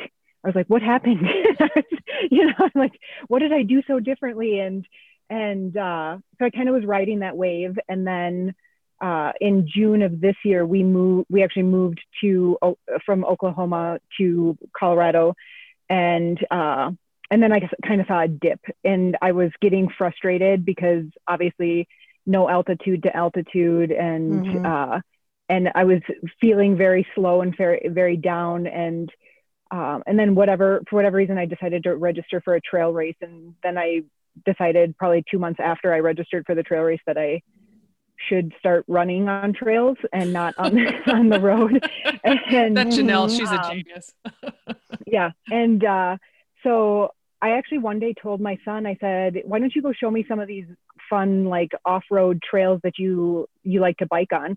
I 0.43 0.47
was 0.47 0.55
like, 0.55 0.67
what 0.67 0.81
happened? 0.81 1.21
you 2.31 2.45
know, 2.45 2.53
I'm 2.59 2.71
like, 2.75 2.99
what 3.27 3.39
did 3.39 3.51
I 3.51 3.63
do 3.63 3.81
so 3.87 3.99
differently? 3.99 4.59
And, 4.59 4.85
and 5.29 5.75
uh, 5.75 6.17
so 6.37 6.45
I 6.45 6.49
kind 6.49 6.69
of 6.69 6.75
was 6.75 6.85
riding 6.85 7.19
that 7.19 7.35
wave. 7.35 7.77
And 7.87 8.05
then 8.05 8.55
uh, 9.01 9.31
in 9.41 9.67
June 9.67 10.01
of 10.01 10.21
this 10.21 10.35
year, 10.43 10.65
we 10.65 10.83
moved, 10.83 11.27
we 11.29 11.43
actually 11.43 11.63
moved 11.63 11.99
to, 12.21 12.57
from 13.05 13.25
Oklahoma 13.25 13.99
to 14.19 14.57
Colorado. 14.77 15.33
And, 15.89 16.39
uh, 16.51 16.91
and 17.31 17.43
then 17.43 17.51
I 17.51 17.67
kind 17.85 18.01
of 18.01 18.07
saw 18.07 18.21
a 18.21 18.27
dip 18.27 18.59
and 18.83 19.17
I 19.21 19.33
was 19.33 19.51
getting 19.61 19.89
frustrated 19.97 20.65
because 20.65 21.05
obviously 21.27 21.87
no 22.25 22.49
altitude 22.49 23.03
to 23.03 23.15
altitude 23.15 23.91
and 23.91 24.45
Mhm. 24.45 25.01
And 25.49 25.69
I 25.75 25.83
was 25.83 26.01
feeling 26.39 26.77
very 26.77 27.05
slow 27.15 27.41
and 27.41 27.55
very 27.57 27.87
very 27.89 28.17
down 28.17 28.67
and 28.67 29.11
um, 29.71 30.03
and 30.07 30.17
then 30.17 30.33
whatever 30.35 30.81
for 30.89 30.95
whatever 30.97 31.17
reason 31.17 31.37
I 31.37 31.45
decided 31.45 31.83
to 31.83 31.95
register 31.95 32.41
for 32.41 32.55
a 32.55 32.61
trail 32.61 32.91
race 32.93 33.15
and 33.21 33.53
then 33.63 33.77
I 33.77 34.01
decided 34.45 34.97
probably 34.97 35.23
two 35.29 35.39
months 35.39 35.59
after 35.61 35.93
I 35.93 35.99
registered 35.99 36.45
for 36.45 36.55
the 36.55 36.63
trail 36.63 36.83
race 36.83 37.01
that 37.07 37.17
I 37.17 37.41
should 38.27 38.53
start 38.59 38.83
running 38.87 39.29
on 39.29 39.53
trails 39.53 39.97
and 40.11 40.33
not 40.33 40.53
on 40.57 40.77
on 41.07 41.29
the 41.29 41.39
road 41.39 41.81
and 42.13 42.75
That 42.75 42.87
Janelle, 42.87 43.29
she's 43.29 43.49
a 43.51 43.61
Um, 43.63 43.71
genius. 43.71 44.13
yeah 45.07 45.31
and 45.51 45.83
uh 45.83 46.17
so 46.63 47.11
i 47.41 47.51
actually 47.51 47.77
one 47.77 47.99
day 47.99 48.13
told 48.21 48.41
my 48.41 48.57
son 48.65 48.85
i 48.85 48.97
said 48.99 49.41
why 49.45 49.59
don't 49.59 49.73
you 49.75 49.81
go 49.81 49.93
show 49.93 50.11
me 50.11 50.25
some 50.27 50.39
of 50.39 50.47
these 50.47 50.65
fun 51.09 51.45
like 51.45 51.71
off-road 51.85 52.41
trails 52.47 52.79
that 52.83 52.99
you 52.99 53.47
you 53.63 53.79
like 53.79 53.97
to 53.97 54.05
bike 54.05 54.33
on 54.33 54.55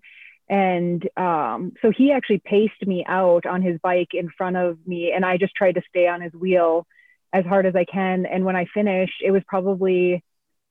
and 0.53 1.09
um 1.17 1.73
so 1.81 1.91
he 1.91 2.11
actually 2.11 2.41
paced 2.45 2.85
me 2.85 3.03
out 3.07 3.45
on 3.47 3.61
his 3.63 3.79
bike 3.81 4.13
in 4.13 4.29
front 4.37 4.55
of 4.55 4.77
me 4.85 5.11
and 5.11 5.25
i 5.25 5.35
just 5.35 5.55
tried 5.55 5.73
to 5.73 5.81
stay 5.89 6.07
on 6.07 6.21
his 6.21 6.33
wheel 6.33 6.85
as 7.33 7.43
hard 7.45 7.65
as 7.65 7.75
i 7.75 7.85
can 7.85 8.25
and 8.27 8.45
when 8.45 8.55
i 8.55 8.65
finished 8.73 9.19
it 9.25 9.31
was 9.31 9.41
probably 9.47 10.23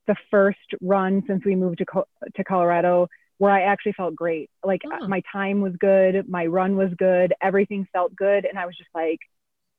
the 0.06 0.14
first 0.30 0.58
run 0.80 1.22
since 1.26 1.44
we 1.44 1.56
moved 1.56 1.78
to 1.78 1.86
Co- 1.86 2.06
to 2.36 2.44
colorado 2.44 3.08
where 3.38 3.50
i 3.50 3.62
actually 3.62 3.92
felt 3.94 4.14
great 4.14 4.48
like 4.64 4.82
Hmm. 4.84 5.08
my 5.08 5.20
time 5.32 5.60
was 5.60 5.74
good 5.80 6.28
my 6.28 6.46
run 6.46 6.76
was 6.76 6.90
good 6.96 7.34
everything 7.42 7.86
felt 7.92 8.14
good 8.14 8.44
and 8.44 8.58
i 8.58 8.66
was 8.66 8.76
just 8.76 8.90
like 8.94 9.18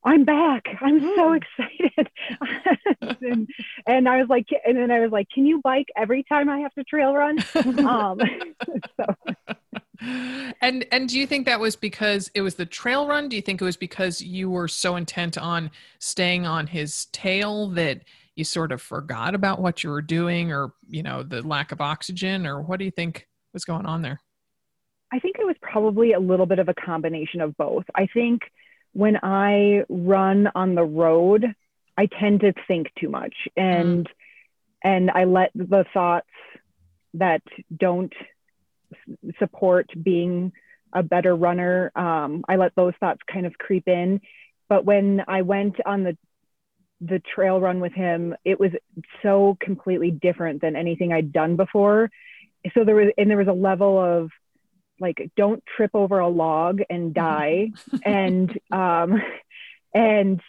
I'm 0.06 0.26
back. 0.26 0.64
I'm 0.82 1.00
so 1.16 1.32
Mm. 1.32 1.40
excited. 1.40 2.10
and, 3.22 3.48
and 3.88 4.10
I 4.10 4.18
was 4.18 4.28
like, 4.30 4.48
and 4.66 4.76
then 4.78 4.92
I 4.92 5.00
was 5.00 5.12
like, 5.12 5.28
can 5.34 5.46
you 5.46 5.62
bike 5.64 5.88
every 5.96 6.24
time 6.24 6.50
I 6.50 6.60
have 6.60 6.74
to 6.74 6.84
trail 6.84 7.14
run? 7.16 7.38
Um, 7.88 8.20
so 9.00 9.06
and 10.62 10.86
and 10.92 11.10
do 11.10 11.18
you 11.20 11.28
think 11.28 11.46
that 11.46 11.60
was 11.60 11.76
because 11.76 12.30
it 12.34 12.42
was 12.42 12.56
the 12.56 12.66
trail 12.66 13.08
run? 13.08 13.30
Do 13.30 13.36
you 13.36 13.42
think 13.42 13.62
it 13.62 13.66
was 13.66 13.78
because 13.78 14.22
you 14.22 14.50
were 14.50 14.68
so 14.68 14.96
intent 14.96 15.38
on 15.38 15.72
staying 16.00 16.46
on 16.46 16.68
his 16.68 17.06
tail 17.06 17.70
that 17.70 18.02
you 18.36 18.44
sort 18.44 18.72
of 18.72 18.82
forgot 18.82 19.36
about 19.36 19.62
what 19.62 19.84
you 19.84 19.90
were 19.90 20.02
doing 20.02 20.52
or, 20.52 20.74
you 20.90 21.04
know, 21.04 21.24
the 21.24 21.42
lack 21.48 21.72
of 21.72 21.82
oxygen 21.82 22.48
or 22.48 22.62
what 22.62 22.80
do 22.80 22.86
you 22.86 22.92
think 22.92 23.28
was 23.54 23.66
going 23.66 23.86
on 23.86 24.02
there? 24.02 24.20
I 25.12 25.20
think 25.20 25.36
it 25.40 25.46
was 25.46 25.56
probably 25.62 26.14
a 26.14 26.20
little 26.20 26.48
bit 26.48 26.58
of 26.58 26.70
a 26.70 26.74
combination 26.74 27.42
of 27.42 27.56
both. 27.56 27.86
I 27.94 28.08
think 28.08 28.42
when 28.94 29.18
I 29.22 29.84
run 29.88 30.50
on 30.56 30.74
the 30.74 30.84
road, 30.84 31.46
I 31.98 32.08
tend 32.08 32.40
to 32.40 32.54
think 32.68 32.88
too 33.00 33.10
much 33.10 33.36
mm-hmm. 33.58 33.90
and 33.90 34.10
and 34.84 35.12
I 35.12 35.24
let 35.24 35.52
the 35.56 35.86
thoughts 35.94 36.28
that 37.14 37.42
don't 37.76 38.14
support 39.40 39.90
being 40.02 40.52
a 40.94 41.04
better 41.04 41.36
runner, 41.36 41.92
um, 41.96 42.44
I 42.48 42.56
let 42.56 42.76
those 42.76 42.94
thoughts 43.00 43.22
kind 43.32 43.46
of 43.46 43.58
creep 43.58 43.88
in. 43.88 44.22
But 44.70 44.86
when 44.86 45.24
I 45.28 45.42
went 45.42 45.76
on 45.86 46.04
the 46.04 46.18
the 47.02 47.22
trail 47.36 47.60
run 47.60 47.82
with 47.82 47.92
him, 47.92 48.34
it 48.46 48.60
was 48.60 48.72
so 49.22 49.58
completely 49.60 50.10
different 50.10 50.62
than 50.62 50.76
anything 50.76 51.12
I'd 51.12 51.34
done 51.34 51.58
before. 51.58 52.10
So 52.74 52.86
there 52.86 52.96
was 52.96 53.12
and 53.18 53.30
there 53.30 53.38
was 53.38 53.48
a 53.48 53.54
level 53.54 54.00
of 54.00 54.30
like 55.00 55.32
don't 55.36 55.64
trip 55.76 55.92
over 55.94 56.20
a 56.20 56.30
log 56.30 56.82
and 56.90 57.14
die 57.14 57.72
and 58.06 58.58
um 58.72 59.22
and 59.94 60.40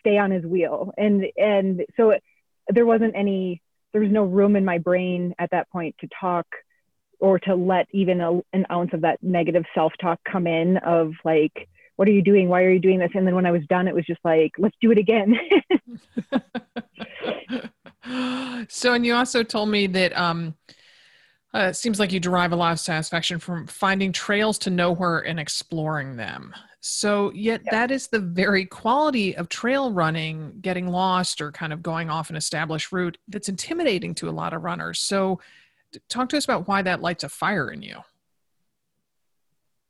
stay 0.00 0.18
on 0.18 0.30
his 0.30 0.44
wheel 0.44 0.92
and 0.98 1.24
and 1.36 1.84
so 1.96 2.10
it, 2.10 2.22
there 2.68 2.86
wasn't 2.86 3.14
any 3.16 3.62
there 3.92 4.00
was 4.00 4.10
no 4.10 4.24
room 4.24 4.56
in 4.56 4.64
my 4.64 4.78
brain 4.78 5.34
at 5.38 5.50
that 5.50 5.70
point 5.70 5.94
to 6.00 6.08
talk 6.20 6.46
or 7.22 7.38
to 7.38 7.54
let 7.54 7.86
even 7.92 8.20
a, 8.20 8.32
an 8.52 8.66
ounce 8.70 8.90
of 8.92 9.00
that 9.00 9.18
negative 9.22 9.64
self-talk 9.74 10.20
come 10.30 10.46
in 10.46 10.76
of 10.78 11.12
like 11.24 11.68
what 11.96 12.08
are 12.08 12.12
you 12.12 12.22
doing 12.22 12.48
why 12.48 12.62
are 12.62 12.70
you 12.70 12.80
doing 12.80 12.98
this 12.98 13.10
and 13.14 13.26
then 13.26 13.34
when 13.34 13.46
i 13.46 13.50
was 13.50 13.62
done 13.68 13.88
it 13.88 13.94
was 13.94 14.04
just 14.04 14.20
like 14.24 14.52
let's 14.58 14.76
do 14.80 14.90
it 14.90 14.98
again 14.98 15.38
so, 18.68 18.94
and 18.94 19.06
you 19.06 19.14
also 19.14 19.42
told 19.42 19.68
me 19.68 19.86
that 19.86 20.16
um, 20.18 20.54
uh, 21.54 21.68
it 21.70 21.76
seems 21.76 22.00
like 22.00 22.12
you 22.12 22.20
derive 22.20 22.52
a 22.52 22.56
lot 22.56 22.72
of 22.72 22.80
satisfaction 22.80 23.38
from 23.38 23.66
finding 23.66 24.12
trails 24.12 24.58
to 24.58 24.70
nowhere 24.70 25.20
and 25.20 25.38
exploring 25.38 26.16
them. 26.16 26.54
So, 26.80 27.30
yet 27.32 27.60
that 27.70 27.92
is 27.92 28.08
the 28.08 28.18
very 28.18 28.64
quality 28.64 29.36
of 29.36 29.48
trail 29.48 29.92
running, 29.92 30.54
getting 30.60 30.88
lost 30.88 31.40
or 31.40 31.52
kind 31.52 31.72
of 31.72 31.82
going 31.82 32.10
off 32.10 32.30
an 32.30 32.36
established 32.36 32.90
route 32.90 33.18
that's 33.28 33.48
intimidating 33.48 34.14
to 34.16 34.28
a 34.28 34.32
lot 34.32 34.52
of 34.52 34.62
runners. 34.62 34.98
So, 34.98 35.38
talk 36.08 36.28
to 36.30 36.36
us 36.36 36.44
about 36.44 36.68
why 36.68 36.82
that 36.82 37.00
lights 37.00 37.24
a 37.24 37.28
fire 37.28 37.70
in 37.70 37.82
you. 37.82 37.98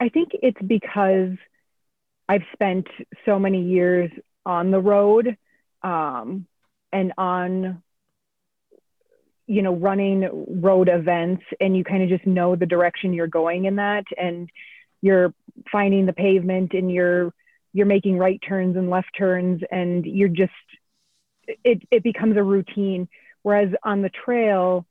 I 0.00 0.08
think 0.08 0.30
it's 0.34 0.60
because 0.66 1.36
I've 2.28 2.42
spent 2.52 2.86
so 3.24 3.38
many 3.38 3.62
years 3.62 4.10
on 4.44 4.70
the 4.70 4.80
road 4.80 5.36
um, 5.82 6.46
and 6.92 7.12
on, 7.16 7.82
you 9.46 9.62
know, 9.62 9.74
running 9.74 10.46
road 10.60 10.88
events, 10.88 11.44
and 11.60 11.76
you 11.76 11.84
kind 11.84 12.02
of 12.02 12.08
just 12.08 12.26
know 12.26 12.56
the 12.56 12.66
direction 12.66 13.12
you're 13.12 13.26
going 13.26 13.66
in 13.66 13.76
that, 13.76 14.04
and 14.16 14.50
you're 15.02 15.34
finding 15.70 16.06
the 16.06 16.12
pavement, 16.12 16.72
and 16.74 16.90
you're 16.90 17.32
you're 17.72 17.86
making 17.86 18.18
right 18.18 18.40
turns 18.46 18.76
and 18.76 18.90
left 18.90 19.10
turns, 19.16 19.62
and 19.70 20.04
you're 20.04 20.28
just 20.28 20.52
it 21.64 21.82
it 21.90 22.02
becomes 22.02 22.36
a 22.36 22.42
routine. 22.42 23.08
Whereas 23.42 23.70
on 23.82 24.02
the 24.02 24.10
trail, 24.10 24.86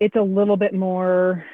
it's 0.00 0.16
a 0.16 0.22
little 0.22 0.56
bit 0.56 0.74
more. 0.74 1.44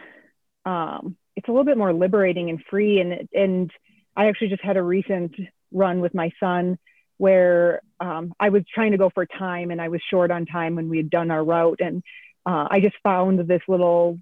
Um, 0.65 1.17
it's 1.37 1.49
a 1.49 1.51
little 1.51 1.65
bit 1.65 1.79
more 1.79 1.93
liberating 1.93 2.51
and 2.51 2.61
free. 2.71 3.01
And 3.01 3.29
and 3.33 3.71
I 4.17 4.29
actually 4.29 4.49
just 4.49 4.63
had 4.63 4.77
a 4.77 4.83
recent 4.83 5.35
run 5.73 6.01
with 6.01 6.15
my 6.15 6.31
son 6.41 6.79
where 7.19 7.81
um, 8.01 8.33
I 8.41 8.49
was 8.49 8.63
trying 8.75 8.93
to 8.93 8.99
go 8.99 9.11
for 9.13 9.27
time 9.27 9.71
and 9.71 9.81
I 9.81 9.89
was 9.89 10.01
short 10.11 10.31
on 10.31 10.47
time 10.47 10.75
when 10.75 10.89
we 10.89 10.97
had 10.97 11.11
done 11.11 11.31
our 11.31 11.45
route. 11.45 11.81
And 11.81 12.03
uh, 12.47 12.67
I 12.71 12.81
just 12.81 12.97
found 13.03 13.39
this 13.41 13.61
little 13.69 14.19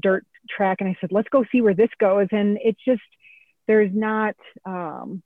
dirt 0.00 0.24
track 0.48 0.78
and 0.80 0.88
I 0.88 0.96
said 1.00 1.10
let's 1.12 1.28
go 1.28 1.44
see 1.50 1.60
where 1.60 1.74
this 1.74 1.90
goes. 1.98 2.28
And 2.30 2.58
it's 2.62 2.80
just 2.86 3.02
there's 3.66 3.90
not 3.92 4.36
um, 4.64 5.22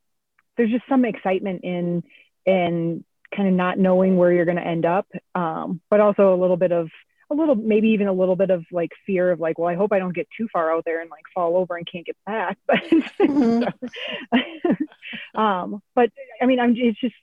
there's 0.57 0.71
just 0.71 0.89
some 0.89 1.05
excitement 1.05 1.61
in 1.63 2.03
in 2.47 3.05
kind 3.35 3.49
of 3.49 3.55
not 3.55 3.79
knowing 3.79 4.17
where 4.17 4.33
you're 4.33 4.45
going 4.45 4.57
to 4.57 4.67
end 4.67 4.85
up. 4.85 5.07
Um, 5.35 5.81
but 5.89 6.01
also 6.01 6.35
a 6.35 6.41
little 6.41 6.57
bit 6.57 6.73
of 6.73 6.89
a 7.31 7.35
little 7.35 7.55
maybe 7.55 7.89
even 7.89 8.09
a 8.09 8.13
little 8.13 8.37
bit 8.37 8.51
of 8.51 8.65
like 8.73 8.91
fear 9.07 9.31
of 9.31 9.41
like 9.41 9.59
well 9.59 9.69
i 9.69 9.75
hope 9.75 9.93
i 9.93 9.99
don't 9.99 10.15
get 10.15 10.29
too 10.37 10.49
far 10.53 10.73
out 10.73 10.85
there 10.85 11.01
and 11.01 11.11
like 11.11 11.25
fall 11.35 11.57
over 11.57 11.77
and 11.77 11.87
can't 11.91 12.07
get 12.07 12.17
back 12.27 12.59
but 12.67 12.81
Mhm. 13.27 13.73
um 15.35 15.83
but 15.95 16.11
i 16.41 16.47
mean 16.47 16.61
i'm 16.61 16.75
it's 16.77 17.01
just 17.01 17.15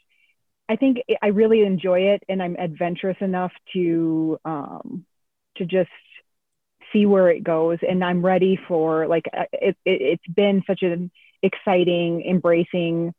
i 0.69 0.75
think 0.75 0.97
i 1.21 1.27
really 1.27 1.61
enjoy 1.63 1.99
it 2.01 2.23
and 2.29 2.41
i'm 2.41 2.55
adventurous 2.57 3.17
enough 3.21 3.51
to 3.73 4.37
um 4.45 5.05
to 5.57 5.65
just 5.65 5.89
see 6.93 7.05
where 7.05 7.29
it 7.29 7.43
goes 7.43 7.77
and 7.87 8.03
i'm 8.03 8.25
ready 8.25 8.57
for 8.67 9.07
like 9.07 9.25
uh, 9.37 9.43
it, 9.51 9.75
it 9.85 10.01
it's 10.01 10.27
been 10.35 10.63
such 10.65 10.83
an 10.83 11.11
exciting 11.43 12.23
embracing 12.29 13.13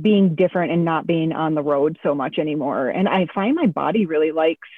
being 0.00 0.34
different 0.34 0.72
and 0.72 0.84
not 0.84 1.06
being 1.06 1.32
on 1.32 1.54
the 1.54 1.62
road 1.62 1.98
so 2.02 2.14
much 2.14 2.38
anymore 2.38 2.88
and 2.88 3.08
i 3.08 3.26
find 3.34 3.54
my 3.56 3.66
body 3.66 4.06
really 4.06 4.32
likes 4.32 4.68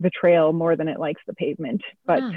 the 0.00 0.10
trail 0.10 0.52
more 0.52 0.76
than 0.76 0.88
it 0.88 0.98
likes 0.98 1.22
the 1.26 1.34
pavement 1.34 1.82
but 2.06 2.22
Hmm. 2.22 2.36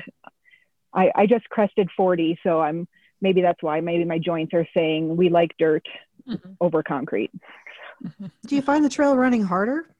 I, 0.94 1.12
I 1.16 1.26
just 1.26 1.48
crested 1.50 1.90
40 1.98 2.40
so 2.44 2.62
i'm 2.62 2.88
maybe 3.22 3.42
that's 3.42 3.62
why 3.62 3.82
maybe 3.82 4.06
my 4.06 4.20
joints 4.20 4.54
are 4.54 4.68
saying 4.74 5.16
we 5.18 5.30
like 5.30 5.52
dirt 5.58 5.86
Mhm. 6.28 6.58
over 6.62 6.84
concrete 6.84 7.32
Do 8.46 8.56
you 8.56 8.62
find 8.62 8.84
the 8.86 8.90
trail 8.90 9.16
running 9.18 9.44
harder? 9.44 9.94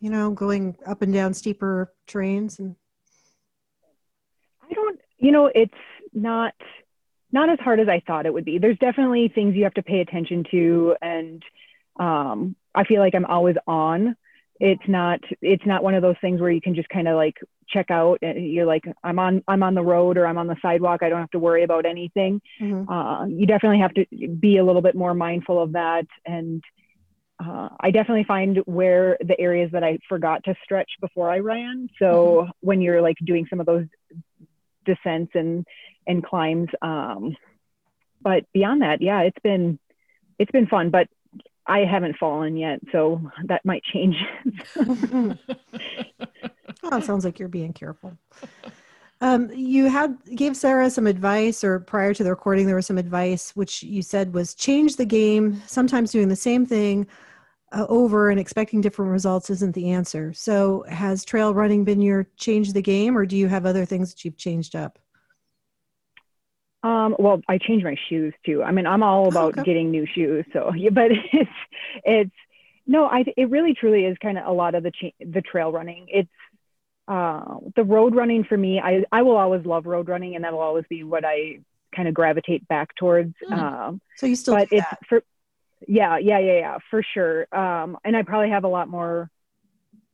You 0.00 0.10
know, 0.10 0.30
going 0.30 0.76
up 0.86 1.02
and 1.02 1.12
down 1.12 1.32
steeper 1.34 1.92
trains 2.06 2.58
and 2.58 2.76
i 4.70 4.74
don't 4.74 5.00
you 5.18 5.32
know 5.32 5.50
it's 5.54 5.72
not 6.12 6.54
not 7.32 7.48
as 7.48 7.58
hard 7.60 7.80
as 7.80 7.88
i 7.88 8.00
thought 8.06 8.26
it 8.26 8.32
would 8.32 8.44
be 8.44 8.58
there's 8.58 8.78
definitely 8.78 9.28
things 9.28 9.54
you 9.54 9.64
have 9.64 9.74
to 9.74 9.82
pay 9.82 10.00
attention 10.00 10.44
to 10.50 10.94
and 11.02 11.42
um, 11.98 12.56
i 12.74 12.84
feel 12.84 13.00
like 13.00 13.14
i'm 13.14 13.24
always 13.26 13.56
on 13.66 14.16
it's 14.60 14.86
not 14.86 15.20
it's 15.40 15.66
not 15.66 15.82
one 15.82 15.94
of 15.94 16.02
those 16.02 16.16
things 16.20 16.40
where 16.40 16.50
you 16.50 16.60
can 16.60 16.74
just 16.74 16.88
kind 16.88 17.08
of 17.08 17.16
like 17.16 17.36
check 17.68 17.90
out 17.90 18.18
and 18.22 18.46
you're 18.52 18.66
like 18.66 18.84
i'm 19.02 19.18
on 19.18 19.42
i'm 19.48 19.62
on 19.62 19.74
the 19.74 19.82
road 19.82 20.18
or 20.18 20.26
i'm 20.26 20.38
on 20.38 20.46
the 20.46 20.56
sidewalk. 20.60 21.02
I 21.02 21.08
don't 21.08 21.20
have 21.20 21.30
to 21.30 21.38
worry 21.38 21.62
about 21.64 21.86
anything. 21.86 22.40
Mhm. 22.60 22.86
uh, 22.88 23.26
you 23.26 23.46
definitely 23.46 23.78
have 23.80 23.94
to 23.94 24.04
be 24.28 24.58
a 24.58 24.64
little 24.64 24.82
bit 24.82 24.94
more 24.94 25.14
mindful 25.14 25.60
of 25.62 25.72
that. 25.72 26.06
And 26.26 26.62
uh, 27.44 27.70
i 27.80 27.90
definitely 27.90 28.24
find 28.24 28.58
where 28.66 29.16
the 29.20 29.38
areas 29.40 29.70
that 29.72 29.82
i 29.82 29.98
forgot 30.08 30.44
to 30.44 30.54
stretch 30.62 30.90
before 31.00 31.30
i 31.30 31.38
ran. 31.38 31.88
So 31.98 32.48
when 32.60 32.80
you're 32.82 33.02
like 33.02 33.16
doing 33.24 33.46
some 33.48 33.60
of 33.60 33.66
those 33.66 33.86
descents 34.84 35.32
and 35.34 35.64
and 36.06 36.24
climbs 36.24 36.68
um, 36.82 37.36
but 38.20 38.44
beyond 38.52 38.82
that 38.82 39.00
yeah 39.00 39.20
it's 39.22 39.38
been 39.42 39.78
it's 40.38 40.50
been 40.50 40.66
fun. 40.66 40.90
But 40.90 41.08
i 41.66 41.80
haven't 41.80 42.16
fallen 42.16 42.56
yet 42.56 42.80
so 42.90 43.20
that 43.46 43.64
might 43.64 43.82
change 43.84 44.16
oh, 46.82 46.96
it 46.96 47.04
sounds 47.04 47.24
like 47.24 47.38
you're 47.38 47.48
being 47.48 47.72
careful. 47.72 48.16
Um, 49.20 49.50
you 49.54 49.88
had 49.88 50.18
gave 50.34 50.56
Sarah 50.56 50.90
some 50.90 51.06
advice, 51.06 51.62
or 51.62 51.80
prior 51.80 52.12
to 52.12 52.24
the 52.24 52.30
recording, 52.30 52.66
there 52.66 52.76
was 52.76 52.86
some 52.86 52.98
advice 52.98 53.54
which 53.54 53.82
you 53.82 54.02
said 54.02 54.34
was 54.34 54.54
change 54.54 54.96
the 54.96 55.06
game. 55.06 55.62
Sometimes 55.66 56.10
doing 56.10 56.28
the 56.28 56.36
same 56.36 56.66
thing 56.66 57.06
uh, 57.70 57.86
over 57.88 58.30
and 58.30 58.40
expecting 58.40 58.80
different 58.80 59.12
results 59.12 59.48
isn't 59.48 59.74
the 59.74 59.90
answer. 59.90 60.32
So, 60.32 60.84
has 60.88 61.24
trail 61.24 61.54
running 61.54 61.84
been 61.84 62.02
your 62.02 62.26
change 62.36 62.72
the 62.72 62.82
game, 62.82 63.16
or 63.16 63.24
do 63.24 63.36
you 63.36 63.46
have 63.46 63.64
other 63.64 63.84
things 63.84 64.10
that 64.10 64.24
you've 64.24 64.36
changed 64.36 64.74
up? 64.74 64.98
Um, 66.82 67.14
well, 67.18 67.40
I 67.48 67.58
change 67.58 67.84
my 67.84 67.96
shoes 68.08 68.34
too. 68.44 68.62
I 68.62 68.72
mean, 68.72 68.86
I'm 68.86 69.02
all 69.02 69.28
about 69.28 69.58
okay. 69.58 69.62
getting 69.62 69.90
new 69.90 70.06
shoes. 70.06 70.44
So, 70.52 70.72
yeah, 70.76 70.90
but 70.90 71.10
it's 71.32 71.50
it's 72.04 72.30
no, 72.86 73.06
I 73.06 73.24
it 73.36 73.50
really 73.50 73.74
truly 73.74 74.04
is 74.04 74.16
kind 74.20 74.38
of 74.38 74.46
a 74.46 74.52
lot 74.52 74.74
of 74.74 74.82
the 74.82 74.90
cha- 74.90 75.24
the 75.24 75.42
trail 75.42 75.70
running. 75.70 76.06
It's 76.08 76.28
uh, 77.08 77.58
the 77.76 77.84
road 77.84 78.14
running 78.14 78.44
for 78.44 78.56
me. 78.56 78.80
I 78.80 79.04
I 79.12 79.22
will 79.22 79.36
always 79.36 79.64
love 79.64 79.86
road 79.86 80.08
running, 80.08 80.34
and 80.34 80.44
that 80.44 80.52
will 80.52 80.60
always 80.60 80.84
be 80.88 81.04
what 81.04 81.24
I 81.24 81.60
kind 81.94 82.08
of 82.08 82.14
gravitate 82.14 82.66
back 82.68 82.94
towards. 82.96 83.34
Mm. 83.48 83.58
Um, 83.58 84.00
so 84.16 84.26
you 84.26 84.34
still, 84.34 84.54
but 84.54 84.68
it's 84.72 84.88
that. 84.88 84.98
for 85.08 85.22
yeah, 85.86 86.18
yeah, 86.18 86.38
yeah, 86.38 86.58
yeah, 86.58 86.78
for 86.90 87.02
sure. 87.14 87.46
Um, 87.54 87.98
and 88.04 88.16
I 88.16 88.22
probably 88.22 88.50
have 88.50 88.64
a 88.64 88.68
lot 88.68 88.88
more. 88.88 89.30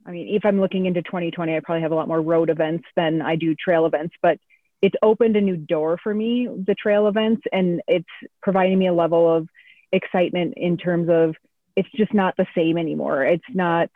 I 0.06 0.10
mean, 0.10 0.34
if 0.34 0.44
I'm 0.46 0.60
looking 0.60 0.86
into 0.86 1.02
2020, 1.02 1.54
I 1.54 1.60
probably 1.60 1.82
have 1.82 1.92
a 1.92 1.94
lot 1.94 2.08
more 2.08 2.20
road 2.20 2.48
events 2.48 2.84
than 2.96 3.20
I 3.20 3.36
do 3.36 3.54
trail 3.54 3.84
events, 3.84 4.14
but 4.22 4.38
it's 4.80 4.94
opened 5.02 5.36
a 5.36 5.40
new 5.40 5.56
door 5.56 5.98
for 6.02 6.14
me, 6.14 6.46
the 6.46 6.74
trail 6.74 7.08
events, 7.08 7.42
and 7.52 7.82
it's 7.88 8.08
providing 8.42 8.78
me 8.78 8.86
a 8.86 8.92
level 8.92 9.34
of 9.34 9.48
excitement 9.92 10.54
in 10.56 10.76
terms 10.76 11.08
of 11.08 11.34
it's 11.74 11.88
just 11.96 12.12
not 12.12 12.36
the 12.36 12.46
same 12.54 12.78
anymore. 12.78 13.24
It's 13.24 13.44
not, 13.52 13.90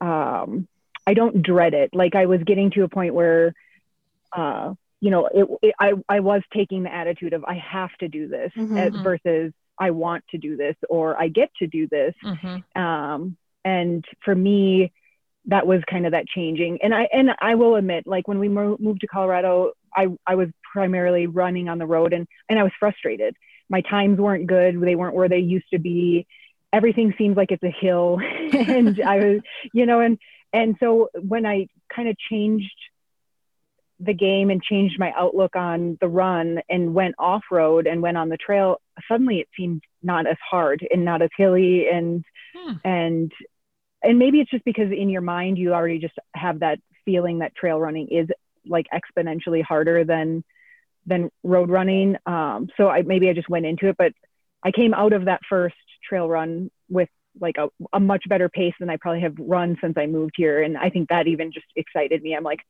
um, 0.00 0.66
I 1.06 1.14
don't 1.14 1.42
dread 1.42 1.74
it. 1.74 1.90
Like 1.94 2.14
I 2.14 2.26
was 2.26 2.42
getting 2.44 2.70
to 2.72 2.82
a 2.82 2.88
point 2.88 3.14
where, 3.14 3.54
uh, 4.32 4.74
you 5.00 5.10
know, 5.10 5.26
it, 5.26 5.48
it, 5.62 5.74
I, 5.78 5.92
I 6.08 6.20
was 6.20 6.42
taking 6.52 6.82
the 6.82 6.94
attitude 6.94 7.32
of 7.32 7.44
I 7.44 7.54
have 7.54 7.94
to 8.00 8.08
do 8.08 8.28
this 8.28 8.52
mm-hmm. 8.56 8.76
as, 8.76 8.94
versus 8.94 9.52
I 9.78 9.90
want 9.90 10.24
to 10.30 10.38
do 10.38 10.56
this 10.56 10.76
or 10.88 11.18
I 11.18 11.28
get 11.28 11.50
to 11.60 11.66
do 11.66 11.86
this. 11.88 12.14
Mm-hmm. 12.22 12.80
Um, 12.80 13.36
and 13.64 14.04
for 14.24 14.34
me, 14.34 14.92
that 15.46 15.66
was 15.66 15.82
kind 15.90 16.04
of 16.04 16.12
that 16.12 16.26
changing. 16.26 16.80
And 16.82 16.94
I 16.94 17.08
and 17.12 17.30
I 17.40 17.54
will 17.54 17.76
admit, 17.76 18.06
like 18.06 18.28
when 18.28 18.38
we 18.38 18.48
mo- 18.48 18.76
moved 18.78 19.00
to 19.00 19.06
Colorado, 19.06 19.72
I 19.94 20.08
I 20.26 20.34
was 20.34 20.48
primarily 20.72 21.26
running 21.26 21.68
on 21.68 21.78
the 21.78 21.86
road, 21.86 22.12
and 22.12 22.26
and 22.48 22.58
I 22.58 22.62
was 22.62 22.72
frustrated. 22.78 23.36
My 23.68 23.80
times 23.82 24.18
weren't 24.18 24.46
good; 24.46 24.80
they 24.80 24.96
weren't 24.96 25.14
where 25.14 25.28
they 25.28 25.38
used 25.38 25.70
to 25.72 25.78
be. 25.78 26.26
Everything 26.72 27.14
seems 27.18 27.36
like 27.36 27.50
it's 27.50 27.62
a 27.62 27.74
hill, 27.80 28.18
and 28.52 29.00
I 29.00 29.16
was, 29.18 29.40
you 29.72 29.86
know, 29.86 30.00
and 30.00 30.18
and 30.52 30.76
so 30.80 31.08
when 31.20 31.46
I 31.46 31.68
kind 31.94 32.08
of 32.08 32.16
changed 32.30 32.72
the 34.00 34.14
game 34.14 34.50
and 34.50 34.62
changed 34.62 34.98
my 34.98 35.12
outlook 35.14 35.54
on 35.54 35.98
the 36.00 36.08
run 36.08 36.60
and 36.70 36.94
went 36.94 37.14
off 37.18 37.42
road 37.50 37.86
and 37.86 38.00
went 38.00 38.16
on 38.16 38.30
the 38.30 38.38
trail, 38.38 38.80
suddenly 39.06 39.40
it 39.40 39.48
seemed 39.56 39.82
not 40.02 40.26
as 40.26 40.38
hard 40.50 40.86
and 40.90 41.04
not 41.04 41.20
as 41.20 41.28
hilly 41.36 41.86
and 41.88 42.24
hmm. 42.54 42.72
and 42.84 43.32
and 44.02 44.18
maybe 44.18 44.40
it's 44.40 44.50
just 44.50 44.64
because 44.64 44.90
in 44.90 45.10
your 45.10 45.20
mind 45.20 45.58
you 45.58 45.74
already 45.74 45.98
just 45.98 46.14
have 46.34 46.60
that 46.60 46.78
feeling 47.04 47.40
that 47.40 47.54
trail 47.54 47.78
running 47.78 48.08
is 48.08 48.28
like 48.66 48.86
exponentially 48.92 49.62
harder 49.62 50.04
than 50.04 50.44
than 51.06 51.30
road 51.42 51.70
running. 51.70 52.16
Um, 52.26 52.68
so 52.76 52.88
I 52.88 53.02
maybe 53.02 53.28
I 53.28 53.32
just 53.32 53.48
went 53.48 53.66
into 53.66 53.88
it, 53.88 53.96
but 53.98 54.12
I 54.62 54.70
came 54.70 54.94
out 54.94 55.12
of 55.12 55.26
that 55.26 55.40
first 55.48 55.76
trail 56.08 56.28
run 56.28 56.70
with 56.88 57.08
like 57.40 57.56
a, 57.58 57.68
a 57.92 58.00
much 58.00 58.24
better 58.28 58.48
pace 58.48 58.74
than 58.80 58.90
I 58.90 58.96
probably 58.96 59.22
have 59.22 59.34
run 59.38 59.76
since 59.80 59.96
I 59.96 60.06
moved 60.06 60.34
here, 60.36 60.62
and 60.62 60.76
I 60.76 60.90
think 60.90 61.08
that 61.08 61.26
even 61.26 61.52
just 61.52 61.66
excited 61.76 62.22
me. 62.22 62.34
I'm 62.34 62.42
like, 62.42 62.60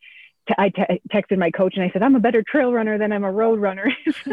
t- 0.49 0.55
I 0.59 0.69
t- 0.69 1.01
texted 1.13 1.39
my 1.39 1.51
coach 1.51 1.75
and 1.77 1.85
I 1.85 1.91
said, 1.91 2.03
I'm 2.03 2.15
a 2.15 2.21
better 2.21 2.43
trail 2.47 2.73
runner 2.73 2.99
than 2.99 3.13
I'm 3.13 3.25
a 3.25 3.33
road 3.33 3.61
runner. 3.61 3.93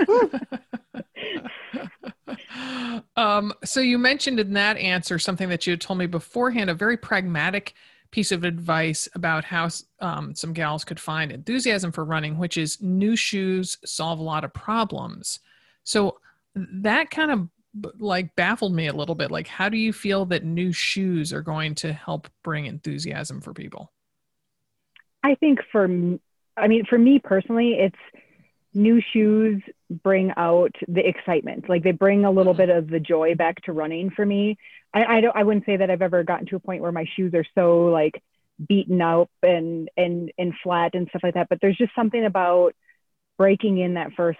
um, 3.15 3.53
so 3.63 3.79
you 3.79 3.97
mentioned 3.97 4.39
in 4.39 4.53
that 4.53 4.77
answer 4.77 5.19
something 5.19 5.49
that 5.49 5.65
you 5.65 5.71
had 5.71 5.81
told 5.81 5.99
me 5.99 6.07
beforehand, 6.07 6.69
a 6.69 6.73
very 6.73 6.97
pragmatic 6.97 7.73
piece 8.11 8.31
of 8.31 8.43
advice 8.43 9.07
about 9.15 9.43
how 9.43 9.69
um, 9.99 10.33
some 10.35 10.53
gals 10.53 10.83
could 10.83 10.99
find 10.99 11.31
enthusiasm 11.31 11.91
for 11.91 12.05
running, 12.05 12.37
which 12.37 12.57
is 12.57 12.81
new 12.81 13.15
shoes 13.15 13.77
solve 13.85 14.19
a 14.19 14.23
lot 14.23 14.43
of 14.43 14.53
problems. 14.53 15.39
So 15.83 16.19
that 16.55 17.09
kind 17.09 17.31
of 17.31 17.49
like 17.99 18.35
baffled 18.35 18.73
me 18.73 18.87
a 18.87 18.93
little 18.93 19.15
bit. 19.15 19.31
Like, 19.31 19.47
how 19.47 19.69
do 19.69 19.77
you 19.77 19.93
feel 19.93 20.25
that 20.27 20.43
new 20.43 20.71
shoes 20.71 21.33
are 21.33 21.41
going 21.41 21.75
to 21.75 21.93
help 21.93 22.27
bring 22.43 22.65
enthusiasm 22.65 23.41
for 23.41 23.53
people? 23.53 23.91
I 25.23 25.35
think 25.35 25.59
for, 25.71 25.85
I 26.55 26.67
mean, 26.67 26.85
for 26.85 26.97
me 26.97 27.19
personally, 27.19 27.73
it's 27.73 27.95
new 28.73 29.01
shoes 29.13 29.61
bring 29.89 30.31
out 30.37 30.75
the 30.87 31.07
excitement. 31.07 31.69
Like 31.69 31.83
they 31.83 31.91
bring 31.91 32.25
a 32.25 32.31
little 32.31 32.53
mm-hmm. 32.53 32.61
bit 32.61 32.69
of 32.69 32.89
the 32.89 32.99
joy 32.99 33.35
back 33.35 33.61
to 33.63 33.73
running 33.73 34.09
for 34.09 34.25
me. 34.25 34.57
I, 34.93 35.17
I 35.17 35.21
don't, 35.21 35.35
I 35.35 35.43
wouldn't 35.43 35.65
say 35.65 35.77
that 35.77 35.89
I've 35.89 36.01
ever 36.01 36.23
gotten 36.23 36.47
to 36.47 36.55
a 36.55 36.59
point 36.59 36.81
where 36.81 36.91
my 36.91 37.05
shoes 37.15 37.33
are 37.33 37.45
so 37.55 37.85
like 37.85 38.21
beaten 38.67 39.01
up 39.01 39.29
and, 39.43 39.89
and, 39.95 40.31
and 40.37 40.53
flat 40.63 40.95
and 40.95 41.07
stuff 41.09 41.23
like 41.23 41.35
that. 41.35 41.49
But 41.49 41.59
there's 41.61 41.77
just 41.77 41.95
something 41.95 42.25
about 42.25 42.73
breaking 43.37 43.77
in 43.77 43.95
that 43.95 44.13
first 44.17 44.39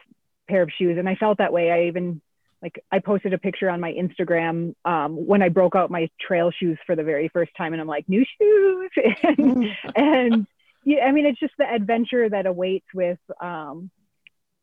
pair 0.50 0.64
of 0.64 0.70
shoes. 0.78 0.98
And 0.98 1.08
I 1.08 1.16
felt 1.16 1.38
that 1.38 1.54
way. 1.54 1.72
I 1.72 1.88
even 1.88 2.22
like 2.62 2.84
I 2.92 3.00
posted 3.00 3.34
a 3.34 3.38
picture 3.38 3.70
on 3.70 3.80
my 3.80 3.94
Instagram 3.94 4.74
um, 4.84 5.28
when 5.28 5.42
I 5.42 5.50
broke 5.50 5.76
out 5.76 5.92
my 5.92 6.10
trail 6.20 6.52
shoes 6.52 6.78
for 6.86 6.96
the 6.96 7.04
very 7.04 7.30
first 7.30 7.52
time, 7.56 7.74
and 7.74 7.82
I'm 7.82 7.88
like, 7.88 8.10
new 8.10 8.26
shoes, 8.40 8.92
and, 9.24 9.66
and 9.96 10.48
yeah, 10.84 11.06
I 11.06 11.12
mean, 11.12 11.26
it's 11.26 11.40
just 11.40 11.54
the 11.58 11.72
adventure 11.72 12.30
that 12.30 12.46
awaits 12.46 12.88
with 12.94 13.20
um, 13.42 13.92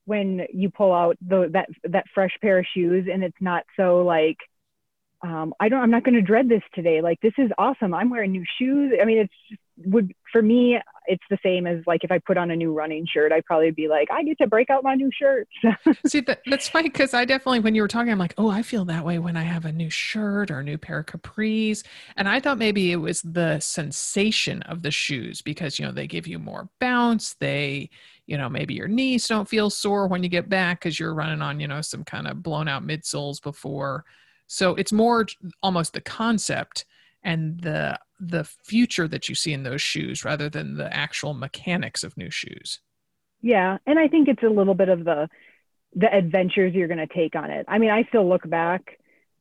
when 0.06 0.46
you 0.52 0.70
pull 0.70 0.92
out 0.92 1.16
the 1.26 1.48
that 1.52 1.68
that 1.84 2.04
fresh 2.14 2.32
pair 2.40 2.58
of 2.58 2.66
shoes, 2.74 3.08
and 3.12 3.22
it's 3.24 3.40
not 3.40 3.64
so 3.76 4.04
like 4.04 4.38
um, 5.24 5.54
I 5.58 5.70
don't, 5.70 5.80
I'm 5.80 5.90
not 5.90 6.04
going 6.04 6.14
to 6.14 6.22
dread 6.22 6.50
this 6.50 6.62
today. 6.74 7.00
Like, 7.00 7.18
this 7.22 7.32
is 7.38 7.50
awesome. 7.56 7.94
I'm 7.94 8.10
wearing 8.10 8.32
new 8.32 8.44
shoes. 8.58 8.92
I 9.00 9.06
mean, 9.06 9.18
it's 9.18 9.58
would, 9.78 10.12
for 10.30 10.42
me, 10.42 10.78
it's 11.06 11.24
the 11.30 11.38
same 11.42 11.66
as 11.66 11.82
like 11.86 12.04
if 12.04 12.12
I 12.12 12.18
put 12.18 12.36
on 12.36 12.50
a 12.50 12.56
new 12.56 12.72
running 12.74 13.06
shirt, 13.06 13.32
I'd 13.32 13.44
probably 13.46 13.70
be 13.70 13.88
like, 13.88 14.08
I 14.10 14.22
get 14.22 14.36
to 14.38 14.46
break 14.46 14.68
out 14.68 14.84
my 14.84 14.94
new 14.94 15.10
shirt. 15.18 15.48
See, 16.06 16.20
that, 16.20 16.42
that's 16.46 16.68
funny 16.68 16.90
because 16.90 17.14
I 17.14 17.24
definitely, 17.24 17.60
when 17.60 17.74
you 17.74 17.80
were 17.80 17.88
talking, 17.88 18.12
I'm 18.12 18.18
like, 18.18 18.34
oh, 18.36 18.50
I 18.50 18.60
feel 18.62 18.84
that 18.84 19.04
way 19.04 19.18
when 19.18 19.36
I 19.36 19.42
have 19.44 19.64
a 19.64 19.72
new 19.72 19.88
shirt 19.88 20.50
or 20.50 20.58
a 20.58 20.62
new 20.62 20.76
pair 20.76 20.98
of 20.98 21.06
capris. 21.06 21.84
And 22.16 22.28
I 22.28 22.38
thought 22.38 22.58
maybe 22.58 22.92
it 22.92 22.96
was 22.96 23.22
the 23.22 23.58
sensation 23.60 24.60
of 24.62 24.82
the 24.82 24.90
shoes 24.90 25.40
because, 25.40 25.78
you 25.78 25.86
know, 25.86 25.92
they 25.92 26.06
give 26.06 26.26
you 26.26 26.38
more 26.38 26.68
bounce. 26.80 27.34
They, 27.40 27.88
you 28.26 28.38
know, 28.38 28.48
maybe 28.48 28.74
your 28.74 28.88
knees 28.88 29.28
don't 29.28 29.48
feel 29.48 29.70
sore 29.70 30.06
when 30.06 30.22
you 30.22 30.28
get 30.28 30.48
back 30.48 30.80
because 30.80 30.98
you're 30.98 31.14
running 31.14 31.42
on, 31.42 31.60
you 31.60 31.68
know, 31.68 31.80
some 31.80 32.04
kind 32.04 32.26
of 32.26 32.42
blown 32.42 32.68
out 32.68 32.86
midsoles 32.86 33.42
before. 33.42 34.04
So 34.46 34.74
it's 34.74 34.92
more 34.92 35.26
almost 35.62 35.92
the 35.92 36.00
concept 36.00 36.86
and 37.22 37.60
the 37.60 37.98
the 38.20 38.44
future 38.44 39.08
that 39.08 39.28
you 39.28 39.34
see 39.34 39.52
in 39.52 39.62
those 39.62 39.82
shoes 39.82 40.24
rather 40.24 40.48
than 40.48 40.76
the 40.76 40.94
actual 40.94 41.34
mechanics 41.34 42.04
of 42.04 42.16
new 42.16 42.30
shoes. 42.30 42.80
Yeah, 43.42 43.78
and 43.86 43.98
I 43.98 44.08
think 44.08 44.28
it's 44.28 44.42
a 44.42 44.48
little 44.48 44.74
bit 44.74 44.88
of 44.88 45.04
the 45.04 45.28
the 45.94 46.12
adventures 46.12 46.74
you're 46.74 46.88
going 46.88 47.06
to 47.06 47.14
take 47.14 47.36
on 47.36 47.50
it. 47.50 47.66
I 47.68 47.78
mean, 47.78 47.90
I 47.90 48.04
still 48.04 48.28
look 48.28 48.48
back 48.48 48.98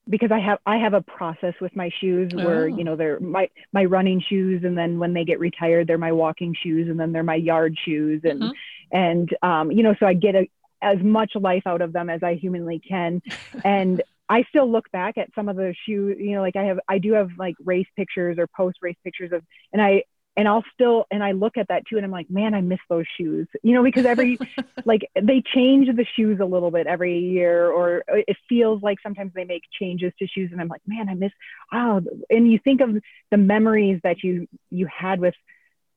because 0.10 0.32
I 0.32 0.40
have 0.40 0.60
I 0.66 0.78
have 0.78 0.94
a 0.94 1.02
process 1.02 1.54
with 1.62 1.76
my 1.76 1.90
shoes 2.02 2.32
where 2.34 2.64
oh. 2.64 2.66
you 2.66 2.84
know 2.84 2.96
they're 2.96 3.20
my 3.20 3.50
my 3.72 3.86
running 3.86 4.22
shoes 4.28 4.64
and 4.64 4.78
then 4.78 5.00
when 5.00 5.14
they 5.14 5.24
get 5.24 5.40
retired 5.40 5.88
they're 5.88 5.98
my 5.98 6.12
walking 6.12 6.54
shoes 6.62 6.90
and 6.90 7.00
then 7.00 7.14
they're 7.14 7.24
my 7.24 7.36
yard 7.36 7.78
shoes 7.86 8.22
and 8.26 8.42
mm-hmm. 8.42 8.52
And 8.94 9.30
um, 9.42 9.72
you 9.72 9.84
know 9.84 9.96
so 10.00 10.06
I 10.06 10.14
get 10.14 10.36
a, 10.36 10.48
as 10.84 11.00
much 11.02 11.32
life 11.36 11.64
out 11.66 11.82
of 11.82 11.94
them 11.94 12.10
as 12.10 12.22
I 12.22 12.36
humanly 12.36 12.80
can. 12.80 13.22
And 13.64 14.02
I 14.30 14.44
still 14.50 14.70
look 14.70 14.92
back 14.92 15.18
at 15.18 15.30
some 15.36 15.48
of 15.48 15.56
the 15.56 15.76
shoes, 15.86 16.18
you 16.20 16.32
know, 16.32 16.42
like 16.42 16.56
I 16.56 16.64
have, 16.64 16.80
I 16.88 16.98
do 16.98 17.14
have 17.14 17.30
like 17.38 17.56
race 17.64 17.88
pictures 17.96 18.38
or 18.40 18.48
post 18.48 18.78
race 18.82 18.96
pictures 19.04 19.32
of, 19.32 19.44
and 19.72 19.82
I, 19.82 20.04
and 20.36 20.48
I'll 20.48 20.64
still, 20.74 21.06
and 21.12 21.24
I 21.24 21.34
look 21.34 21.58
at 21.58 21.68
that 21.68 21.84
too, 21.88 21.98
and 21.98 22.06
I'm 22.06 22.12
like, 22.12 22.30
man, 22.32 22.56
I 22.56 22.62
miss 22.62 22.80
those 22.90 23.06
shoes, 23.18 23.48
you 23.62 23.74
know, 23.74 23.84
because 23.84 24.06
every, 24.06 24.40
like 24.86 25.08
they 25.22 25.44
change 25.54 25.88
the 25.96 26.06
shoes 26.16 26.40
a 26.40 26.46
little 26.46 26.72
bit 26.72 26.88
every 26.88 27.20
year, 27.20 27.70
or 27.70 28.04
it 28.08 28.38
feels 28.50 28.82
like 28.82 28.98
sometimes 29.04 29.34
they 29.36 29.44
make 29.44 29.64
changes 29.80 30.12
to 30.18 30.28
shoes, 30.28 30.50
and 30.52 30.60
I'm 30.60 30.70
like, 30.70 30.82
man, 30.88 31.10
I 31.10 31.14
miss, 31.14 31.32
oh 31.72 32.02
And 32.32 32.52
you 32.52 32.58
think 32.58 32.82
of 32.82 32.98
the 33.30 33.38
memories 33.38 34.00
that 34.04 34.24
you, 34.24 34.48
you 34.72 34.88
had 34.88 35.20
with, 35.20 35.36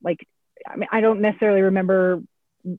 like, 0.02 0.28
I 0.68 0.76
mean, 0.76 0.88
I 0.92 1.00
don't 1.00 1.20
necessarily 1.22 1.62
remember 1.62 2.22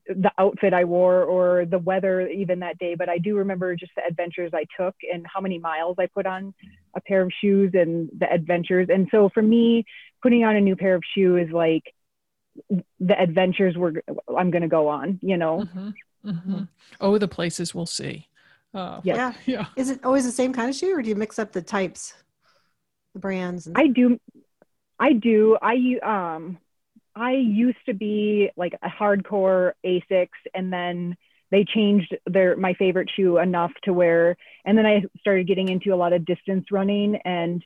the 0.06 0.30
outfit 0.36 0.74
I 0.74 0.84
wore 0.84 1.24
or 1.24 1.64
the 1.64 1.78
weather 1.78 2.28
even 2.28 2.60
that 2.60 2.78
day, 2.78 2.94
but 2.94 3.08
I 3.08 3.18
do 3.18 3.36
remember 3.36 3.74
just 3.74 3.92
the 3.96 4.02
adventures 4.06 4.52
I 4.54 4.66
took 4.78 4.94
and 5.10 5.26
how 5.32 5.40
many 5.40 5.58
miles 5.58 5.96
I 5.98 6.06
put 6.06 6.26
on 6.26 6.52
a 6.94 7.00
pair 7.00 7.22
of 7.22 7.32
shoes 7.40 7.70
and 7.74 8.10
the 8.18 8.30
adventures. 8.30 8.88
And 8.90 9.08
so 9.10 9.30
for 9.32 9.42
me, 9.42 9.84
putting 10.22 10.44
on 10.44 10.56
a 10.56 10.60
new 10.60 10.76
pair 10.76 10.94
of 10.94 11.02
shoes 11.14 11.48
is 11.48 11.52
like 11.52 11.84
the 13.00 13.18
adventures 13.18 13.76
we're 13.76 13.94
I'm 14.36 14.50
going 14.50 14.62
to 14.62 14.68
go 14.68 14.88
on, 14.88 15.18
you 15.22 15.36
know. 15.36 15.60
Mm-hmm. 15.60 15.88
Mm-hmm. 16.30 16.62
Oh, 17.00 17.16
the 17.16 17.28
places 17.28 17.74
we'll 17.74 17.86
see. 17.86 18.28
Uh, 18.74 19.00
yeah. 19.04 19.32
yeah. 19.46 19.66
Is 19.76 19.88
it 19.88 20.04
always 20.04 20.24
the 20.24 20.32
same 20.32 20.52
kind 20.52 20.68
of 20.68 20.74
shoe, 20.76 20.94
or 20.94 21.00
do 21.00 21.08
you 21.08 21.14
mix 21.14 21.38
up 21.38 21.52
the 21.52 21.62
types, 21.62 22.12
the 23.14 23.20
brands? 23.20 23.66
And- 23.66 23.78
I 23.78 23.86
do. 23.86 24.20
I 24.98 25.12
do. 25.12 25.56
I 25.62 25.98
um 26.02 26.58
I 27.18 27.32
used 27.32 27.78
to 27.86 27.94
be 27.94 28.50
like 28.56 28.74
a 28.82 28.88
hardcore 28.88 29.72
Asics, 29.84 30.28
and 30.54 30.72
then 30.72 31.16
they 31.50 31.64
changed 31.64 32.14
their 32.26 32.56
my 32.56 32.74
favorite 32.74 33.10
shoe 33.14 33.38
enough 33.38 33.72
to 33.84 33.92
where, 33.92 34.36
and 34.64 34.76
then 34.78 34.86
I 34.86 35.02
started 35.20 35.46
getting 35.46 35.68
into 35.68 35.92
a 35.92 35.96
lot 35.96 36.12
of 36.12 36.24
distance 36.24 36.66
running, 36.70 37.16
and 37.24 37.64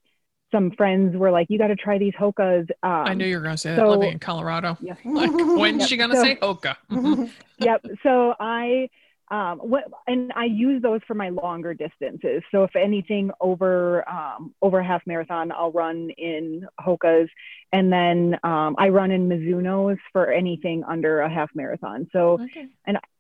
some 0.51 0.71
friends 0.71 1.17
were 1.17 1.31
like, 1.31 1.49
"You 1.51 1.59
got 1.59 1.69
to 1.69 1.77
try 1.77 1.99
these 1.99 2.15
Hokas." 2.15 2.71
Um, 2.83 2.91
I 3.07 3.15
knew 3.15 3.27
you 3.27 3.37
were 3.37 3.43
going 3.43 3.55
to 3.55 3.59
say 3.59 3.75
so- 3.77 3.83
that 3.83 3.89
living 3.89 4.13
in 4.13 4.19
Colorado. 4.19 4.79
Yeah. 4.81 4.95
Like, 5.05 5.31
when's 5.33 5.81
Yep, 5.81 5.89
she 5.89 5.97
going 5.97 6.11
to 6.11 6.17
so- 6.17 6.23
say 6.23 6.37
Hoka? 6.37 6.77
yep. 7.59 7.85
So 8.03 8.35
I, 8.39 8.89
um, 9.33 9.61
what, 9.61 9.85
and 10.07 10.31
I 10.37 10.45
use 10.45 10.83
those 10.83 11.01
for 11.07 11.15
my 11.15 11.31
longer 11.31 11.73
distances. 11.73 12.43
So 12.53 12.65
if 12.65 12.77
anything 12.77 13.31
over, 13.41 14.07
um, 14.07 14.55
over 14.61 14.83
half 14.83 15.01
marathon, 15.07 15.51
I'll 15.51 15.73
run 15.73 16.11
in 16.19 16.69
Hokas, 16.79 17.29
and 17.73 17.91
then 17.91 18.39
um, 18.45 18.77
I 18.79 18.91
run 18.91 19.11
in 19.11 19.31
Mizuno's 19.31 19.99
for 20.13 20.31
anything 20.31 20.85
under 20.87 21.21
a 21.21 21.31
half 21.31 21.49
marathon. 21.55 22.09
So, 22.13 22.41
okay. 22.43 22.69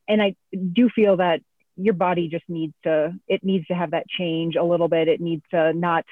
and 0.06 0.22
I 0.22 0.36
do 0.74 0.90
feel 0.94 1.16
that 1.16 1.40
your 1.76 1.94
body 1.94 2.28
just 2.28 2.44
needs 2.46 2.74
to, 2.84 3.14
it 3.26 3.42
needs 3.42 3.66
to 3.68 3.74
have 3.74 3.92
that 3.92 4.06
change 4.06 4.56
a 4.56 4.62
little 4.62 4.88
bit. 4.88 5.08
It 5.08 5.22
needs 5.22 5.44
to 5.52 5.72
not 5.72 6.04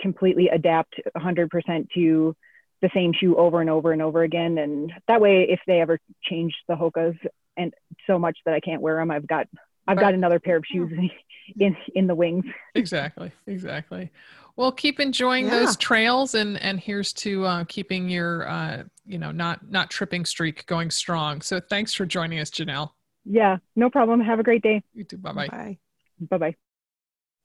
completely 0.00 0.48
adapt 0.48 0.94
100% 1.14 1.90
to 1.94 2.36
the 2.80 2.90
same 2.94 3.12
shoe 3.12 3.36
over 3.36 3.60
and 3.60 3.68
over 3.68 3.92
and 3.92 4.00
over 4.00 4.22
again. 4.22 4.56
And 4.56 4.92
that 5.08 5.20
way, 5.20 5.46
if 5.50 5.60
they 5.66 5.82
ever 5.82 5.98
change 6.22 6.54
the 6.68 6.74
Hokas 6.74 7.18
and 7.56 7.72
so 8.06 8.18
much 8.18 8.38
that 8.44 8.54
I 8.54 8.60
can't 8.60 8.80
wear 8.82 8.96
them, 8.96 9.10
I've 9.10 9.26
got 9.26 9.46
I've 9.88 9.98
got 9.98 10.14
another 10.14 10.40
pair 10.40 10.56
of 10.56 10.64
shoes 10.66 10.92
in 11.58 11.76
in 11.94 12.06
the 12.06 12.14
wings. 12.14 12.44
Exactly. 12.74 13.30
Exactly. 13.46 14.10
Well, 14.56 14.72
keep 14.72 15.00
enjoying 15.00 15.44
Yeah. 15.46 15.50
those 15.60 15.76
trails, 15.76 16.34
and 16.34 16.58
and 16.60 16.80
here's 16.80 17.12
to 17.14 17.44
uh, 17.44 17.64
keeping 17.64 18.08
your 18.08 18.48
uh, 18.48 18.84
you 19.04 19.18
know 19.18 19.30
not 19.32 19.70
not 19.70 19.90
tripping 19.90 20.24
streak 20.24 20.66
going 20.66 20.90
strong. 20.90 21.40
So 21.42 21.60
thanks 21.60 21.92
for 21.94 22.06
joining 22.06 22.38
us, 22.40 22.50
Janelle. 22.50 22.90
Yeah, 23.24 23.58
no 23.74 23.90
problem. 23.90 24.20
Have 24.20 24.38
a 24.40 24.42
great 24.42 24.62
day. 24.62 24.82
You 24.94 25.04
too. 25.04 25.18
Bye 25.18 25.32
bye. 25.32 25.48
Bye. 25.48 25.78
Bye 26.20 26.38
bye. 26.38 26.54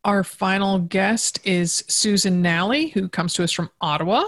Our 0.03 0.23
final 0.23 0.79
guest 0.79 1.39
is 1.43 1.83
Susan 1.87 2.41
Nally, 2.41 2.87
who 2.89 3.07
comes 3.07 3.33
to 3.35 3.43
us 3.43 3.51
from 3.51 3.69
Ottawa. 3.81 4.23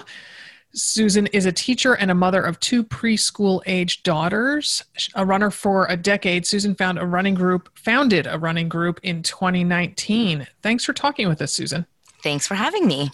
Susan 0.76 1.28
is 1.28 1.46
a 1.46 1.52
teacher 1.52 1.94
and 1.94 2.10
a 2.10 2.16
mother 2.16 2.42
of 2.42 2.60
two 2.60 2.84
preschool 2.84 3.62
age 3.66 4.02
daughters. 4.04 4.84
A 5.16 5.26
runner 5.26 5.52
for 5.52 5.86
a 5.88 5.96
decade, 5.96 6.48
Susan 6.48 6.74
found 6.74 6.98
a 6.98 7.06
running 7.06 7.36
group, 7.36 7.70
founded 7.78 8.26
a 8.26 8.40
running 8.40 8.70
group 8.70 9.00
in 9.04 9.22
2019. 9.22 10.48
Thanks 10.62 10.84
for 10.84 10.94
talking 10.94 11.28
with 11.28 11.42
us, 11.42 11.54
Susan. 11.54 11.86
Thanks 12.24 12.48
for 12.48 12.56
having 12.56 12.88
me. 12.88 13.12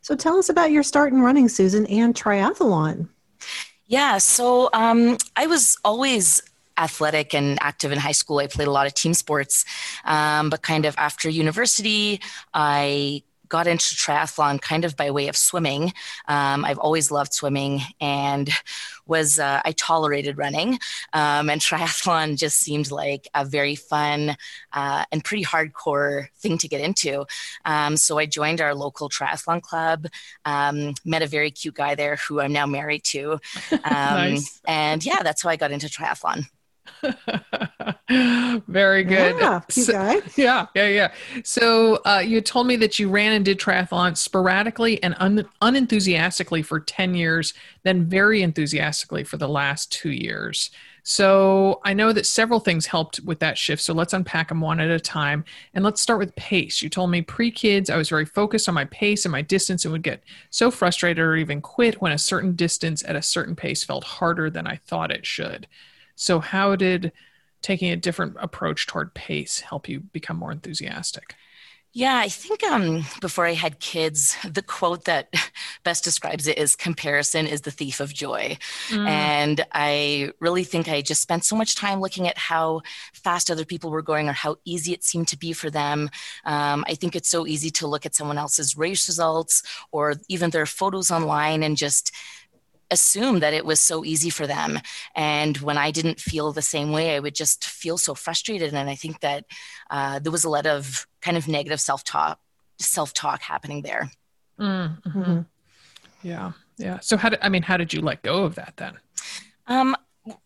So 0.00 0.16
tell 0.16 0.38
us 0.38 0.48
about 0.48 0.70
your 0.70 0.82
start 0.82 1.12
in 1.12 1.20
running, 1.20 1.48
Susan, 1.48 1.84
and 1.86 2.14
triathlon. 2.14 3.08
Yeah, 3.86 4.18
so 4.18 4.70
um, 4.72 5.18
I 5.36 5.46
was 5.46 5.76
always 5.84 6.42
athletic 6.78 7.34
and 7.34 7.58
active 7.60 7.92
in 7.92 7.98
high 7.98 8.12
school. 8.12 8.38
I 8.38 8.46
played 8.46 8.68
a 8.68 8.70
lot 8.70 8.86
of 8.86 8.94
team 8.94 9.12
sports, 9.12 9.64
um, 10.04 10.48
but 10.48 10.62
kind 10.62 10.86
of 10.86 10.94
after 10.96 11.28
university, 11.28 12.20
I 12.54 13.22
got 13.50 13.66
into 13.66 13.94
triathlon 13.94 14.60
kind 14.62 14.86
of 14.86 14.96
by 14.96 15.10
way 15.10 15.28
of 15.28 15.36
swimming. 15.36 15.92
Um, 16.26 16.64
I've 16.64 16.78
always 16.78 17.10
loved 17.10 17.34
swimming 17.34 17.82
and 18.00 18.48
was 19.06 19.38
uh, 19.38 19.60
I 19.64 19.72
tolerated 19.72 20.38
running, 20.38 20.78
um, 21.12 21.50
and 21.50 21.60
triathlon 21.68 22.38
just 22.38 22.58
seemed 22.58 22.90
like 22.90 23.28
a 23.34 23.44
very 23.44 23.74
fun 23.74 24.36
uh, 24.72 25.04
and 25.12 25.22
pretty 25.22 25.44
hardcore 25.44 26.28
thing 26.38 26.56
to 26.58 26.68
get 26.68 26.80
into. 26.80 27.26
Um, 27.66 27.96
so 27.98 28.18
I 28.18 28.24
joined 28.26 28.60
our 28.62 28.74
local 28.74 29.10
triathlon 29.10 29.60
club, 29.60 30.06
um, 30.46 30.94
met 31.04 31.22
a 31.22 31.26
very 31.26 31.50
cute 31.50 31.74
guy 31.74 31.94
there 31.94 32.16
who 32.16 32.40
I'm 32.40 32.52
now 32.52 32.66
married 32.66 33.04
to, 33.04 33.32
um, 33.72 33.80
Nice. 33.84 34.60
and 34.66 35.04
yeah, 35.04 35.22
that's 35.22 35.42
how 35.42 35.50
I 35.50 35.56
got 35.56 35.72
into 35.72 35.88
triathlon. 35.88 36.46
Very 38.68 39.04
good. 39.04 39.36
Yeah, 39.38 39.60
So- 39.68 39.92
yeah, 40.36 40.66
yeah, 40.74 40.88
yeah. 40.88 41.12
So 41.44 41.96
uh, 42.04 42.22
you 42.24 42.40
told 42.40 42.66
me 42.66 42.76
that 42.76 42.98
you 42.98 43.08
ran 43.08 43.32
and 43.32 43.44
did 43.44 43.58
triathlon 43.58 44.16
sporadically 44.16 45.02
and 45.02 45.14
un- 45.18 45.48
unenthusiastically 45.62 46.62
for 46.62 46.80
10 46.80 47.14
years, 47.14 47.54
then 47.82 48.06
very 48.06 48.42
enthusiastically 48.42 49.24
for 49.24 49.36
the 49.36 49.48
last 49.48 49.92
two 49.92 50.10
years. 50.10 50.70
So 51.02 51.80
I 51.84 51.94
know 51.94 52.12
that 52.12 52.26
several 52.26 52.60
things 52.60 52.86
helped 52.86 53.20
with 53.20 53.38
that 53.40 53.56
shift. 53.56 53.82
So 53.82 53.94
let's 53.94 54.12
unpack 54.12 54.48
them 54.48 54.60
one 54.60 54.80
at 54.80 54.90
a 54.90 55.00
time. 55.00 55.44
And 55.74 55.82
let's 55.84 56.00
start 56.00 56.18
with 56.18 56.36
pace. 56.36 56.82
You 56.82 56.88
told 56.88 57.10
me 57.10 57.22
pre 57.22 57.50
kids, 57.50 57.88
I 57.90 57.96
was 57.96 58.08
very 58.08 58.26
focused 58.26 58.68
on 58.68 58.74
my 58.74 58.84
pace 58.86 59.24
and 59.24 59.32
my 59.32 59.42
distance 59.42 59.84
and 59.84 59.92
would 59.92 60.02
get 60.02 60.22
so 60.50 60.70
frustrated 60.70 61.18
or 61.24 61.36
even 61.36 61.62
quit 61.62 62.00
when 62.02 62.12
a 62.12 62.18
certain 62.18 62.54
distance 62.54 63.02
at 63.06 63.16
a 63.16 63.22
certain 63.22 63.56
pace 63.56 63.82
felt 63.82 64.04
harder 64.04 64.50
than 64.50 64.66
I 64.66 64.76
thought 64.86 65.10
it 65.10 65.24
should. 65.24 65.66
So, 66.20 66.38
how 66.38 66.76
did 66.76 67.12
taking 67.62 67.90
a 67.90 67.96
different 67.96 68.36
approach 68.38 68.86
toward 68.86 69.14
pace 69.14 69.60
help 69.60 69.88
you 69.88 70.00
become 70.00 70.36
more 70.36 70.52
enthusiastic? 70.52 71.34
Yeah, 71.92 72.18
I 72.18 72.28
think 72.28 72.62
um, 72.62 73.04
before 73.20 73.46
I 73.46 73.54
had 73.54 73.80
kids, 73.80 74.36
the 74.48 74.62
quote 74.62 75.06
that 75.06 75.32
best 75.82 76.04
describes 76.04 76.46
it 76.46 76.58
is 76.58 76.76
comparison 76.76 77.46
is 77.46 77.62
the 77.62 77.70
thief 77.70 78.00
of 78.00 78.12
joy. 78.12 78.58
And 78.92 79.64
I 79.72 80.30
really 80.40 80.62
think 80.62 80.88
I 80.88 81.00
just 81.00 81.22
spent 81.22 81.44
so 81.44 81.56
much 81.56 81.74
time 81.74 82.00
looking 82.00 82.28
at 82.28 82.36
how 82.36 82.82
fast 83.14 83.50
other 83.50 83.64
people 83.64 83.90
were 83.90 84.02
going 84.02 84.28
or 84.28 84.32
how 84.32 84.56
easy 84.64 84.92
it 84.92 85.02
seemed 85.02 85.28
to 85.28 85.38
be 85.38 85.54
for 85.54 85.70
them. 85.70 86.10
Um, 86.44 86.84
I 86.86 86.94
think 86.94 87.16
it's 87.16 87.30
so 87.30 87.46
easy 87.46 87.70
to 87.70 87.88
look 87.88 88.04
at 88.04 88.14
someone 88.14 88.38
else's 88.38 88.76
race 88.76 89.08
results 89.08 89.62
or 89.90 90.16
even 90.28 90.50
their 90.50 90.66
photos 90.66 91.10
online 91.10 91.62
and 91.62 91.78
just 91.78 92.12
assume 92.90 93.40
that 93.40 93.54
it 93.54 93.64
was 93.64 93.80
so 93.80 94.04
easy 94.04 94.30
for 94.30 94.46
them. 94.46 94.80
And 95.14 95.56
when 95.58 95.78
I 95.78 95.90
didn't 95.90 96.20
feel 96.20 96.52
the 96.52 96.62
same 96.62 96.92
way, 96.92 97.14
I 97.14 97.20
would 97.20 97.34
just 97.34 97.64
feel 97.64 97.98
so 97.98 98.14
frustrated. 98.14 98.74
And 98.74 98.90
I 98.90 98.94
think 98.94 99.20
that 99.20 99.44
uh, 99.90 100.18
there 100.18 100.32
was 100.32 100.44
a 100.44 100.50
lot 100.50 100.66
of 100.66 101.06
kind 101.20 101.36
of 101.36 101.48
negative 101.48 101.80
self 101.80 102.04
talk, 102.04 102.40
self 102.78 103.12
talk 103.12 103.42
happening 103.42 103.82
there. 103.82 104.10
Mm, 104.58 105.02
mhm. 105.02 105.24
Mhm. 105.24 105.46
Yeah, 106.22 106.52
yeah. 106.76 106.98
So, 107.00 107.16
how 107.16 107.30
did 107.30 107.38
I 107.42 107.48
mean? 107.48 107.62
How 107.62 107.76
did 107.76 107.92
you 107.92 108.00
let 108.02 108.22
go 108.22 108.44
of 108.44 108.54
that 108.56 108.74
then? 108.76 108.98
Um, 109.66 109.96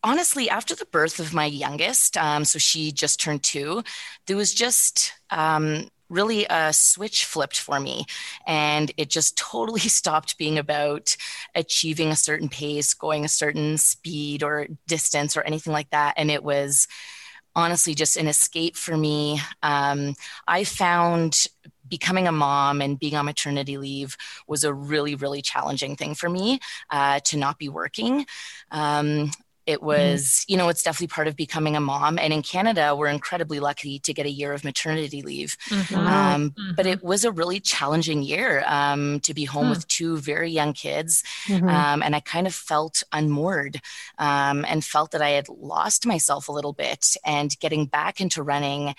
honestly, 0.03 0.49
after 0.49 0.75
the 0.75 0.87
birth 0.87 1.19
of 1.19 1.35
my 1.35 1.47
youngest, 1.47 2.17
um, 2.17 2.45
so 2.45 2.59
she 2.59 2.93
just 2.93 3.21
turned 3.21 3.43
two, 3.43 3.83
there 4.27 4.37
was 4.37 4.55
just 4.55 5.13
um, 5.31 5.89
really 6.15 6.47
a 6.49 6.73
switch 6.73 7.25
flipped 7.25 7.59
for 7.59 7.81
me. 7.81 8.07
And 8.47 8.93
it 8.97 9.11
just 9.11 9.37
totally 9.53 9.81
stopped 9.81 10.39
being 10.39 10.59
about 10.59 11.17
achieving 11.55 12.11
a 12.11 12.17
certain 12.17 12.49
pace, 12.49 12.95
going 12.95 13.25
a 13.25 13.29
certain 13.29 13.77
speed 13.79 14.43
or 14.43 14.69
distance 14.87 15.37
or 15.37 15.43
anything 15.43 15.73
like 15.73 15.91
that. 15.91 16.15
And 16.17 16.31
it 16.31 16.45
was 16.45 16.87
honestly 17.57 17.95
just 17.95 18.17
an 18.17 18.27
escape 18.27 18.77
for 18.77 18.97
me. 18.97 19.41
Um, 19.63 20.15
I 20.47 20.65
found 20.65 21.47
becoming 21.89 22.27
a 22.27 22.33
mom 22.33 22.81
and 22.81 22.99
being 22.99 23.15
on 23.15 23.27
maternity 23.27 23.79
leave 23.79 24.17
was 24.49 24.65
a 24.65 24.73
really, 24.75 25.15
really 25.15 25.43
challenging 25.43 25.97
thing 25.97 26.15
for 26.15 26.29
me 26.29 26.59
uh, 26.91 27.21
to 27.25 27.37
not 27.37 27.59
be 27.59 27.69
working. 27.69 28.27
Um, 28.71 29.31
it 29.67 29.83
was, 29.83 30.45
you 30.49 30.57
know, 30.57 30.69
it's 30.69 30.83
definitely 30.83 31.09
part 31.09 31.27
of 31.29 31.37
becoming 31.37 31.77
a 31.77 31.81
mom. 31.81 32.19
And 32.19 32.33
in 32.33 32.43
Canada, 32.43 32.95
we're 32.97 33.09
incredibly 33.09 33.61
lucky 33.61 33.99
to 34.01 34.13
get 34.15 34.27
a 34.27 34.31
year 34.31 34.53
of 34.53 34.65
maternity 34.65 35.23
leave. 35.23 35.57
Wow. 35.91 36.35
Um, 36.35 36.55
But 36.77 36.87
Mhm. 36.87 36.93
it 36.93 37.03
was 37.05 37.25
a 37.25 37.33
really 37.33 37.61
challenging 37.61 38.23
year 38.23 38.65
um, 38.67 39.21
to 39.21 39.33
be 39.35 39.45
home 39.45 39.65
Hmm. 39.67 39.71
with 39.71 39.87
two 39.89 40.19
very 40.19 40.51
young 40.51 40.73
kids. 40.73 41.23
Mhm. 41.47 41.69
Um, 41.71 42.03
and 42.03 42.17
I 42.17 42.21
kind 42.21 42.47
of 42.47 42.55
felt 42.55 43.03
unmoored 43.13 43.81
um, 44.19 44.65
and 44.67 44.85
felt 44.85 45.11
that 45.13 45.23
I 45.23 45.31
had 45.31 45.49
lost 45.49 46.05
myself 46.07 46.49
a 46.49 46.53
little 46.53 46.73
bit. 46.73 47.17
And 47.25 47.59
getting 47.61 47.87
back 47.87 48.21
into 48.21 48.43
running, 48.43 48.95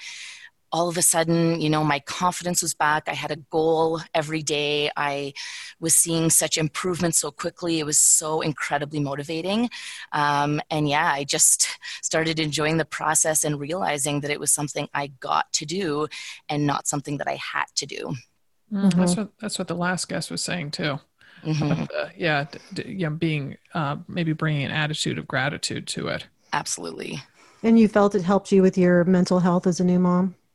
all 0.76 0.90
of 0.90 0.98
a 0.98 1.02
sudden, 1.02 1.62
you 1.62 1.70
know, 1.70 1.86
my 1.86 2.00
confidence 2.02 2.62
was 2.62 2.74
back. 2.74 3.04
I 3.08 3.14
had 3.14 3.32
a 3.32 3.38
goal 3.38 4.02
every 4.14 4.44
day. 4.44 4.92
I 4.98 5.32
was 5.80 5.96
seeing 5.96 6.30
such 6.30 6.58
improvement 6.58 7.16
so 7.16 7.32
quickly. 7.32 7.80
It 7.80 7.86
was 7.86 7.98
so 7.98 8.42
incredibly 8.42 9.00
motivating. 9.00 9.70
Um, 10.12 10.60
and 10.70 10.90
yeah, 10.90 11.10
I 11.20 11.24
just 11.24 11.70
started 12.02 12.42
enjoying 12.42 12.76
the 12.76 12.84
process 13.00 13.46
and 13.46 13.58
realizing 13.58 14.20
that 14.20 14.32
it 14.32 14.40
was 14.40 14.52
something 14.52 14.90
I 14.94 15.08
got 15.22 15.46
to 15.54 15.66
do 15.66 16.08
and 16.50 16.68
not 16.68 16.88
something 16.88 17.20
that 17.20 17.30
I 17.30 17.40
had 17.54 17.68
to 17.78 17.86
do. 17.86 18.14
Mm, 18.74 18.94
That's 18.96 19.16
what 19.16 19.30
that's 19.40 19.58
what 19.58 19.70
the 19.70 19.76
last 19.76 20.10
guest 20.10 20.30
was 20.30 20.42
saying 20.44 20.72
too. 20.72 21.00
Mhm. 21.46 21.88
But, 21.88 21.96
uh, 21.96 22.10
yeah, 22.18 22.48
d- 22.52 22.60
d- 22.74 22.96
yeah, 22.98 23.10
being 23.10 23.56
uh, 23.74 23.96
maybe 24.10 24.34
bringing 24.34 24.66
an 24.66 24.72
attitude 24.72 25.18
of 25.20 25.26
gratitude 25.26 25.88
to 25.96 26.10
it. 26.10 26.28
Absolutely. 26.52 27.24
And 27.64 27.80
you 27.80 27.88
felt 27.88 28.14
it 28.14 28.24
helped 28.24 28.52
you 28.52 28.62
with 28.62 28.78
your 28.78 29.06
mental 29.06 29.40
health 29.40 29.68
as 29.68 29.80
a 29.80 29.86
new 29.86 30.00
mom? 30.00 30.36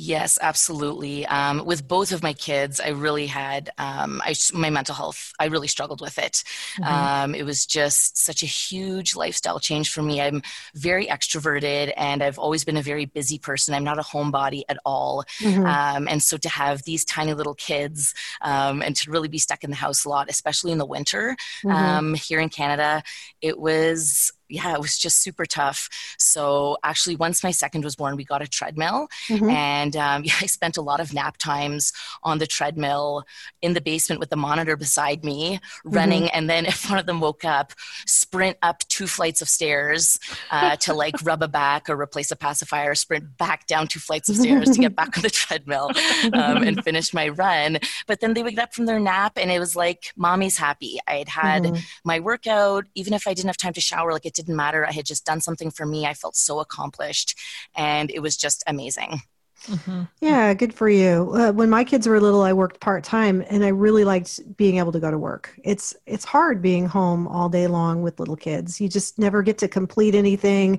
Yes, 0.00 0.38
absolutely. 0.40 1.26
Um, 1.26 1.64
with 1.64 1.88
both 1.88 2.12
of 2.12 2.22
my 2.22 2.32
kids, 2.32 2.78
I 2.78 2.90
really 2.90 3.26
had 3.26 3.70
um, 3.78 4.22
I, 4.24 4.36
my 4.54 4.70
mental 4.70 4.94
health. 4.94 5.32
I 5.40 5.46
really 5.46 5.66
struggled 5.66 6.00
with 6.00 6.18
it. 6.18 6.44
Mm-hmm. 6.76 6.84
Um, 6.84 7.34
it 7.34 7.42
was 7.42 7.66
just 7.66 8.16
such 8.16 8.44
a 8.44 8.46
huge 8.46 9.16
lifestyle 9.16 9.58
change 9.58 9.90
for 9.90 10.00
me. 10.00 10.20
I'm 10.20 10.42
very 10.76 11.08
extroverted, 11.08 11.92
and 11.96 12.22
I've 12.22 12.38
always 12.38 12.64
been 12.64 12.76
a 12.76 12.82
very 12.82 13.06
busy 13.06 13.40
person. 13.40 13.74
I'm 13.74 13.82
not 13.82 13.98
a 13.98 14.02
homebody 14.02 14.62
at 14.68 14.78
all, 14.84 15.24
mm-hmm. 15.40 15.66
Um, 15.66 16.06
and 16.06 16.22
so 16.22 16.36
to 16.36 16.48
have 16.48 16.84
these 16.84 17.04
tiny 17.04 17.34
little 17.34 17.56
kids 17.56 18.14
um, 18.40 18.82
and 18.82 18.94
to 18.94 19.10
really 19.10 19.26
be 19.26 19.38
stuck 19.38 19.64
in 19.64 19.70
the 19.70 19.76
house 19.76 20.04
a 20.04 20.08
lot, 20.08 20.30
especially 20.30 20.70
in 20.70 20.78
the 20.78 20.86
winter 20.86 21.36
mm-hmm. 21.64 21.74
Um, 21.74 22.14
here 22.14 22.38
in 22.38 22.50
Canada, 22.50 23.02
it 23.42 23.58
was 23.58 24.30
yeah, 24.48 24.72
it 24.72 24.80
was 24.80 24.96
just 24.96 25.22
super 25.22 25.44
tough. 25.44 25.88
So 26.18 26.78
actually, 26.82 27.16
once 27.16 27.44
my 27.44 27.50
second 27.50 27.84
was 27.84 27.96
born, 27.96 28.16
we 28.16 28.24
got 28.24 28.42
a 28.42 28.48
treadmill, 28.48 29.08
mm-hmm. 29.28 29.50
and 29.50 29.87
um, 29.96 30.24
yeah, 30.24 30.34
I 30.40 30.46
spent 30.46 30.76
a 30.76 30.82
lot 30.82 31.00
of 31.00 31.12
nap 31.12 31.36
times 31.38 31.92
on 32.22 32.38
the 32.38 32.46
treadmill 32.46 33.24
in 33.62 33.74
the 33.74 33.80
basement 33.80 34.20
with 34.20 34.30
the 34.30 34.36
monitor 34.36 34.76
beside 34.76 35.24
me, 35.24 35.60
running. 35.84 36.24
Mm-hmm. 36.24 36.36
And 36.36 36.50
then 36.50 36.66
if 36.66 36.88
one 36.88 36.98
of 36.98 37.06
them 37.06 37.20
woke 37.20 37.44
up, 37.44 37.72
sprint 38.06 38.56
up 38.62 38.80
two 38.88 39.06
flights 39.06 39.42
of 39.42 39.48
stairs 39.48 40.18
uh, 40.50 40.76
to 40.76 40.94
like 40.94 41.14
rub 41.24 41.42
a 41.42 41.48
back 41.48 41.88
or 41.88 42.00
replace 42.00 42.30
a 42.30 42.36
pacifier, 42.36 42.94
sprint 42.94 43.36
back 43.36 43.66
down 43.66 43.86
two 43.86 44.00
flights 44.00 44.28
of 44.28 44.36
stairs 44.36 44.70
to 44.70 44.80
get 44.80 44.94
back 44.94 45.16
on 45.16 45.22
the 45.22 45.30
treadmill 45.38 45.90
um, 46.32 46.62
and 46.62 46.82
finish 46.84 47.12
my 47.12 47.28
run. 47.28 47.78
But 48.06 48.20
then 48.20 48.34
they 48.34 48.42
would 48.42 48.54
get 48.54 48.64
up 48.64 48.74
from 48.74 48.86
their 48.86 49.00
nap, 49.00 49.32
and 49.36 49.50
it 49.50 49.58
was 49.58 49.76
like 49.76 50.12
mommy's 50.16 50.58
happy. 50.58 50.98
I 51.06 51.16
had 51.16 51.28
had 51.28 51.62
mm-hmm. 51.64 51.82
my 52.04 52.20
workout, 52.20 52.84
even 52.94 53.14
if 53.14 53.26
I 53.26 53.34
didn't 53.34 53.48
have 53.48 53.56
time 53.56 53.72
to 53.74 53.80
shower, 53.80 54.12
like 54.12 54.26
it 54.26 54.34
didn't 54.34 54.56
matter. 54.56 54.86
I 54.86 54.92
had 54.92 55.06
just 55.06 55.24
done 55.24 55.40
something 55.40 55.70
for 55.70 55.86
me. 55.86 56.06
I 56.06 56.14
felt 56.14 56.36
so 56.36 56.60
accomplished, 56.60 57.38
and 57.74 58.10
it 58.10 58.20
was 58.20 58.36
just 58.36 58.62
amazing. 58.66 59.22
Mm-hmm. 59.66 60.02
Yeah, 60.20 60.54
good 60.54 60.74
for 60.74 60.88
you. 60.88 61.32
Uh, 61.34 61.52
when 61.52 61.70
my 61.70 61.84
kids 61.84 62.06
were 62.06 62.20
little, 62.20 62.42
I 62.42 62.52
worked 62.52 62.80
part 62.80 63.04
time, 63.04 63.44
and 63.50 63.64
I 63.64 63.68
really 63.68 64.04
liked 64.04 64.56
being 64.56 64.78
able 64.78 64.92
to 64.92 65.00
go 65.00 65.10
to 65.10 65.18
work. 65.18 65.58
It's 65.62 65.94
it's 66.06 66.24
hard 66.24 66.62
being 66.62 66.86
home 66.86 67.28
all 67.28 67.48
day 67.48 67.66
long 67.66 68.02
with 68.02 68.18
little 68.18 68.36
kids. 68.36 68.80
You 68.80 68.88
just 68.88 69.18
never 69.18 69.42
get 69.42 69.58
to 69.58 69.68
complete 69.68 70.14
anything. 70.14 70.78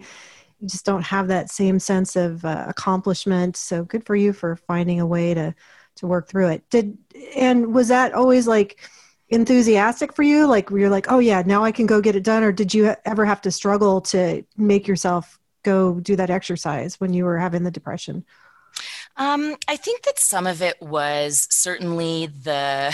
You 0.60 0.68
just 0.68 0.86
don't 0.86 1.04
have 1.04 1.28
that 1.30 1.50
same 1.52 1.80
sense 1.80 2.16
of 2.16 2.44
uh, 2.46 2.66
accomplishment. 2.68 3.56
So 3.58 3.84
good 3.86 4.06
for 4.06 4.16
you 4.16 4.34
for 4.34 4.56
finding 4.56 5.00
a 5.00 5.06
way 5.08 5.34
to 5.34 5.56
to 5.98 6.08
work 6.08 6.28
through 6.30 6.50
it. 6.50 6.70
Did 6.70 6.98
and 7.36 7.74
was 7.74 7.90
that 7.90 8.14
always 8.14 8.48
like? 8.48 8.80
enthusiastic 9.32 10.12
for 10.14 10.24
you 10.24 10.48
like 10.48 10.72
you're 10.72 10.90
like 10.90 11.06
oh 11.12 11.20
yeah 11.20 11.44
now 11.46 11.64
i 11.64 11.72
can 11.72 11.86
go 11.86 12.02
get 12.02 12.16
it 12.16 12.24
done 12.24 12.42
or 12.44 12.52
did 12.52 12.74
you 12.74 12.96
ever 13.06 13.26
have 13.26 13.40
to 13.40 13.52
struggle 13.52 14.02
to 14.02 14.44
make 14.58 14.88
yourself 14.88 15.40
go 15.62 16.00
do 16.00 16.16
that 16.16 16.32
exercise 16.32 17.00
when 17.00 17.14
you 17.14 17.24
were 17.24 17.38
having 17.38 17.62
the 17.64 17.70
depression 17.70 18.26
um, 19.20 19.56
i 19.68 19.76
think 19.76 20.04
that 20.04 20.18
some 20.18 20.48
of 20.48 20.62
it 20.62 20.82
was 20.82 21.48
certainly 21.52 22.28
the 22.28 22.94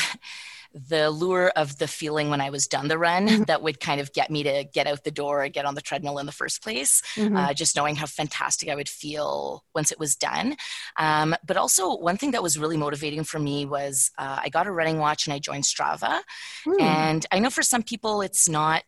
the 0.75 1.09
lure 1.09 1.51
of 1.55 1.77
the 1.77 1.87
feeling 1.87 2.29
when 2.29 2.41
I 2.41 2.49
was 2.49 2.67
done 2.67 2.89
the 2.89 2.97
run 2.97 3.27
mm-hmm. 3.27 3.43
that 3.43 3.63
would 3.63 3.79
kind 3.79 4.01
of 4.01 4.11
get 4.11 4.29
me 4.29 4.43
to 4.43 4.65
get 4.65 4.87
out 4.87 5.05
the 5.05 5.11
door 5.11 5.45
or 5.45 5.49
get 5.49 5.65
on 5.65 5.73
the 5.73 5.81
treadmill 5.81 6.19
in 6.19 6.25
the 6.25 6.33
first 6.33 6.61
place. 6.61 7.01
Mm-hmm. 7.15 7.35
Uh, 7.35 7.53
just 7.53 7.77
knowing 7.77 7.95
how 7.95 8.05
fantastic 8.05 8.67
I 8.67 8.75
would 8.75 8.89
feel 8.89 9.63
once 9.73 9.91
it 9.91 9.99
was 9.99 10.17
done. 10.17 10.57
Um, 10.97 11.33
but 11.45 11.55
also, 11.55 11.95
one 11.95 12.17
thing 12.17 12.31
that 12.31 12.43
was 12.43 12.59
really 12.59 12.77
motivating 12.77 13.23
for 13.23 13.39
me 13.39 13.65
was 13.65 14.11
uh, 14.17 14.39
I 14.43 14.49
got 14.49 14.67
a 14.67 14.71
running 14.71 14.99
watch 14.99 15.25
and 15.25 15.33
I 15.33 15.39
joined 15.39 15.63
Strava. 15.63 16.19
Mm. 16.67 16.81
And 16.81 17.25
I 17.31 17.39
know 17.39 17.49
for 17.49 17.63
some 17.63 17.81
people 17.81 18.21
it's 18.21 18.49
not 18.49 18.83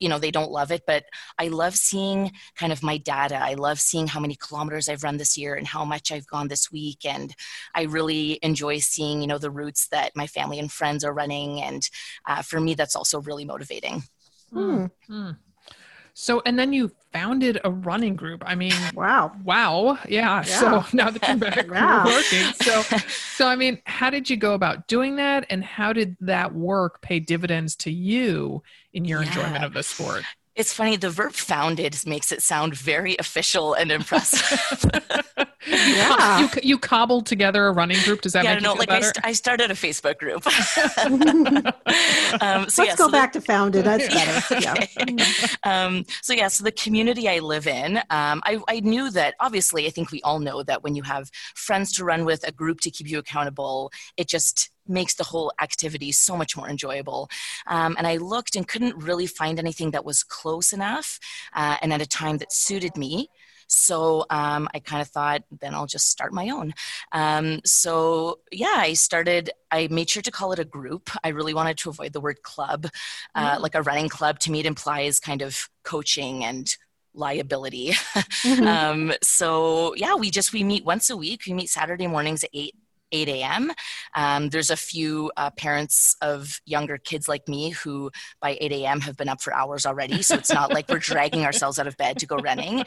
you 0.00 0.08
know 0.08 0.18
they 0.18 0.30
don't 0.30 0.50
love 0.50 0.70
it 0.70 0.82
but 0.86 1.04
i 1.38 1.48
love 1.48 1.74
seeing 1.74 2.32
kind 2.56 2.72
of 2.72 2.82
my 2.82 2.96
data 2.98 3.36
i 3.36 3.54
love 3.54 3.80
seeing 3.80 4.06
how 4.06 4.20
many 4.20 4.36
kilometers 4.36 4.88
i've 4.88 5.02
run 5.02 5.16
this 5.16 5.36
year 5.36 5.54
and 5.54 5.66
how 5.66 5.84
much 5.84 6.12
i've 6.12 6.26
gone 6.26 6.48
this 6.48 6.70
week 6.70 7.04
and 7.04 7.34
i 7.74 7.82
really 7.82 8.38
enjoy 8.42 8.78
seeing 8.78 9.20
you 9.20 9.26
know 9.26 9.38
the 9.38 9.50
routes 9.50 9.88
that 9.88 10.12
my 10.14 10.26
family 10.26 10.58
and 10.58 10.72
friends 10.72 11.04
are 11.04 11.12
running 11.12 11.60
and 11.60 11.88
uh, 12.26 12.42
for 12.42 12.60
me 12.60 12.74
that's 12.74 12.96
also 12.96 13.20
really 13.22 13.44
motivating 13.44 14.02
hmm. 14.52 14.86
Hmm. 15.06 15.30
So, 16.20 16.42
and 16.44 16.58
then 16.58 16.72
you 16.72 16.90
founded 17.12 17.60
a 17.62 17.70
running 17.70 18.16
group. 18.16 18.42
I 18.44 18.56
mean, 18.56 18.72
wow, 18.94 19.30
wow, 19.44 20.00
yeah. 20.08 20.38
yeah. 20.38 20.42
So 20.42 20.84
now 20.92 21.10
that 21.10 21.28
you're 21.28 21.36
back 21.36 21.70
wow. 21.70 22.06
working, 22.06 22.52
so, 22.60 22.82
so 23.36 23.46
I 23.46 23.54
mean, 23.54 23.80
how 23.84 24.10
did 24.10 24.28
you 24.28 24.36
go 24.36 24.54
about 24.54 24.88
doing 24.88 25.14
that, 25.14 25.46
and 25.48 25.62
how 25.62 25.92
did 25.92 26.16
that 26.22 26.56
work 26.56 27.02
pay 27.02 27.20
dividends 27.20 27.76
to 27.76 27.92
you 27.92 28.64
in 28.98 29.04
your 29.04 29.22
yeah. 29.22 29.28
enjoyment 29.28 29.64
of 29.64 29.72
the 29.72 29.82
sport? 29.82 30.24
It's 30.58 30.72
funny, 30.72 30.96
the 30.96 31.08
verb 31.08 31.34
founded 31.34 31.96
makes 32.04 32.32
it 32.32 32.42
sound 32.42 32.74
very 32.74 33.16
official 33.20 33.74
and 33.74 33.92
impressive. 33.92 34.90
yeah. 35.68 36.40
You, 36.40 36.48
you 36.64 36.78
cobbled 36.78 37.26
together 37.26 37.68
a 37.68 37.72
running 37.72 38.02
group. 38.02 38.22
Does 38.22 38.32
that 38.32 38.42
yeah, 38.42 38.54
make 38.54 38.64
no, 38.64 38.70
you 38.70 38.74
feel 38.74 38.78
like 38.80 38.88
better? 38.88 39.06
I, 39.06 39.12
st- 39.12 39.26
I 39.26 39.32
started 39.34 39.70
a 39.70 39.74
Facebook 39.74 40.18
group. 40.18 40.44
um, 42.42 42.68
so 42.68 42.82
Let's 42.82 42.90
yeah, 42.90 42.96
go 42.96 43.06
so 43.06 43.12
back 43.12 43.34
the, 43.34 43.38
to 43.38 43.46
founded. 43.46 43.84
That's 43.84 44.08
better. 44.12 44.54
okay. 44.56 44.88
Yeah. 45.16 45.54
Um, 45.62 46.04
so 46.22 46.32
yeah, 46.32 46.48
so 46.48 46.64
the 46.64 46.72
community 46.72 47.28
I 47.28 47.38
live 47.38 47.68
in, 47.68 47.98
um, 48.10 48.42
I, 48.44 48.58
I 48.66 48.80
knew 48.80 49.12
that 49.12 49.36
obviously 49.38 49.86
I 49.86 49.90
think 49.90 50.10
we 50.10 50.20
all 50.22 50.40
know 50.40 50.64
that 50.64 50.82
when 50.82 50.96
you 50.96 51.04
have 51.04 51.30
friends 51.54 51.92
to 51.92 52.04
run 52.04 52.24
with, 52.24 52.44
a 52.48 52.50
group 52.50 52.80
to 52.80 52.90
keep 52.90 53.08
you 53.08 53.18
accountable, 53.18 53.92
it 54.16 54.26
just 54.26 54.70
makes 54.88 55.14
the 55.14 55.24
whole 55.24 55.52
activity 55.60 56.12
so 56.12 56.36
much 56.36 56.56
more 56.56 56.68
enjoyable. 56.68 57.28
Um, 57.66 57.94
and 57.98 58.06
I 58.06 58.16
looked 58.16 58.56
and 58.56 58.66
couldn't 58.66 58.96
really 58.96 59.26
find 59.26 59.58
anything 59.58 59.92
that 59.92 60.04
was 60.04 60.22
close 60.22 60.72
enough 60.72 61.18
uh, 61.54 61.76
and 61.82 61.92
at 61.92 62.00
a 62.00 62.06
time 62.06 62.38
that 62.38 62.52
suited 62.52 62.96
me. 62.96 63.28
So 63.68 64.24
um, 64.30 64.66
I 64.74 64.80
kind 64.80 65.02
of 65.02 65.08
thought, 65.08 65.42
then 65.60 65.74
I'll 65.74 65.86
just 65.86 66.08
start 66.08 66.32
my 66.32 66.48
own. 66.48 66.72
Um, 67.12 67.60
so 67.64 68.40
yeah, 68.50 68.74
I 68.76 68.94
started, 68.94 69.50
I 69.70 69.88
made 69.90 70.08
sure 70.08 70.22
to 70.22 70.30
call 70.30 70.52
it 70.52 70.58
a 70.58 70.64
group. 70.64 71.10
I 71.22 71.28
really 71.28 71.54
wanted 71.54 71.76
to 71.78 71.90
avoid 71.90 72.14
the 72.14 72.20
word 72.20 72.42
club. 72.42 72.86
Uh, 73.34 73.56
mm. 73.56 73.60
Like 73.60 73.74
a 73.74 73.82
running 73.82 74.08
club 74.08 74.38
to 74.40 74.50
me, 74.50 74.60
it 74.60 74.66
implies 74.66 75.20
kind 75.20 75.42
of 75.42 75.68
coaching 75.84 76.44
and 76.44 76.74
liability. 77.14 77.92
Mm-hmm. 78.38 78.66
um, 78.66 79.12
so 79.22 79.94
yeah, 79.96 80.14
we 80.14 80.30
just, 80.30 80.52
we 80.52 80.62
meet 80.62 80.84
once 80.84 81.10
a 81.10 81.16
week. 81.16 81.42
We 81.46 81.54
meet 81.54 81.68
Saturday 81.68 82.06
mornings 82.06 82.44
at 82.44 82.50
8 82.54 82.72
8 83.12 83.28
a.m. 83.28 83.72
Um, 84.14 84.48
there's 84.48 84.70
a 84.70 84.76
few 84.76 85.30
uh, 85.36 85.50
parents 85.50 86.16
of 86.20 86.60
younger 86.64 86.98
kids 86.98 87.28
like 87.28 87.48
me 87.48 87.70
who 87.70 88.10
by 88.40 88.58
8 88.60 88.72
a.m. 88.72 89.00
have 89.00 89.16
been 89.16 89.28
up 89.28 89.40
for 89.40 89.54
hours 89.54 89.86
already. 89.86 90.22
So 90.22 90.34
it's 90.34 90.52
not 90.52 90.72
like 90.72 90.88
we're 90.88 90.98
dragging 90.98 91.44
ourselves 91.44 91.78
out 91.78 91.86
of 91.86 91.96
bed 91.96 92.18
to 92.18 92.26
go 92.26 92.36
running. 92.36 92.84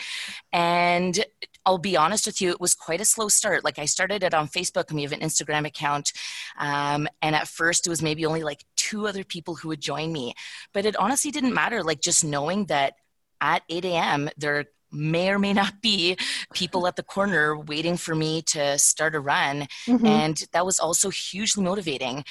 And 0.54 1.24
I'll 1.66 1.78
be 1.78 1.98
honest 1.98 2.26
with 2.26 2.42
you, 2.42 2.50
it 2.50 2.62
was 2.62 2.76
quite 2.76 3.02
a 3.02 3.06
slow 3.06 3.30
start. 3.30 3.64
Like 3.64 3.80
I 3.80 3.86
started 3.86 4.24
it 4.24 4.34
on 4.34 4.48
Facebook 4.48 4.90
and 4.90 4.96
we 4.96 5.04
have 5.04 5.12
an 5.12 5.22
Instagram 5.22 5.66
account. 5.66 6.14
Um, 6.58 7.08
and 7.22 7.36
at 7.36 7.48
first 7.48 7.88
it 7.88 7.90
was 7.90 8.02
maybe 8.02 8.26
only 8.26 8.44
like 8.44 8.64
two 8.76 9.08
other 9.08 9.24
people 9.24 9.56
who 9.56 9.70
would 9.70 9.82
join 9.82 10.12
me. 10.12 10.34
But 10.74 10.86
it 10.86 10.96
honestly 10.98 11.32
didn't 11.32 11.54
matter. 11.54 11.84
Like 11.84 12.02
just 12.02 12.24
knowing 12.24 12.66
that 12.66 12.94
at 13.40 13.64
8 13.70 13.86
a.m., 13.86 14.30
there 14.38 14.66
may 14.92 15.30
or 15.30 15.40
may 15.40 15.54
not 15.54 15.82
be 15.82 16.18
people 16.54 16.88
at 16.88 16.96
the 16.96 17.04
corner 17.04 17.58
waiting 17.58 17.98
for 17.98 18.16
me 18.16 18.42
to 18.44 18.78
start 18.78 19.16
a 19.16 19.20
run. 19.20 19.68
Mm-hmm. 19.86 20.06
And 20.06 20.44
that 20.54 20.66
was 20.66 20.80
also 20.80 21.10
hugely 21.10 21.64
motivating. 21.64 22.24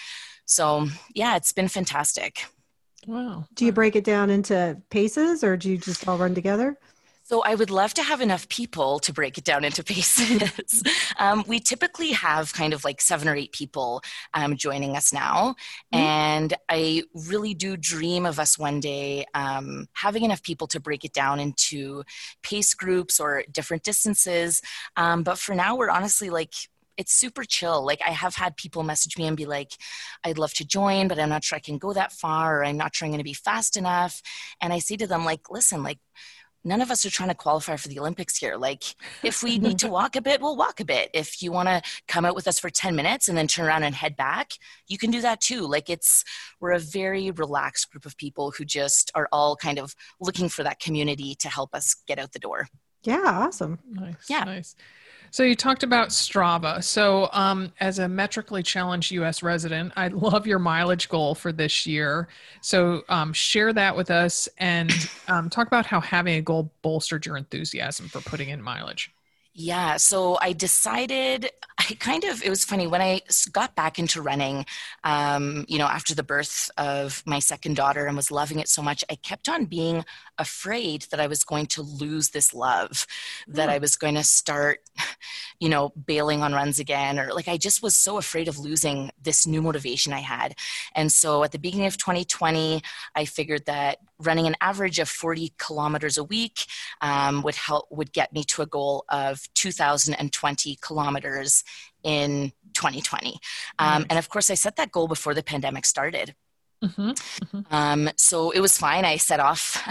So, 0.44 0.88
yeah, 1.14 1.36
it's 1.36 1.52
been 1.52 1.68
fantastic. 1.68 2.44
Wow. 3.06 3.46
Do 3.54 3.64
you 3.64 3.72
break 3.72 3.96
it 3.96 4.04
down 4.04 4.30
into 4.30 4.80
paces 4.90 5.42
or 5.42 5.56
do 5.56 5.70
you 5.70 5.78
just 5.78 6.06
all 6.06 6.18
run 6.18 6.34
together? 6.34 6.76
So 7.30 7.42
I 7.42 7.54
would 7.54 7.70
love 7.70 7.94
to 7.94 8.02
have 8.02 8.20
enough 8.20 8.48
people 8.48 8.98
to 8.98 9.12
break 9.12 9.38
it 9.38 9.44
down 9.44 9.64
into 9.64 9.84
pieces. 9.94 10.82
um, 11.16 11.44
we 11.46 11.60
typically 11.60 12.10
have 12.10 12.52
kind 12.52 12.72
of 12.72 12.84
like 12.84 13.00
seven 13.00 13.28
or 13.28 13.36
eight 13.36 13.52
people 13.52 14.02
um, 14.34 14.56
joining 14.56 14.96
us 14.96 15.12
now, 15.12 15.54
mm-hmm. 15.94 15.98
and 16.00 16.54
I 16.68 17.04
really 17.28 17.54
do 17.54 17.76
dream 17.76 18.26
of 18.26 18.40
us 18.40 18.58
one 18.58 18.80
day 18.80 19.26
um, 19.34 19.86
having 19.92 20.24
enough 20.24 20.42
people 20.42 20.66
to 20.66 20.80
break 20.80 21.04
it 21.04 21.12
down 21.12 21.38
into 21.38 22.02
pace 22.42 22.74
groups 22.74 23.20
or 23.20 23.44
different 23.52 23.84
distances. 23.84 24.60
Um, 24.96 25.22
but 25.22 25.38
for 25.38 25.54
now, 25.54 25.76
we're 25.76 25.88
honestly 25.88 26.30
like 26.30 26.54
it's 26.96 27.12
super 27.12 27.44
chill. 27.44 27.86
Like 27.86 28.00
I 28.04 28.10
have 28.10 28.34
had 28.34 28.56
people 28.56 28.82
message 28.82 29.16
me 29.16 29.28
and 29.28 29.36
be 29.36 29.46
like, 29.46 29.70
I'd 30.24 30.36
love 30.36 30.52
to 30.54 30.66
join, 30.66 31.06
but 31.06 31.20
I'm 31.20 31.28
not 31.28 31.44
sure 31.44 31.56
I 31.56 31.60
can 31.60 31.78
go 31.78 31.92
that 31.92 32.12
far, 32.12 32.58
or 32.58 32.64
I'm 32.64 32.76
not 32.76 32.94
sure 32.94 33.06
I'm 33.06 33.12
going 33.12 33.18
to 33.18 33.24
be 33.24 33.34
fast 33.34 33.76
enough. 33.76 34.20
And 34.60 34.72
I 34.72 34.80
say 34.80 34.96
to 34.96 35.06
them, 35.06 35.24
like, 35.24 35.48
listen, 35.48 35.84
like 35.84 36.00
none 36.64 36.80
of 36.80 36.90
us 36.90 37.04
are 37.06 37.10
trying 37.10 37.28
to 37.28 37.34
qualify 37.34 37.76
for 37.76 37.88
the 37.88 37.98
Olympics 37.98 38.36
here. 38.36 38.56
Like, 38.56 38.84
if 39.22 39.42
we 39.42 39.58
need 39.58 39.78
to 39.80 39.88
walk 39.90 40.16
a 40.16 40.20
bit, 40.20 40.40
we'll 40.40 40.56
walk 40.56 40.80
a 40.80 40.84
bit. 40.84 41.10
If 41.14 41.42
you 41.42 41.52
want 41.52 41.68
to 41.68 41.82
come 42.08 42.24
out 42.24 42.34
with 42.34 42.46
us 42.46 42.58
for 42.58 42.70
10 42.70 42.94
minutes 42.94 43.28
and 43.28 43.36
then 43.36 43.46
turn 43.46 43.66
around 43.66 43.82
and 43.84 43.94
head 43.94 44.16
back, 44.16 44.52
you 44.88 44.98
can 44.98 45.10
do 45.10 45.20
that 45.22 45.40
too. 45.40 45.66
Like, 45.66 45.88
it's, 45.88 46.24
we're 46.60 46.72
a 46.72 46.78
very 46.78 47.30
relaxed 47.30 47.90
group 47.90 48.06
of 48.06 48.16
people 48.16 48.50
who 48.50 48.64
just 48.64 49.10
are 49.14 49.28
all 49.32 49.56
kind 49.56 49.78
of 49.78 49.94
looking 50.20 50.48
for 50.48 50.62
that 50.62 50.80
community 50.80 51.34
to 51.36 51.48
help 51.48 51.74
us 51.74 51.96
get 52.06 52.18
out 52.18 52.32
the 52.32 52.38
door. 52.38 52.68
Yeah, 53.02 53.22
awesome. 53.24 53.78
Nice. 53.90 54.28
Yeah. 54.28 54.44
Nice. 54.44 54.76
So 55.30 55.44
you 55.44 55.54
talked 55.54 55.82
about 55.82 56.08
Strava. 56.08 56.82
So 56.82 57.28
um, 57.32 57.72
as 57.80 58.00
a 58.00 58.08
metrically 58.08 58.62
challenged 58.62 59.12
U.S. 59.12 59.42
resident, 59.42 59.92
I 59.96 60.08
love 60.08 60.46
your 60.46 60.58
mileage 60.58 61.08
goal 61.08 61.34
for 61.34 61.52
this 61.52 61.86
year. 61.86 62.28
So 62.60 63.02
um, 63.08 63.32
share 63.32 63.72
that 63.72 63.96
with 63.96 64.10
us 64.10 64.48
and 64.58 64.92
um, 65.28 65.48
talk 65.48 65.66
about 65.66 65.86
how 65.86 66.00
having 66.00 66.34
a 66.34 66.42
goal 66.42 66.72
bolstered 66.82 67.26
your 67.26 67.36
enthusiasm 67.36 68.08
for 68.08 68.20
putting 68.20 68.48
in 68.48 68.60
mileage. 68.60 69.12
Yeah, 69.52 69.96
so 69.96 70.38
I 70.40 70.52
decided, 70.52 71.50
I 71.76 71.82
kind 71.98 72.22
of, 72.22 72.40
it 72.42 72.48
was 72.50 72.64
funny 72.64 72.86
when 72.86 73.02
I 73.02 73.20
got 73.50 73.74
back 73.74 73.98
into 73.98 74.22
running, 74.22 74.64
um, 75.02 75.64
you 75.68 75.76
know, 75.76 75.86
after 75.86 76.14
the 76.14 76.22
birth 76.22 76.70
of 76.78 77.22
my 77.26 77.40
second 77.40 77.74
daughter 77.74 78.06
and 78.06 78.16
was 78.16 78.30
loving 78.30 78.60
it 78.60 78.68
so 78.68 78.80
much, 78.80 79.02
I 79.10 79.16
kept 79.16 79.48
on 79.48 79.64
being 79.64 80.04
afraid 80.38 81.06
that 81.10 81.18
I 81.18 81.26
was 81.26 81.42
going 81.42 81.66
to 81.66 81.82
lose 81.82 82.28
this 82.30 82.54
love, 82.54 83.08
that 83.48 83.68
I 83.68 83.78
was 83.78 83.96
going 83.96 84.14
to 84.14 84.22
start, 84.22 84.78
you 85.58 85.68
know, 85.68 85.90
bailing 86.06 86.42
on 86.42 86.52
runs 86.52 86.78
again, 86.78 87.18
or 87.18 87.32
like 87.34 87.48
I 87.48 87.56
just 87.56 87.82
was 87.82 87.96
so 87.96 88.18
afraid 88.18 88.46
of 88.46 88.58
losing 88.58 89.10
this 89.20 89.46
new 89.46 89.60
motivation 89.60 90.12
I 90.12 90.20
had. 90.20 90.54
And 90.94 91.10
so 91.10 91.42
at 91.42 91.52
the 91.52 91.58
beginning 91.58 91.86
of 91.86 91.98
2020, 91.98 92.82
I 93.16 93.24
figured 93.24 93.66
that 93.66 93.98
running 94.18 94.46
an 94.46 94.56
average 94.60 94.98
of 94.98 95.08
40 95.08 95.52
kilometers 95.58 96.16
a 96.18 96.24
week 96.24 96.66
um, 97.00 97.42
would 97.42 97.54
help 97.56 97.86
would 97.90 98.12
get 98.12 98.32
me 98.32 98.44
to 98.44 98.62
a 98.62 98.66
goal 98.66 99.04
of 99.08 99.39
2020 99.54 100.78
kilometers 100.80 101.64
in 102.02 102.52
2020 102.74 103.38
um, 103.78 104.06
and 104.08 104.18
of 104.18 104.28
course 104.28 104.50
i 104.50 104.54
set 104.54 104.76
that 104.76 104.92
goal 104.92 105.08
before 105.08 105.34
the 105.34 105.42
pandemic 105.42 105.84
started 105.84 106.34
Mhm. 106.82 107.66
um, 107.70 108.08
so 108.16 108.50
it 108.52 108.60
was 108.60 108.78
fine. 108.78 109.04
I 109.04 109.18
set 109.18 109.38
off 109.38 109.82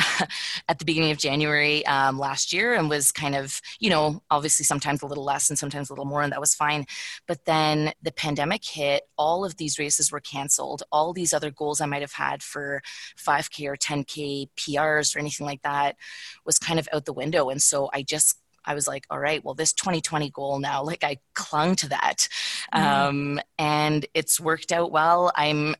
at 0.67 0.79
the 0.79 0.85
beginning 0.85 1.11
of 1.11 1.19
January 1.19 1.85
um, 1.85 2.17
last 2.17 2.51
year 2.51 2.73
and 2.73 2.89
was 2.89 3.11
kind 3.11 3.35
of, 3.35 3.61
you 3.79 3.91
know, 3.91 4.23
obviously 4.31 4.65
sometimes 4.65 5.03
a 5.03 5.05
little 5.05 5.23
less 5.23 5.49
and 5.49 5.59
sometimes 5.59 5.89
a 5.89 5.93
little 5.93 6.05
more, 6.05 6.23
and 6.23 6.31
that 6.31 6.39
was 6.39 6.55
fine. 6.55 6.85
But 7.27 7.45
then 7.45 7.93
the 8.01 8.11
pandemic 8.11 8.65
hit, 8.65 9.03
all 9.17 9.45
of 9.45 9.57
these 9.57 9.77
races 9.77 10.11
were 10.11 10.19
canceled. 10.19 10.81
All 10.91 11.13
these 11.13 11.31
other 11.31 11.51
goals 11.51 11.79
I 11.79 11.85
might 11.85 12.01
have 12.01 12.13
had 12.13 12.41
for 12.41 12.81
5K 13.17 13.67
or 13.67 13.77
10K 13.77 14.49
PRs 14.57 15.15
or 15.15 15.19
anything 15.19 15.45
like 15.45 15.61
that 15.61 15.95
was 16.43 16.57
kind 16.57 16.79
of 16.79 16.89
out 16.91 17.05
the 17.05 17.13
window. 17.13 17.49
And 17.49 17.61
so 17.61 17.91
I 17.93 18.01
just 18.01 18.39
I 18.65 18.73
was 18.73 18.87
like, 18.87 19.05
all 19.09 19.19
right, 19.19 19.43
well, 19.43 19.53
this 19.53 19.73
2020 19.73 20.29
goal 20.31 20.59
now, 20.59 20.83
like 20.83 21.03
I 21.03 21.17
clung 21.33 21.75
to 21.77 21.89
that. 21.89 22.27
Um, 22.71 23.39
and 23.57 24.05
it's 24.13 24.39
worked 24.39 24.71
out 24.71 24.91
well. 24.91 25.31
I'm 25.35 25.75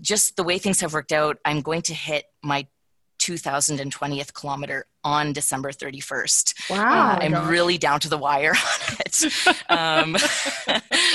just 0.00 0.36
the 0.36 0.44
way 0.44 0.58
things 0.58 0.80
have 0.80 0.92
worked 0.92 1.12
out, 1.12 1.38
I'm 1.44 1.60
going 1.60 1.82
to 1.82 1.94
hit 1.94 2.24
my 2.42 2.66
2020th 3.22 4.34
kilometer 4.34 4.86
on 5.04 5.32
December 5.32 5.70
31st. 5.70 6.70
Wow. 6.70 7.12
Uh, 7.12 7.18
I'm 7.20 7.32
gosh. 7.32 7.48
really 7.48 7.78
down 7.78 8.00
to 8.00 8.08
the 8.08 8.18
wire 8.18 8.50
on 8.90 8.96
it, 9.00 9.62
um, 9.68 10.16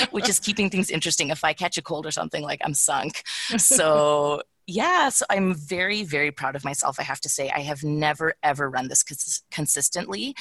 which 0.10 0.28
is 0.28 0.40
keeping 0.40 0.70
things 0.70 0.90
interesting. 0.90 1.28
If 1.28 1.44
I 1.44 1.52
catch 1.52 1.76
a 1.76 1.82
cold 1.82 2.06
or 2.06 2.10
something, 2.10 2.42
like 2.42 2.60
I'm 2.64 2.74
sunk. 2.74 3.22
So, 3.58 4.42
yeah, 4.68 5.08
so 5.08 5.24
I'm 5.30 5.54
very, 5.54 6.02
very 6.02 6.30
proud 6.30 6.54
of 6.54 6.62
myself. 6.62 7.00
I 7.00 7.02
have 7.02 7.22
to 7.22 7.28
say, 7.28 7.50
I 7.50 7.60
have 7.60 7.82
never, 7.82 8.34
ever 8.42 8.68
run 8.68 8.88
this 8.88 9.02
cons- 9.02 9.42
consistently. 9.50 10.36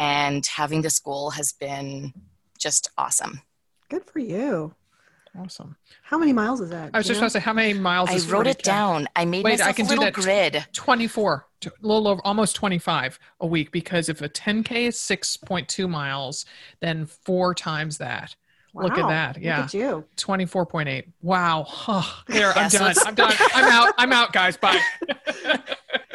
And 0.00 0.44
having 0.44 0.82
this 0.82 0.98
goal 0.98 1.30
has 1.30 1.52
been 1.52 2.12
just 2.58 2.90
awesome. 2.98 3.40
Good 3.88 4.04
for 4.04 4.18
you. 4.18 4.74
Awesome. 5.38 5.76
How 6.02 6.18
many 6.18 6.32
miles 6.32 6.60
is 6.60 6.70
that? 6.70 6.90
I 6.92 6.98
was 6.98 7.06
just 7.06 7.18
know? 7.18 7.26
about 7.26 7.32
to 7.34 7.38
say, 7.38 7.40
how 7.40 7.52
many 7.52 7.72
miles 7.72 8.10
I 8.10 8.14
is 8.14 8.28
wrote 8.28 8.48
it 8.48 8.58
40K? 8.58 8.62
down. 8.62 9.08
I 9.14 9.24
made 9.24 9.44
Wait, 9.44 9.60
I 9.60 9.72
can 9.72 9.86
a 9.86 9.90
do 9.90 9.96
that. 10.00 10.12
grid. 10.12 10.66
24, 10.72 11.46
t- 11.60 11.70
a 11.70 11.86
little 11.86 12.08
over, 12.08 12.20
almost 12.24 12.56
25 12.56 13.20
a 13.38 13.46
week 13.46 13.70
because 13.70 14.08
if 14.08 14.20
a 14.22 14.28
10K 14.28 14.88
is 14.88 14.96
6.2 14.96 15.88
miles, 15.88 16.44
then 16.80 17.06
four 17.06 17.54
times 17.54 17.98
that. 17.98 18.34
Look 18.82 18.98
at 18.98 19.08
that. 19.08 19.40
Yeah. 19.42 19.56
Look 19.58 19.66
at 19.66 19.74
you. 19.74 20.04
24.8. 20.16 21.04
Wow. 21.22 21.66
Oh, 21.88 22.22
there, 22.28 22.40
Yeah, 22.48 22.52
I'm 22.56 22.70
so 22.70 22.78
done. 22.78 22.94
I'm 23.06 23.14
done. 23.14 23.34
I'm 23.54 23.64
out. 23.72 23.94
I'm 23.98 24.12
out, 24.12 24.32
guys. 24.32 24.56
Bye. 24.56 24.80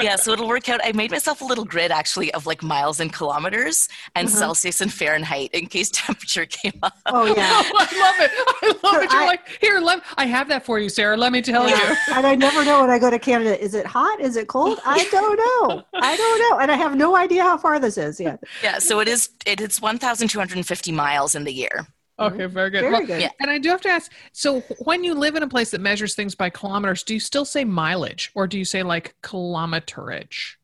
Yeah, 0.01 0.17
so 0.17 0.33
it'll 0.33 0.47
work 0.49 0.67
out. 0.69 0.81
I 0.83 0.91
made 0.91 1.11
myself 1.11 1.41
a 1.41 1.45
little 1.45 1.63
grid 1.63 1.89
actually 1.91 2.33
of 2.33 2.45
like 2.45 2.61
miles 2.61 2.99
and 2.99 3.11
kilometers 3.13 3.87
and 4.15 4.27
Uh-huh. 4.27 4.37
Celsius 4.37 4.81
and 4.81 4.91
Fahrenheit 4.91 5.51
in 5.53 5.67
case 5.67 5.89
temperature 5.93 6.45
came 6.45 6.77
up. 6.83 6.93
Oh 7.05 7.25
yeah. 7.25 7.33
I 7.65 7.71
love 7.71 8.15
it. 8.19 8.31
I 8.35 8.67
love 8.83 9.03
it. 9.03 9.11
You're 9.11 9.21
I- 9.21 9.25
like, 9.27 9.47
here, 9.61 9.79
let, 9.79 10.01
I 10.17 10.25
have 10.25 10.49
that 10.49 10.65
for 10.65 10.77
you, 10.77 10.89
Sarah. 10.89 11.15
Let 11.15 11.31
me 11.31 11.41
tell 11.41 11.69
you. 11.69 11.75
And 12.11 12.27
I 12.27 12.35
never 12.35 12.65
know 12.65 12.81
when 12.81 12.89
I 12.89 12.99
go 12.99 13.09
to 13.09 13.19
Canada. 13.19 13.61
Is 13.63 13.73
it 13.75 13.85
hot? 13.85 14.19
Is 14.19 14.35
it 14.35 14.47
cold? 14.47 14.79
I 14.85 15.03
don't 15.11 15.37
know. 15.37 15.83
I 15.93 16.15
don't 16.17 16.39
know. 16.51 16.59
And 16.59 16.69
I 16.71 16.75
have 16.75 16.95
no 16.95 17.15
idea 17.15 17.43
how 17.43 17.57
far 17.57 17.79
this 17.79 17.97
is 17.97 18.19
yet. 18.19 18.43
Yeah, 18.61 18.79
so 18.79 18.99
it 18.99 19.07
is 19.07 19.29
it 19.45 19.61
is 19.61 19.79
1,250 19.81 20.91
miles 20.91 21.33
in 21.35 21.45
the 21.45 21.53
year. 21.53 21.87
Mm-hmm. 22.19 22.35
Okay, 22.35 22.45
very 22.45 22.69
good. 22.69 22.81
Very 22.81 22.93
Well, 22.93 23.05
good. 23.05 23.21
Yeah. 23.21 23.31
And 23.39 23.49
I 23.49 23.57
do 23.57 23.69
have 23.69 23.81
to 23.81 23.89
ask 23.89 24.11
so 24.31 24.61
when 24.79 25.03
you 25.03 25.15
live 25.15 25.35
in 25.35 25.43
a 25.43 25.47
place 25.47 25.71
that 25.71 25.81
measures 25.81 26.15
things 26.15 26.35
by 26.35 26.49
kilometers, 26.49 27.03
do 27.03 27.13
you 27.13 27.19
still 27.19 27.45
say 27.45 27.63
mileage 27.63 28.31
or 28.35 28.47
do 28.47 28.57
you 28.57 28.65
say 28.65 28.83
like 28.83 29.15
kilometerage? 29.23 30.55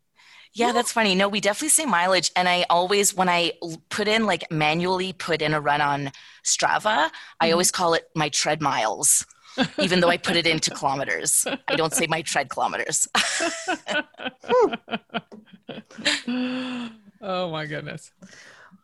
Yeah, 0.53 0.71
that's 0.71 0.91
funny. 0.91 1.15
No, 1.15 1.27
we 1.27 1.39
definitely 1.39 1.69
say 1.69 1.85
mileage. 1.85 2.31
And 2.35 2.49
I 2.49 2.65
always, 2.69 3.13
when 3.13 3.29
I 3.29 3.53
put 3.89 4.07
in 4.07 4.25
like 4.25 4.51
manually 4.51 5.13
put 5.13 5.41
in 5.41 5.53
a 5.53 5.61
run 5.61 5.79
on 5.79 6.11
Strava, 6.43 7.09
I 7.39 7.45
mm-hmm. 7.45 7.51
always 7.51 7.71
call 7.71 7.93
it 7.93 8.09
my 8.15 8.29
tread 8.29 8.61
miles, 8.61 9.25
even 9.77 9.99
though 9.99 10.09
I 10.09 10.17
put 10.17 10.35
it 10.35 10.47
into 10.47 10.71
kilometers. 10.71 11.45
I 11.67 11.75
don't 11.75 11.93
say 11.93 12.07
my 12.07 12.23
tread 12.23 12.49
kilometers. 12.49 13.07
oh 17.21 17.51
my 17.51 17.65
goodness. 17.65 18.11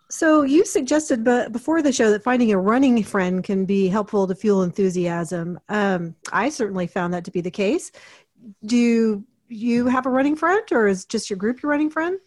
So 0.09 0.43
you 0.43 0.65
suggested 0.65 1.23
before 1.51 1.81
the 1.81 1.91
show 1.91 2.11
that 2.11 2.23
finding 2.23 2.51
a 2.51 2.57
running 2.59 3.03
friend 3.03 3.43
can 3.43 3.65
be 3.65 3.87
helpful 3.87 4.27
to 4.27 4.35
fuel 4.35 4.63
enthusiasm. 4.63 5.59
Um, 5.69 6.15
I 6.31 6.49
certainly 6.49 6.87
found 6.87 7.13
that 7.13 7.25
to 7.25 7.31
be 7.31 7.41
the 7.41 7.51
case. 7.51 7.91
Do 8.65 9.23
you 9.47 9.87
have 9.87 10.05
a 10.05 10.09
running 10.09 10.35
friend, 10.35 10.63
or 10.71 10.87
is 10.87 11.05
just 11.05 11.29
your 11.29 11.37
group 11.37 11.61
your 11.61 11.71
running 11.71 11.89
friend? 11.89 12.19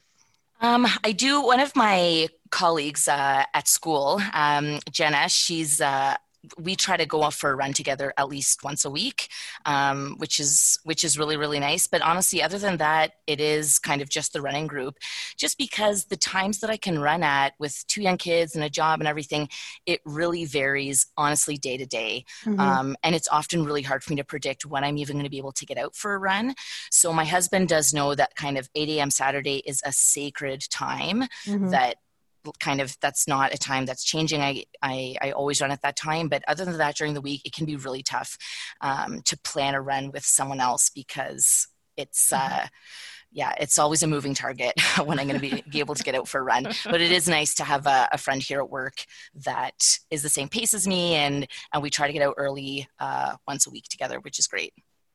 Um, 0.61 0.87
I 1.05 1.13
do. 1.13 1.41
One 1.41 1.61
of 1.61 1.75
my 1.77 2.29
colleagues 2.51 3.07
uh, 3.07 3.45
at 3.55 3.69
school, 3.69 4.21
um, 4.33 4.81
Jenna, 4.91 5.29
she's. 5.29 5.81
Uh, 5.81 6.17
we 6.57 6.77
try 6.77 6.97
to 6.97 7.07
go 7.07 7.23
off 7.23 7.35
for 7.35 7.51
a 7.51 7.57
run 7.57 7.73
together 7.73 8.13
at 8.17 8.29
least 8.29 8.63
once 8.63 8.85
a 8.85 8.91
week, 8.91 9.29
um, 9.67 10.15
which 10.19 10.39
is 10.39 10.79
which 10.85 11.05
is 11.05 11.19
really 11.19 11.37
really 11.37 11.59
nice. 11.61 11.87
But 11.87 12.03
honestly, 12.03 12.43
other 12.43 12.59
than 12.59 12.77
that, 12.79 13.13
it 13.27 13.41
is 13.41 13.79
kind 13.79 14.01
of 14.01 14.09
just 14.09 14.33
the 14.33 14.41
running 14.41 14.67
group. 14.67 14.99
Just 15.37 15.59
because 15.59 16.05
the 16.07 16.17
times 16.17 16.61
that 16.61 16.71
I 16.71 16.77
can 16.77 16.99
run 16.99 17.23
at 17.23 17.55
with 17.59 17.85
two 17.89 18.03
young 18.03 18.17
kids 18.19 18.55
and 18.55 18.65
a 18.65 18.71
job 18.71 19.01
and 19.01 19.09
everything, 19.09 19.49
it 19.87 20.01
really 20.05 20.45
varies 20.45 21.07
honestly 21.17 21.57
day 21.57 21.77
to 21.77 21.87
day. 21.87 22.25
Mhm. 22.45 22.61
Um, 22.61 22.97
and 23.03 23.15
it's 23.15 23.29
often 23.29 23.65
really 23.65 23.83
hard 23.83 24.05
for 24.05 24.13
me 24.13 24.17
to 24.17 24.25
predict 24.25 24.65
when 24.67 24.85
I'm 24.85 24.99
even 24.99 25.17
going 25.17 25.25
to 25.25 25.31
be 25.31 25.39
able 25.39 25.53
to 25.53 25.67
get 25.67 25.79
out 25.79 25.95
for 25.97 26.15
a 26.15 26.19
run. 26.19 26.55
So 26.91 27.13
my 27.13 27.25
husband 27.25 27.69
does 27.69 27.93
know 27.93 28.15
that 28.15 28.37
kind 28.37 28.59
of 28.59 28.69
8 28.75 28.89
a.m. 28.91 29.11
Saturday 29.11 29.63
is 29.67 29.83
a 29.85 29.93
sacred 29.93 30.63
time 30.71 31.25
Mhm. 31.47 31.71
that 31.71 31.97
kind 32.61 32.81
of 32.81 32.97
that's 33.01 33.27
not 33.29 33.55
a 33.55 33.59
time 33.59 33.87
that's 33.87 34.05
changing. 34.05 34.41
I, 34.41 34.65
I 34.83 35.17
i 35.21 35.31
always 35.33 35.61
run 35.61 35.71
at 35.71 35.83
that 35.83 35.97
time 35.97 36.29
but 36.29 36.43
other 36.49 36.65
than 36.65 36.79
that 36.79 36.97
during 36.97 37.15
the 37.15 37.21
week 37.21 37.43
it 37.45 37.53
can 37.53 37.67
be 37.67 37.77
really 37.77 38.03
tough 38.03 38.37
um, 38.81 39.23
to 39.25 39.39
plan 39.39 39.75
a 39.75 39.81
run 39.81 40.11
with 40.11 40.25
someone 40.25 40.61
else 40.61 40.91
because 40.91 41.69
it's 41.97 42.33
uh 42.33 42.67
yeah 43.31 43.53
it's 43.61 43.79
always 43.79 44.03
a 44.03 44.07
moving 44.07 44.35
target 44.35 44.73
when 45.05 45.19
i'm 45.19 45.29
going 45.29 45.41
to 45.41 45.51
be, 45.51 45.63
be 45.69 45.81
able 45.81 45.95
to 45.95 46.03
get 46.03 46.15
out 46.15 46.29
for 46.29 46.41
a 46.41 46.43
run. 46.43 46.65
But 46.85 47.01
it 47.01 47.13
is 47.13 47.29
nice 47.29 47.55
to 47.57 47.65
have 47.65 47.87
a, 47.87 48.09
a 48.13 48.19
friend 48.19 48.43
here 48.43 48.61
at 48.61 48.71
work 48.71 49.05
that 49.45 49.99
is 50.11 50.23
the 50.23 50.29
same 50.29 50.49
pace 50.49 50.73
as 50.73 50.87
me 50.87 51.15
and 51.15 51.47
and 51.73 51.83
we 51.83 51.91
try 51.91 52.07
to 52.07 52.13
get 52.13 52.23
out 52.23 52.35
early 52.39 52.89
uh, 53.01 53.35
once 53.47 53.67
a 53.67 53.71
week 53.71 53.85
together 53.89 54.21
which 54.21 54.39
is 54.39 54.47
great 54.47 54.73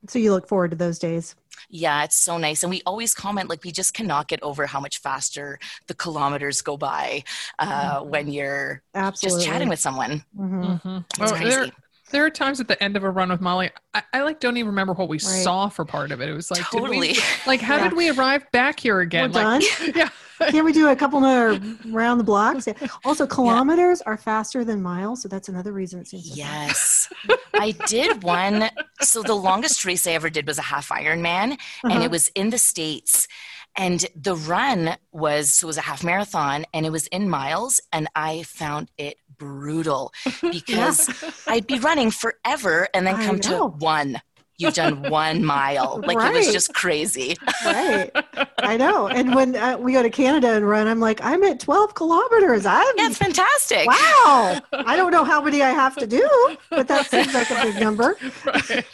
So 0.07 0.19
you 0.19 0.31
look 0.31 0.47
forward 0.47 0.71
to 0.71 0.77
those 0.77 0.99
days. 0.99 1.35
yeah, 1.69 2.03
it's 2.03 2.17
so 2.17 2.37
nice. 2.37 2.63
And 2.63 2.69
we 2.69 2.81
always 2.85 3.13
comment 3.13 3.49
like 3.49 3.63
we 3.63 3.71
just 3.71 3.93
cannot 3.93 4.27
get 4.27 4.41
over 4.43 4.65
how 4.65 4.79
much 4.79 4.99
faster 4.99 5.59
the 5.87 5.93
kilometers 5.93 6.61
go 6.61 6.77
by 6.77 7.23
uh, 7.59 8.01
when 8.01 8.27
you're 8.27 8.81
Absolutely. 8.93 9.39
just 9.39 9.47
chatting 9.51 9.69
with 9.69 9.79
someone. 9.79 10.23
Mhm. 10.37 10.81
Mhm. 10.81 11.05
It's 11.19 11.31
Oh, 11.31 11.35
crazy. 11.35 11.49
there, 11.49 11.71
there 12.13 12.25
are 12.25 12.29
times 12.29 12.61
at 12.61 12.69
the 12.69 12.81
end 12.81 12.95
of 12.95 13.03
a 13.03 13.09
run 13.09 13.29
with 13.29 13.41
Molly, 13.41 13.69
I, 13.93 14.03
I 14.13 14.21
like 14.21 14.39
don't 14.39 14.55
even 14.55 14.69
remember 14.69 14.93
what 14.93 15.09
we 15.09 15.17
Right. 15.17 15.21
saw 15.21 15.67
for 15.67 15.83
part 15.83 16.11
of 16.11 16.21
it. 16.21 16.29
It 16.29 16.33
was 16.33 16.49
like, 16.49 16.61
did 16.71 16.81
we- 16.81 16.87
totally. 16.87 17.15
like, 17.45 17.59
how 17.59 17.75
Yeah. 17.75 17.89
did 17.89 17.97
we 17.97 18.09
arrive 18.09 18.49
back 18.51 18.79
here 18.79 19.01
again? 19.01 19.31
We're 19.33 19.43
like, 19.43 19.61
done. 19.79 19.91
yeah. 19.95 20.09
Can 20.49 20.65
we 20.65 20.73
do 20.73 20.89
a 20.89 20.95
couple 20.95 21.21
more 21.21 21.57
round 21.85 22.19
the 22.19 22.23
blocks? 22.23 22.67
Yeah. 22.67 22.73
Also, 23.05 23.25
kilometers 23.27 24.01
are 24.01 24.17
faster 24.17 24.65
than 24.65 24.81
miles, 24.81 25.21
so 25.21 25.27
that's 25.29 25.47
another 25.47 25.71
reason 25.71 25.99
it 26.01 26.07
seems. 26.07 26.35
Yes. 26.37 27.07
I 27.53 27.71
did 27.87 28.23
one. 28.23 28.69
So 29.01 29.21
the 29.23 29.35
longest 29.35 29.85
race 29.85 30.05
I 30.07 30.11
ever 30.11 30.29
did 30.29 30.47
was 30.47 30.57
a 30.57 30.63
half 30.63 30.89
Ironman, 30.89 31.57
and 31.83 31.93
Uh-huh. 31.93 32.01
it 32.01 32.11
was 32.11 32.29
in 32.29 32.49
the 32.49 32.57
States. 32.57 33.27
And 33.75 34.05
the 34.15 34.35
run 34.35 34.97
was, 35.11 35.63
was 35.63 35.77
a 35.77 35.81
half 35.81 36.03
marathon, 36.03 36.65
and 36.73 36.85
it 36.85 36.91
was 36.91 37.07
in 37.07 37.29
miles, 37.29 37.81
and 37.91 38.07
I 38.15 38.43
found 38.43 38.91
it 38.97 39.17
brutal 39.37 40.13
because 40.41 41.09
I'd 41.47 41.67
be 41.67 41.79
running 41.79 42.11
forever 42.11 42.87
and 42.93 43.05
then 43.05 43.15
come 43.17 43.39
to 43.39 43.65
one. 43.65 44.21
You've 44.57 44.75
done 44.75 45.09
one 45.09 45.43
mile. 45.55 46.01
Like 46.05 46.17
it 46.17 46.33
was 46.33 46.53
just 46.53 46.73
crazy. 46.73 47.35
right. 47.65 48.11
I 48.59 48.77
know. 48.77 49.07
And 49.07 49.35
when 49.35 49.55
uh, 49.55 49.77
we 49.77 49.93
go 49.93 50.03
to 50.03 50.09
Canada 50.09 50.53
and 50.53 50.67
run, 50.67 50.87
I'm 50.87 50.99
like, 50.99 51.23
I'm 51.23 51.43
at 51.43 51.59
12 51.59 51.95
kilometers. 51.95 52.65
I'm 52.65 52.85
Yeah, 52.97 53.07
it's 53.07 53.17
fantastic. 53.17 53.87
wow. 53.87 54.61
I 54.71 54.95
don't 54.95 55.11
know 55.11 55.23
how 55.23 55.41
many 55.41 55.61
I 55.63 55.71
have 55.71 55.95
to 55.97 56.07
do, 56.07 56.29
but 56.69 56.87
that 56.87 57.07
seems 57.07 57.33
like 57.33 57.49
a 57.49 57.61
big 57.63 57.79
number. 57.79 58.15
Right. 58.45 58.85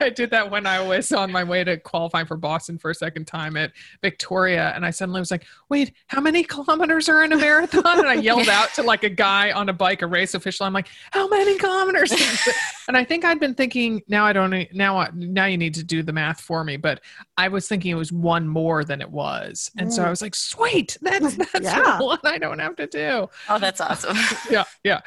I 0.00 0.10
did 0.10 0.30
that 0.30 0.50
when 0.50 0.66
I 0.66 0.80
was 0.80 1.12
on 1.12 1.30
my 1.30 1.44
way 1.44 1.64
to 1.64 1.76
qualifying 1.76 2.26
for 2.26 2.36
Boston 2.36 2.78
for 2.78 2.90
a 2.90 2.94
second 2.94 3.26
time 3.26 3.56
at 3.56 3.72
Victoria. 4.00 4.72
And 4.74 4.84
I 4.84 4.90
suddenly 4.90 5.20
was 5.20 5.30
like, 5.30 5.46
wait, 5.68 5.92
how 6.08 6.20
many 6.20 6.44
kilometers 6.44 7.08
are 7.08 7.22
in 7.22 7.32
a 7.32 7.36
marathon? 7.36 7.98
And 7.98 8.08
I 8.08 8.14
yelled 8.22 8.48
out 8.48 8.72
to 8.74 8.82
like 8.82 9.04
a 9.04 9.08
guy 9.08 9.52
on 9.52 9.68
a 9.68 9.72
bike, 9.72 10.02
a 10.02 10.06
race 10.06 10.34
official. 10.34 10.66
I'm 10.66 10.72
like, 10.72 10.88
how 11.12 11.28
many 11.28 11.56
kilometers? 11.58 12.12
and 12.88 12.96
I 12.96 13.04
think 13.04 13.24
I'd 13.24 13.40
been 13.40 13.54
thinking, 13.54 14.02
now 14.08 14.24
I 14.24 14.32
don't, 14.32 14.52
now, 14.72 15.06
now 15.14 15.46
you 15.46 15.58
need 15.58 15.74
to 15.74 15.84
do 15.84 16.02
the 16.02 16.12
math 16.12 16.40
for 16.40 16.64
me. 16.64 16.76
But 16.76 17.00
I 17.36 17.48
was 17.48 17.68
thinking 17.68 17.90
it 17.90 17.96
was 17.96 18.12
one 18.12 18.48
more 18.48 18.84
than 18.84 19.00
it 19.00 19.10
was. 19.10 19.70
And 19.78 19.88
mm. 19.88 19.92
so 19.92 20.04
I 20.04 20.10
was 20.10 20.22
like, 20.22 20.34
sweet, 20.34 20.98
that's, 21.00 21.36
that's 21.52 21.60
yeah. 21.62 22.00
one 22.00 22.18
I 22.24 22.38
don't 22.38 22.58
have 22.58 22.76
to 22.76 22.86
do. 22.86 23.28
Oh, 23.48 23.58
that's 23.58 23.80
awesome. 23.80 24.16
yeah. 24.50 24.64
Yeah. 24.84 25.00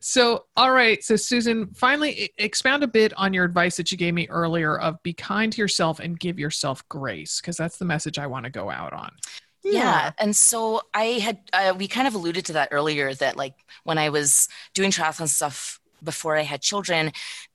So, 0.00 0.46
all 0.56 0.72
right. 0.72 1.02
So, 1.02 1.16
Susan, 1.16 1.68
finally 1.74 2.30
expound 2.38 2.82
a 2.82 2.88
bit 2.88 3.12
on 3.16 3.32
your 3.32 3.44
advice 3.44 3.76
that 3.76 3.92
you 3.92 3.98
gave 4.00 4.14
me 4.14 4.26
earlier 4.30 4.78
of 4.78 5.00
be 5.02 5.12
kind 5.12 5.52
to 5.52 5.60
yourself 5.60 6.00
and 6.00 6.18
give 6.18 6.38
yourself 6.38 6.82
grace, 6.88 7.38
because 7.38 7.58
that's 7.58 7.76
the 7.76 7.84
message 7.84 8.18
I 8.18 8.26
want 8.26 8.44
to 8.44 8.50
go 8.50 8.70
out 8.70 8.94
on. 8.94 9.10
Yeah. 9.62 9.72
yeah. 9.72 10.10
And 10.18 10.34
so 10.34 10.80
I 10.94 11.04
had, 11.04 11.38
uh, 11.52 11.74
we 11.76 11.86
kind 11.86 12.08
of 12.08 12.14
alluded 12.14 12.46
to 12.46 12.54
that 12.54 12.70
earlier 12.72 13.12
that 13.12 13.36
like 13.36 13.54
when 13.84 13.98
I 13.98 14.08
was 14.08 14.48
doing 14.72 14.90
triathlon 14.90 15.28
stuff 15.28 15.78
before 16.02 16.38
I 16.38 16.44
had 16.44 16.62
children, 16.62 17.12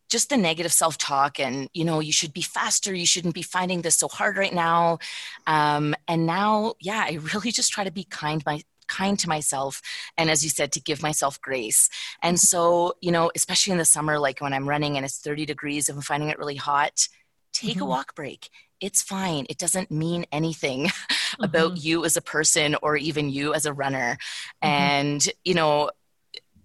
just 0.08 0.30
the 0.30 0.38
negative 0.38 0.72
self 0.72 1.00
talk 1.00 1.40
and, 1.40 1.68
you 1.74 1.84
know, 1.84 2.00
you 2.00 2.12
should 2.12 2.32
be 2.32 2.44
faster. 2.44 2.94
You 2.94 3.08
shouldn't 3.08 3.34
be 3.34 3.42
finding 3.42 3.82
this 3.82 3.96
so 3.96 4.08
hard 4.08 4.38
right 4.38 4.54
now. 4.54 5.00
Um, 5.48 5.96
and 6.08 6.28
now, 6.28 6.76
yeah, 6.80 7.06
I 7.10 7.14
really 7.34 7.52
just 7.52 7.72
try 7.72 7.86
to 7.86 7.92
be 7.92 8.04
kind 8.04 8.44
my, 8.46 8.62
kind 8.88 9.18
to 9.20 9.30
myself 9.30 9.82
and 10.18 10.30
as 10.30 10.44
you 10.44 10.50
said 10.50 10.72
to 10.72 10.80
give 10.80 11.02
myself 11.02 11.40
grace 11.42 11.90
and 12.22 12.40
so 12.40 12.94
you 13.02 13.12
know 13.12 13.32
especially 13.36 13.72
in 13.72 13.78
the 13.78 13.86
summer 13.86 14.20
like 14.20 14.42
when 14.42 14.54
i'm 14.54 14.68
running 14.68 14.96
and 14.96 15.06
it's 15.06 15.20
30 15.20 15.46
degrees 15.46 15.90
and 15.90 15.98
i'm 15.98 16.02
finding 16.02 16.30
it 16.30 16.40
really 16.40 16.56
hot 16.56 17.08
take 17.54 17.76
mm-hmm. 17.76 17.84
a 17.84 17.86
walk 17.86 18.16
break 18.16 18.50
it's 18.82 19.02
fine 19.02 19.46
it 19.50 19.58
doesn't 19.58 19.92
mean 19.92 20.26
anything 20.32 20.86
mm-hmm. 20.86 21.44
about 21.44 21.78
you 21.78 22.06
as 22.06 22.18
a 22.18 22.22
person 22.22 22.76
or 22.82 22.98
even 22.98 23.30
you 23.30 23.54
as 23.54 23.66
a 23.66 23.74
runner 23.74 24.18
mm-hmm. 24.64 24.68
and 24.68 25.30
you 25.44 25.54
know 25.54 25.90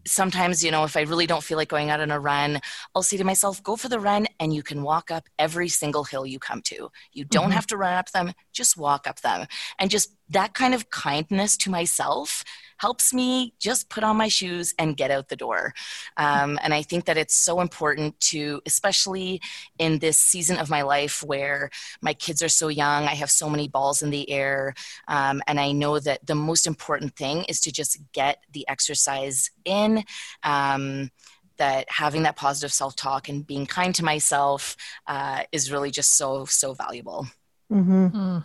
sometimes, 0.07 0.65
you 0.65 0.71
know, 0.71 0.85
if 0.85 0.97
I 0.97 1.03
really 1.03 1.27
don't 1.27 1.43
feel 1.43 1.57
like 1.57 1.69
going 1.69 1.91
out 1.91 2.01
on 2.01 2.11
a 2.11 2.21
run, 2.21 2.61
I'll 2.95 3.03
say 3.03 3.17
to 3.17 3.25
myself, 3.25 3.63
go 3.63 3.77
for 3.77 3.89
the 3.89 4.01
run 4.01 4.27
and 4.39 4.55
you 4.55 4.63
can 4.63 4.83
walk 4.83 5.11
up 5.11 5.29
every 5.39 5.69
single 5.69 6.05
hill 6.05 6.27
you 6.27 6.39
come 6.39 6.63
to. 6.63 6.91
You 7.13 7.25
don't 7.25 7.45
mm-hmm. 7.45 7.53
have 7.53 7.67
to 7.69 7.77
run 7.77 7.95
up 7.95 8.11
them, 8.11 8.33
just 8.53 8.77
walk 8.77 9.07
up 9.07 9.21
them. 9.21 9.47
And 9.79 9.91
just 9.91 10.15
that 10.31 10.55
kind 10.55 10.75
of 10.75 10.91
kindness 10.91 11.57
to 11.59 11.71
myself 11.71 12.45
helps 12.81 13.13
me 13.13 13.53
just 13.59 13.91
put 13.91 14.03
on 14.03 14.17
my 14.17 14.29
shoes 14.29 14.75
and 14.79 14.97
get 14.97 15.11
out 15.11 15.29
the 15.29 15.37
door. 15.37 15.75
Um, 16.17 16.59
and 16.63 16.73
I 16.73 16.81
think 16.81 17.05
that 17.05 17.19
it's 17.19 17.35
so 17.35 17.61
important 17.61 18.19
to, 18.21 18.63
especially 18.65 19.43
in 19.79 19.99
this 19.99 20.17
season 20.17 20.57
of 20.57 20.71
my 20.71 20.81
life 20.81 21.23
where 21.23 21.71
my 22.01 22.15
kids 22.15 22.43
are 22.43 22.49
so 22.49 22.69
young, 22.69 23.05
I 23.05 23.15
have 23.15 23.31
so 23.31 23.51
many 23.51 23.69
balls 23.69 24.01
in 24.01 24.09
the 24.09 24.31
air. 24.31 24.73
Um, 25.09 25.43
and 25.47 25.61
I 25.61 25.73
know 25.73 25.99
that 25.99 26.27
the 26.27 26.35
most 26.35 26.67
important 26.67 27.17
thing 27.17 27.45
is 27.45 27.61
to 27.61 27.73
just 27.73 27.99
get 28.13 28.39
the 28.51 28.67
exercise 28.67 29.51
in. 29.65 30.05
Um, 30.43 31.11
that 31.59 31.85
having 31.91 32.23
that 32.23 32.37
positive 32.37 32.73
self 32.73 32.97
talk 32.97 33.29
and 33.29 33.47
being 33.47 33.67
kind 33.67 33.95
to 33.95 34.03
myself 34.03 34.79
uh, 35.07 35.43
is 35.53 35.71
really 35.71 35.91
just 35.91 36.17
so, 36.17 36.47
so 36.47 36.73
valuable. 36.73 37.27
Mm-hmm. 37.71 38.07
Mm. 38.07 38.45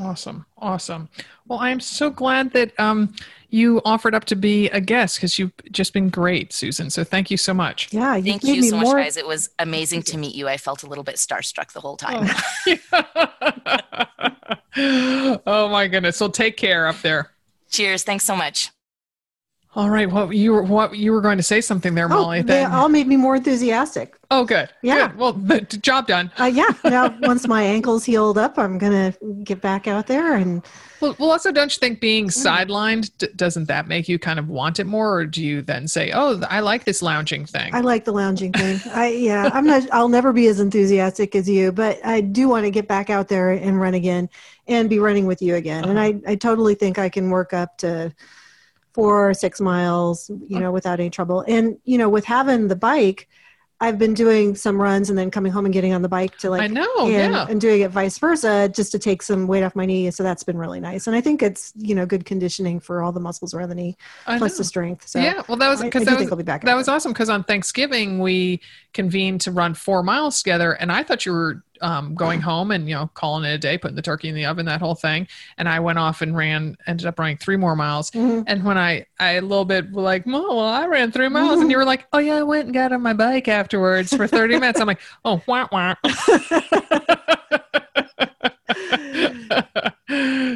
Awesome. 0.00 0.46
Awesome. 0.58 1.08
Well, 1.46 1.58
I'm 1.58 1.80
so 1.80 2.10
glad 2.10 2.52
that 2.52 2.78
um, 2.78 3.14
you 3.50 3.80
offered 3.84 4.14
up 4.14 4.24
to 4.26 4.36
be 4.36 4.68
a 4.70 4.80
guest 4.80 5.16
because 5.16 5.38
you've 5.38 5.52
just 5.70 5.92
been 5.92 6.08
great, 6.08 6.52
Susan. 6.52 6.90
So 6.90 7.04
thank 7.04 7.30
you 7.30 7.36
so 7.36 7.52
much. 7.54 7.92
Yeah. 7.92 8.16
You 8.16 8.32
thank 8.32 8.44
you 8.44 8.62
so 8.62 8.76
much, 8.76 8.86
guys. 8.86 9.16
It 9.16 9.26
was 9.26 9.50
amazing 9.58 10.02
to 10.04 10.18
meet 10.18 10.34
you. 10.34 10.48
I 10.48 10.56
felt 10.56 10.82
a 10.82 10.86
little 10.86 11.04
bit 11.04 11.16
starstruck 11.16 11.72
the 11.72 11.80
whole 11.80 11.96
time. 11.96 12.28
Oh, 14.76 15.40
oh 15.46 15.68
my 15.68 15.88
goodness. 15.88 16.16
So 16.16 16.28
take 16.28 16.56
care 16.56 16.86
up 16.86 17.00
there. 17.02 17.30
Cheers. 17.70 18.04
Thanks 18.04 18.24
so 18.24 18.36
much. 18.36 18.70
All 19.76 19.88
right. 19.88 20.10
Well, 20.10 20.32
you 20.32 20.52
were 20.52 20.64
what 20.64 20.96
you 20.96 21.12
were 21.12 21.20
going 21.20 21.36
to 21.36 21.44
say 21.44 21.60
something 21.60 21.94
there, 21.94 22.08
Molly. 22.08 22.40
Oh, 22.40 22.42
they 22.42 22.64
all 22.64 22.88
made 22.88 23.06
me 23.06 23.16
more 23.16 23.36
enthusiastic. 23.36 24.16
Oh, 24.28 24.44
good. 24.44 24.68
Yeah. 24.82 25.06
Good. 25.06 25.16
Well, 25.16 25.32
the 25.32 25.60
job 25.60 26.08
done. 26.08 26.32
Uh, 26.40 26.50
yeah. 26.52 26.70
Now, 26.82 27.16
once 27.22 27.46
my 27.46 27.62
ankles 27.62 28.04
healed 28.04 28.36
up, 28.36 28.58
I'm 28.58 28.78
gonna 28.78 29.14
get 29.44 29.60
back 29.60 29.86
out 29.86 30.08
there 30.08 30.34
and. 30.34 30.64
Well, 31.00 31.14
well 31.20 31.30
also, 31.30 31.52
don't 31.52 31.72
you 31.72 31.78
think 31.78 32.00
being 32.00 32.26
sidelined 32.26 33.12
d- 33.18 33.28
doesn't 33.36 33.66
that 33.66 33.86
make 33.86 34.08
you 34.08 34.18
kind 34.18 34.40
of 34.40 34.48
want 34.48 34.80
it 34.80 34.84
more, 34.84 35.14
or 35.14 35.24
do 35.24 35.40
you 35.40 35.62
then 35.62 35.86
say, 35.86 36.10
"Oh, 36.12 36.40
I 36.50 36.60
like 36.60 36.84
this 36.84 37.00
lounging 37.00 37.46
thing"? 37.46 37.72
I 37.72 37.80
like 37.80 38.04
the 38.04 38.12
lounging 38.12 38.52
thing. 38.52 38.80
I 38.92 39.10
yeah. 39.10 39.50
I'm 39.52 39.66
not. 39.66 39.88
I'll 39.92 40.08
never 40.08 40.32
be 40.32 40.48
as 40.48 40.58
enthusiastic 40.58 41.36
as 41.36 41.48
you, 41.48 41.70
but 41.70 42.04
I 42.04 42.22
do 42.22 42.48
want 42.48 42.64
to 42.64 42.72
get 42.72 42.88
back 42.88 43.08
out 43.08 43.28
there 43.28 43.52
and 43.52 43.80
run 43.80 43.94
again, 43.94 44.30
and 44.66 44.90
be 44.90 44.98
running 44.98 45.26
with 45.26 45.40
you 45.40 45.54
again. 45.54 45.84
Uh-huh. 45.84 45.90
And 45.90 46.00
I 46.00 46.32
I 46.32 46.34
totally 46.34 46.74
think 46.74 46.98
I 46.98 47.08
can 47.08 47.30
work 47.30 47.52
up 47.54 47.78
to 47.78 48.12
or 49.00 49.34
six 49.34 49.60
miles, 49.60 50.30
you 50.48 50.60
know, 50.60 50.70
without 50.70 51.00
any 51.00 51.10
trouble. 51.10 51.44
And, 51.46 51.78
you 51.84 51.98
know, 51.98 52.08
with 52.08 52.24
having 52.24 52.68
the 52.68 52.76
bike, 52.76 53.28
I've 53.82 53.98
been 53.98 54.12
doing 54.12 54.54
some 54.56 54.80
runs 54.80 55.08
and 55.08 55.18
then 55.18 55.30
coming 55.30 55.50
home 55.50 55.64
and 55.64 55.72
getting 55.72 55.94
on 55.94 56.02
the 56.02 56.08
bike 56.08 56.36
to 56.38 56.50
like, 56.50 56.60
I 56.60 56.66
know, 56.66 56.98
and, 56.98 57.32
yeah. 57.32 57.46
and 57.48 57.58
doing 57.58 57.80
it 57.80 57.90
vice 57.90 58.18
versa 58.18 58.70
just 58.74 58.92
to 58.92 58.98
take 58.98 59.22
some 59.22 59.46
weight 59.46 59.62
off 59.62 59.74
my 59.74 59.86
knee. 59.86 60.10
So 60.10 60.22
that's 60.22 60.42
been 60.42 60.58
really 60.58 60.80
nice. 60.80 61.06
And 61.06 61.16
I 61.16 61.22
think 61.22 61.42
it's, 61.42 61.72
you 61.76 61.94
know, 61.94 62.04
good 62.04 62.26
conditioning 62.26 62.78
for 62.78 63.02
all 63.02 63.10
the 63.10 63.20
muscles 63.20 63.54
around 63.54 63.70
the 63.70 63.74
knee 63.74 63.96
I 64.26 64.36
plus 64.36 64.52
know. 64.52 64.58
the 64.58 64.64
strength. 64.64 65.08
So 65.08 65.18
yeah, 65.18 65.42
well, 65.48 65.56
that 65.56 65.70
was 65.70 65.80
because 65.80 66.04
that, 66.04 66.18
was, 66.18 66.28
that 66.44 66.76
was 66.76 66.88
awesome. 66.88 67.14
Cause 67.14 67.30
on 67.30 67.42
Thanksgiving 67.42 68.18
we 68.18 68.60
convened 68.92 69.40
to 69.42 69.50
run 69.50 69.72
four 69.72 70.02
miles 70.02 70.42
together 70.42 70.72
and 70.72 70.92
I 70.92 71.02
thought 71.02 71.24
you 71.24 71.32
were 71.32 71.64
um, 71.80 72.14
going 72.14 72.40
home 72.40 72.70
and 72.70 72.88
you 72.88 72.94
know 72.94 73.10
calling 73.14 73.44
it 73.44 73.54
a 73.54 73.58
day, 73.58 73.78
putting 73.78 73.96
the 73.96 74.02
turkey 74.02 74.28
in 74.28 74.34
the 74.34 74.46
oven, 74.46 74.66
that 74.66 74.80
whole 74.80 74.94
thing. 74.94 75.28
And 75.58 75.68
I 75.68 75.80
went 75.80 75.98
off 75.98 76.22
and 76.22 76.36
ran, 76.36 76.76
ended 76.86 77.06
up 77.06 77.18
running 77.18 77.36
three 77.36 77.56
more 77.56 77.76
miles. 77.76 78.10
Mm-hmm. 78.10 78.42
And 78.46 78.64
when 78.64 78.78
I 78.78 79.06
I 79.18 79.32
a 79.32 79.42
little 79.42 79.64
bit 79.64 79.92
like, 79.92 80.24
oh, 80.26 80.56
well, 80.56 80.60
I 80.60 80.86
ran 80.86 81.12
three 81.12 81.28
miles, 81.28 81.52
mm-hmm. 81.52 81.62
and 81.62 81.70
you 81.70 81.76
were 81.76 81.84
like, 81.84 82.06
oh 82.12 82.18
yeah, 82.18 82.36
I 82.36 82.42
went 82.42 82.66
and 82.66 82.74
got 82.74 82.92
on 82.92 83.02
my 83.02 83.12
bike 83.12 83.48
afterwards 83.48 84.14
for 84.14 84.26
thirty 84.26 84.54
minutes. 84.54 84.80
I'm 84.80 84.86
like, 84.86 85.00
oh, 85.24 85.42
wah 85.46 85.68
wah. 85.72 85.94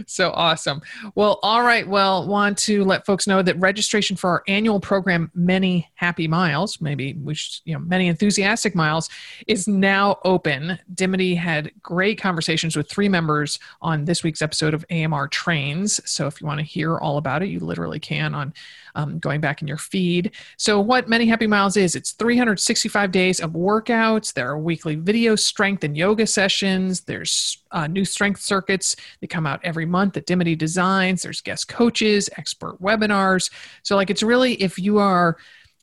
so 0.07 0.31
awesome. 0.33 0.83
Well, 1.15 1.39
all 1.43 1.63
right. 1.63 1.87
Well, 1.87 2.27
want 2.27 2.59
to 2.59 2.85
let 2.85 3.07
folks 3.07 3.27
know 3.27 3.43
that 3.43 3.59
registration 3.59 4.17
for 4.17 4.31
our 4.31 4.43
annual 4.49 4.81
program, 4.81 5.31
Many 5.35 5.91
Happy 5.95 6.29
Miles, 6.29 6.81
maybe 6.81 7.15
we 7.15 7.35
should, 7.35 7.61
you 7.65 7.75
know, 7.75 7.81
Many 7.81 8.09
Enthusiastic 8.09 8.75
Miles, 8.75 9.09
is 9.47 9.69
now 9.69 10.19
open. 10.25 10.79
Dimity 10.95 11.35
had 11.35 11.71
great 11.83 12.21
conversations 12.21 12.77
with 12.77 12.89
three 12.89 13.09
members 13.09 13.59
on 13.81 14.05
this 14.05 14.23
week's 14.23 14.43
episode 14.43 14.75
of 14.75 14.85
AMR 14.91 15.29
Trains. 15.29 16.01
So 16.09 16.27
if 16.27 16.41
you 16.41 16.47
want 16.47 16.61
to 16.61 16.65
hear 16.67 16.99
all 16.99 17.19
about 17.19 17.43
it, 17.43 17.49
you 17.49 17.61
literally 17.61 18.01
can 18.01 18.35
on 18.35 18.55
um, 18.95 19.19
going 19.19 19.41
back 19.41 19.63
in 19.63 19.69
your 19.69 19.79
feed. 19.79 20.33
So, 20.57 20.81
what 20.81 21.09
Many 21.09 21.27
Happy 21.27 21.47
Miles 21.47 21.77
is, 21.77 21.95
it's 21.95 22.13
365 22.13 23.11
days 23.11 23.41
of 23.41 23.53
workouts. 23.53 24.33
There 24.33 24.49
are 24.49 24.59
weekly 24.59 24.95
video 24.95 25.37
strength 25.37 25.85
and 25.85 25.97
yoga 25.97 26.27
sessions. 26.27 27.03
There's 27.03 27.63
uh, 27.71 27.87
new 27.87 28.05
strength 28.05 28.41
circuits 28.41 28.97
that 29.21 29.31
come 29.31 29.47
out 29.47 29.61
every 29.65 29.87
month 29.87 30.15
that 30.15 30.27
Dimity 30.27 30.57
designs. 30.57 31.23
There's 31.23 31.41
guest 31.41 31.69
coaches, 31.69 32.31
expert 32.37 32.81
webinars. 32.81 33.51
So, 33.83 33.97
like, 33.97 34.11
it's 34.11 34.23
really 34.23 34.55
if 34.55 34.79
you 34.79 34.99
are 34.99 35.37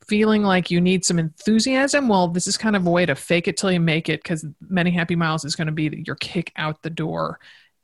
feeling 0.07 0.43
like 0.43 0.71
you 0.71 0.81
need 0.81 1.05
some 1.05 1.19
enthusiasm, 1.19 2.07
well, 2.07 2.27
this 2.27 2.47
is 2.47 2.57
kind 2.57 2.75
of 2.75 2.85
a 2.85 2.89
way 2.89 3.05
to 3.05 3.15
fake 3.15 3.47
it 3.47 3.55
till 3.55 3.71
you 3.71 3.79
make 3.79 4.09
it 4.09 4.21
because 4.23 4.45
Many 4.67 4.91
Happy 4.91 5.15
Miles 5.15 5.45
is 5.45 5.55
going 5.55 5.67
to 5.67 5.71
be 5.73 6.03
your 6.05 6.15
kick 6.15 6.51
out 6.55 6.81
the 6.81 6.89
door 6.89 7.39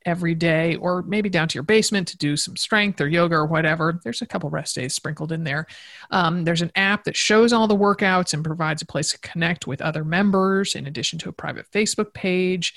every 0.08 0.34
day 0.34 0.74
or 0.76 1.02
maybe 1.02 1.28
down 1.28 1.46
to 1.46 1.54
your 1.54 1.62
basement 1.62 2.08
to 2.08 2.16
do 2.16 2.34
some 2.34 2.56
strength 2.56 2.98
or 2.98 3.06
yoga 3.06 3.36
or 3.36 3.44
whatever. 3.44 4.00
There's 4.02 4.22
a 4.22 4.26
couple 4.26 4.48
rest 4.48 4.74
days 4.74 4.94
sprinkled 4.94 5.32
in 5.32 5.44
there. 5.44 5.66
Um, 6.10 6.44
there's 6.44 6.62
an 6.62 6.72
app 6.74 7.04
that 7.04 7.14
shows 7.14 7.52
all 7.52 7.68
the 7.68 7.76
workouts 7.76 8.32
and 8.32 8.42
provides 8.42 8.80
a 8.80 8.86
place 8.86 9.12
to 9.12 9.18
connect 9.18 9.66
with 9.66 9.82
other 9.82 10.04
members 10.04 10.74
in 10.74 10.86
addition 10.86 11.18
to 11.18 11.28
a 11.28 11.32
private 11.32 11.70
Facebook 11.70 12.14
page. 12.14 12.74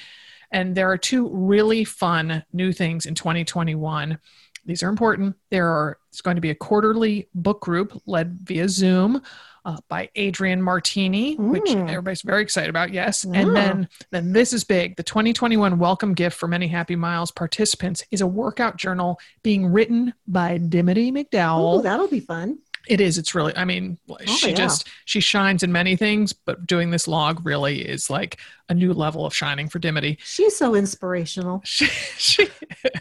And 0.51 0.75
there 0.75 0.91
are 0.91 0.97
two 0.97 1.29
really 1.29 1.85
fun 1.85 2.43
new 2.51 2.73
things 2.73 3.05
in 3.05 3.15
2021. 3.15 4.19
These 4.65 4.83
are 4.83 4.89
important. 4.89 5.37
There 5.49 5.69
are 5.69 5.97
it's 6.09 6.21
going 6.21 6.35
to 6.35 6.41
be 6.41 6.49
a 6.49 6.55
quarterly 6.55 7.29
book 7.33 7.61
group 7.61 7.99
led 8.05 8.39
via 8.41 8.67
Zoom 8.67 9.21
uh, 9.65 9.77
by 9.87 10.09
Adrienne 10.17 10.61
Martini, 10.61 11.37
mm. 11.37 11.49
which 11.49 11.69
everybody's 11.69 12.21
very 12.21 12.41
excited 12.41 12.69
about. 12.69 12.91
Yes, 12.91 13.25
yeah. 13.25 13.41
and 13.41 13.55
then 13.55 13.89
then 14.11 14.33
this 14.33 14.53
is 14.53 14.63
big. 14.63 14.95
The 14.95 15.03
2021 15.03 15.77
welcome 15.77 16.13
gift 16.13 16.37
for 16.37 16.47
many 16.47 16.67
Happy 16.67 16.95
Miles 16.95 17.31
participants 17.31 18.03
is 18.11 18.21
a 18.21 18.27
workout 18.27 18.77
journal 18.77 19.19
being 19.43 19.67
written 19.67 20.13
by 20.27 20.57
Dimity 20.57 21.11
McDowell. 21.11 21.79
Oh, 21.79 21.81
that'll 21.81 22.07
be 22.07 22.19
fun. 22.19 22.59
It 22.87 22.99
is. 22.99 23.17
It's 23.17 23.35
really. 23.35 23.55
I 23.55 23.65
mean, 23.65 23.97
she 24.25 24.47
Oh, 24.47 24.49
yeah. 24.49 24.55
just 24.55 24.87
she 25.05 25.19
shines 25.19 25.63
in 25.63 25.71
many 25.71 25.95
things, 25.95 26.33
but 26.33 26.65
doing 26.65 26.89
this 26.91 27.07
log 27.07 27.45
really 27.45 27.81
is 27.81 28.09
like 28.09 28.37
a 28.69 28.73
new 28.73 28.93
level 28.93 29.25
of 29.25 29.33
shining 29.35 29.67
for 29.69 29.79
Dimity. 29.79 30.17
She's 30.23 30.55
so 30.55 30.75
inspirational. 30.75 31.61
She, 31.65 31.85
she 32.17 32.47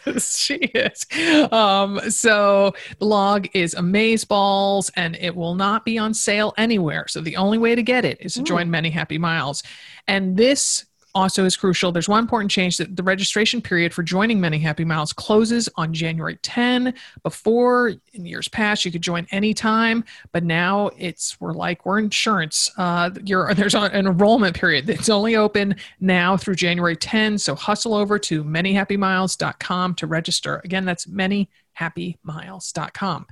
is. 0.07 0.39
She 0.39 0.55
is. 0.57 1.07
Um, 1.53 2.01
so 2.11 2.75
the 2.99 3.05
log 3.07 3.49
is 3.55 3.75
amaze 3.75 4.25
balls, 4.25 4.91
and 4.97 5.17
it 5.17 5.35
will 5.35 5.55
not 5.55 5.85
be 5.85 5.99
on 5.99 6.13
sale 6.15 6.53
anywhere. 6.59 7.07
So 7.09 7.21
the 7.21 7.37
only 7.37 7.59
way 7.59 7.75
to 7.75 7.83
get 7.83 8.05
it 8.05 8.19
is 8.21 8.35
to 8.35 8.41
Ooh. 8.41 8.45
join 8.45 8.71
Many 8.71 8.91
Happy 8.91 9.19
Miles, 9.19 9.63
and 10.09 10.37
this 10.37 10.85
also 11.15 11.45
is 11.45 11.57
crucial. 11.57 11.93
There's 11.93 12.09
one 12.09 12.21
important 12.21 12.51
change 12.51 12.79
that 12.79 12.97
the 12.97 13.03
registration 13.03 13.61
period 13.61 13.93
for 13.93 14.03
joining 14.03 14.41
Many 14.41 14.59
Happy 14.59 14.85
Miles 14.85 15.13
closes 15.13 15.69
on 15.77 15.93
January 15.93 16.39
10. 16.43 16.95
Before 17.23 17.93
in 18.13 18.27
years 18.27 18.49
past, 18.49 18.85
you 18.85 18.91
could 18.93 19.03
join 19.03 19.27
anytime, 19.31 20.05
but 20.33 20.45
now 20.45 20.91
it's 20.97 21.41
we're 21.41 21.53
like 21.53 21.85
we're 21.87 21.99
insurance. 21.99 22.71
Uh, 22.77 23.11
there's 23.11 23.75
an 23.75 23.93
enrollment 23.93 24.57
period 24.57 24.87
that's 24.87 25.09
only 25.09 25.37
open 25.37 25.77
now 26.01 26.37
through 26.37 26.57
January 26.57 26.97
10. 26.97 27.39
So 27.39 27.55
hustle 27.55 27.95
over 27.95 28.19
to 28.19 28.45
manyhappymiles.com 28.45 29.95
to 29.95 30.07
register. 30.07 30.61
Again, 30.65 30.85
that's 30.85 31.07
manyhappymiles.com. 31.07 33.27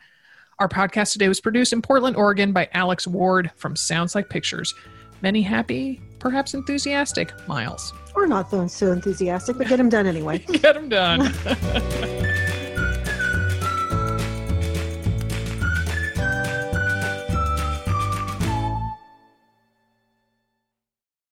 Our 0.58 0.68
podcast 0.68 1.12
today 1.12 1.28
was 1.28 1.40
produced 1.40 1.72
in 1.72 1.82
Portland, 1.82 2.16
Oregon 2.16 2.52
by 2.52 2.68
Alex 2.72 3.06
Ward 3.06 3.52
from 3.54 3.76
Sounds 3.76 4.16
Like 4.16 4.28
Pictures. 4.28 4.74
Many 5.22 5.42
happy, 5.42 6.00
perhaps 6.18 6.54
enthusiastic 6.54 7.32
miles. 7.48 7.92
Or 8.14 8.26
not 8.26 8.50
so 8.50 8.92
enthusiastic, 8.92 9.58
but 9.58 9.68
get 9.68 9.76
them 9.76 9.88
done 9.88 10.06
anyway. 10.06 10.38
Get 10.48 10.74
them 10.74 10.88
done. 10.88 11.32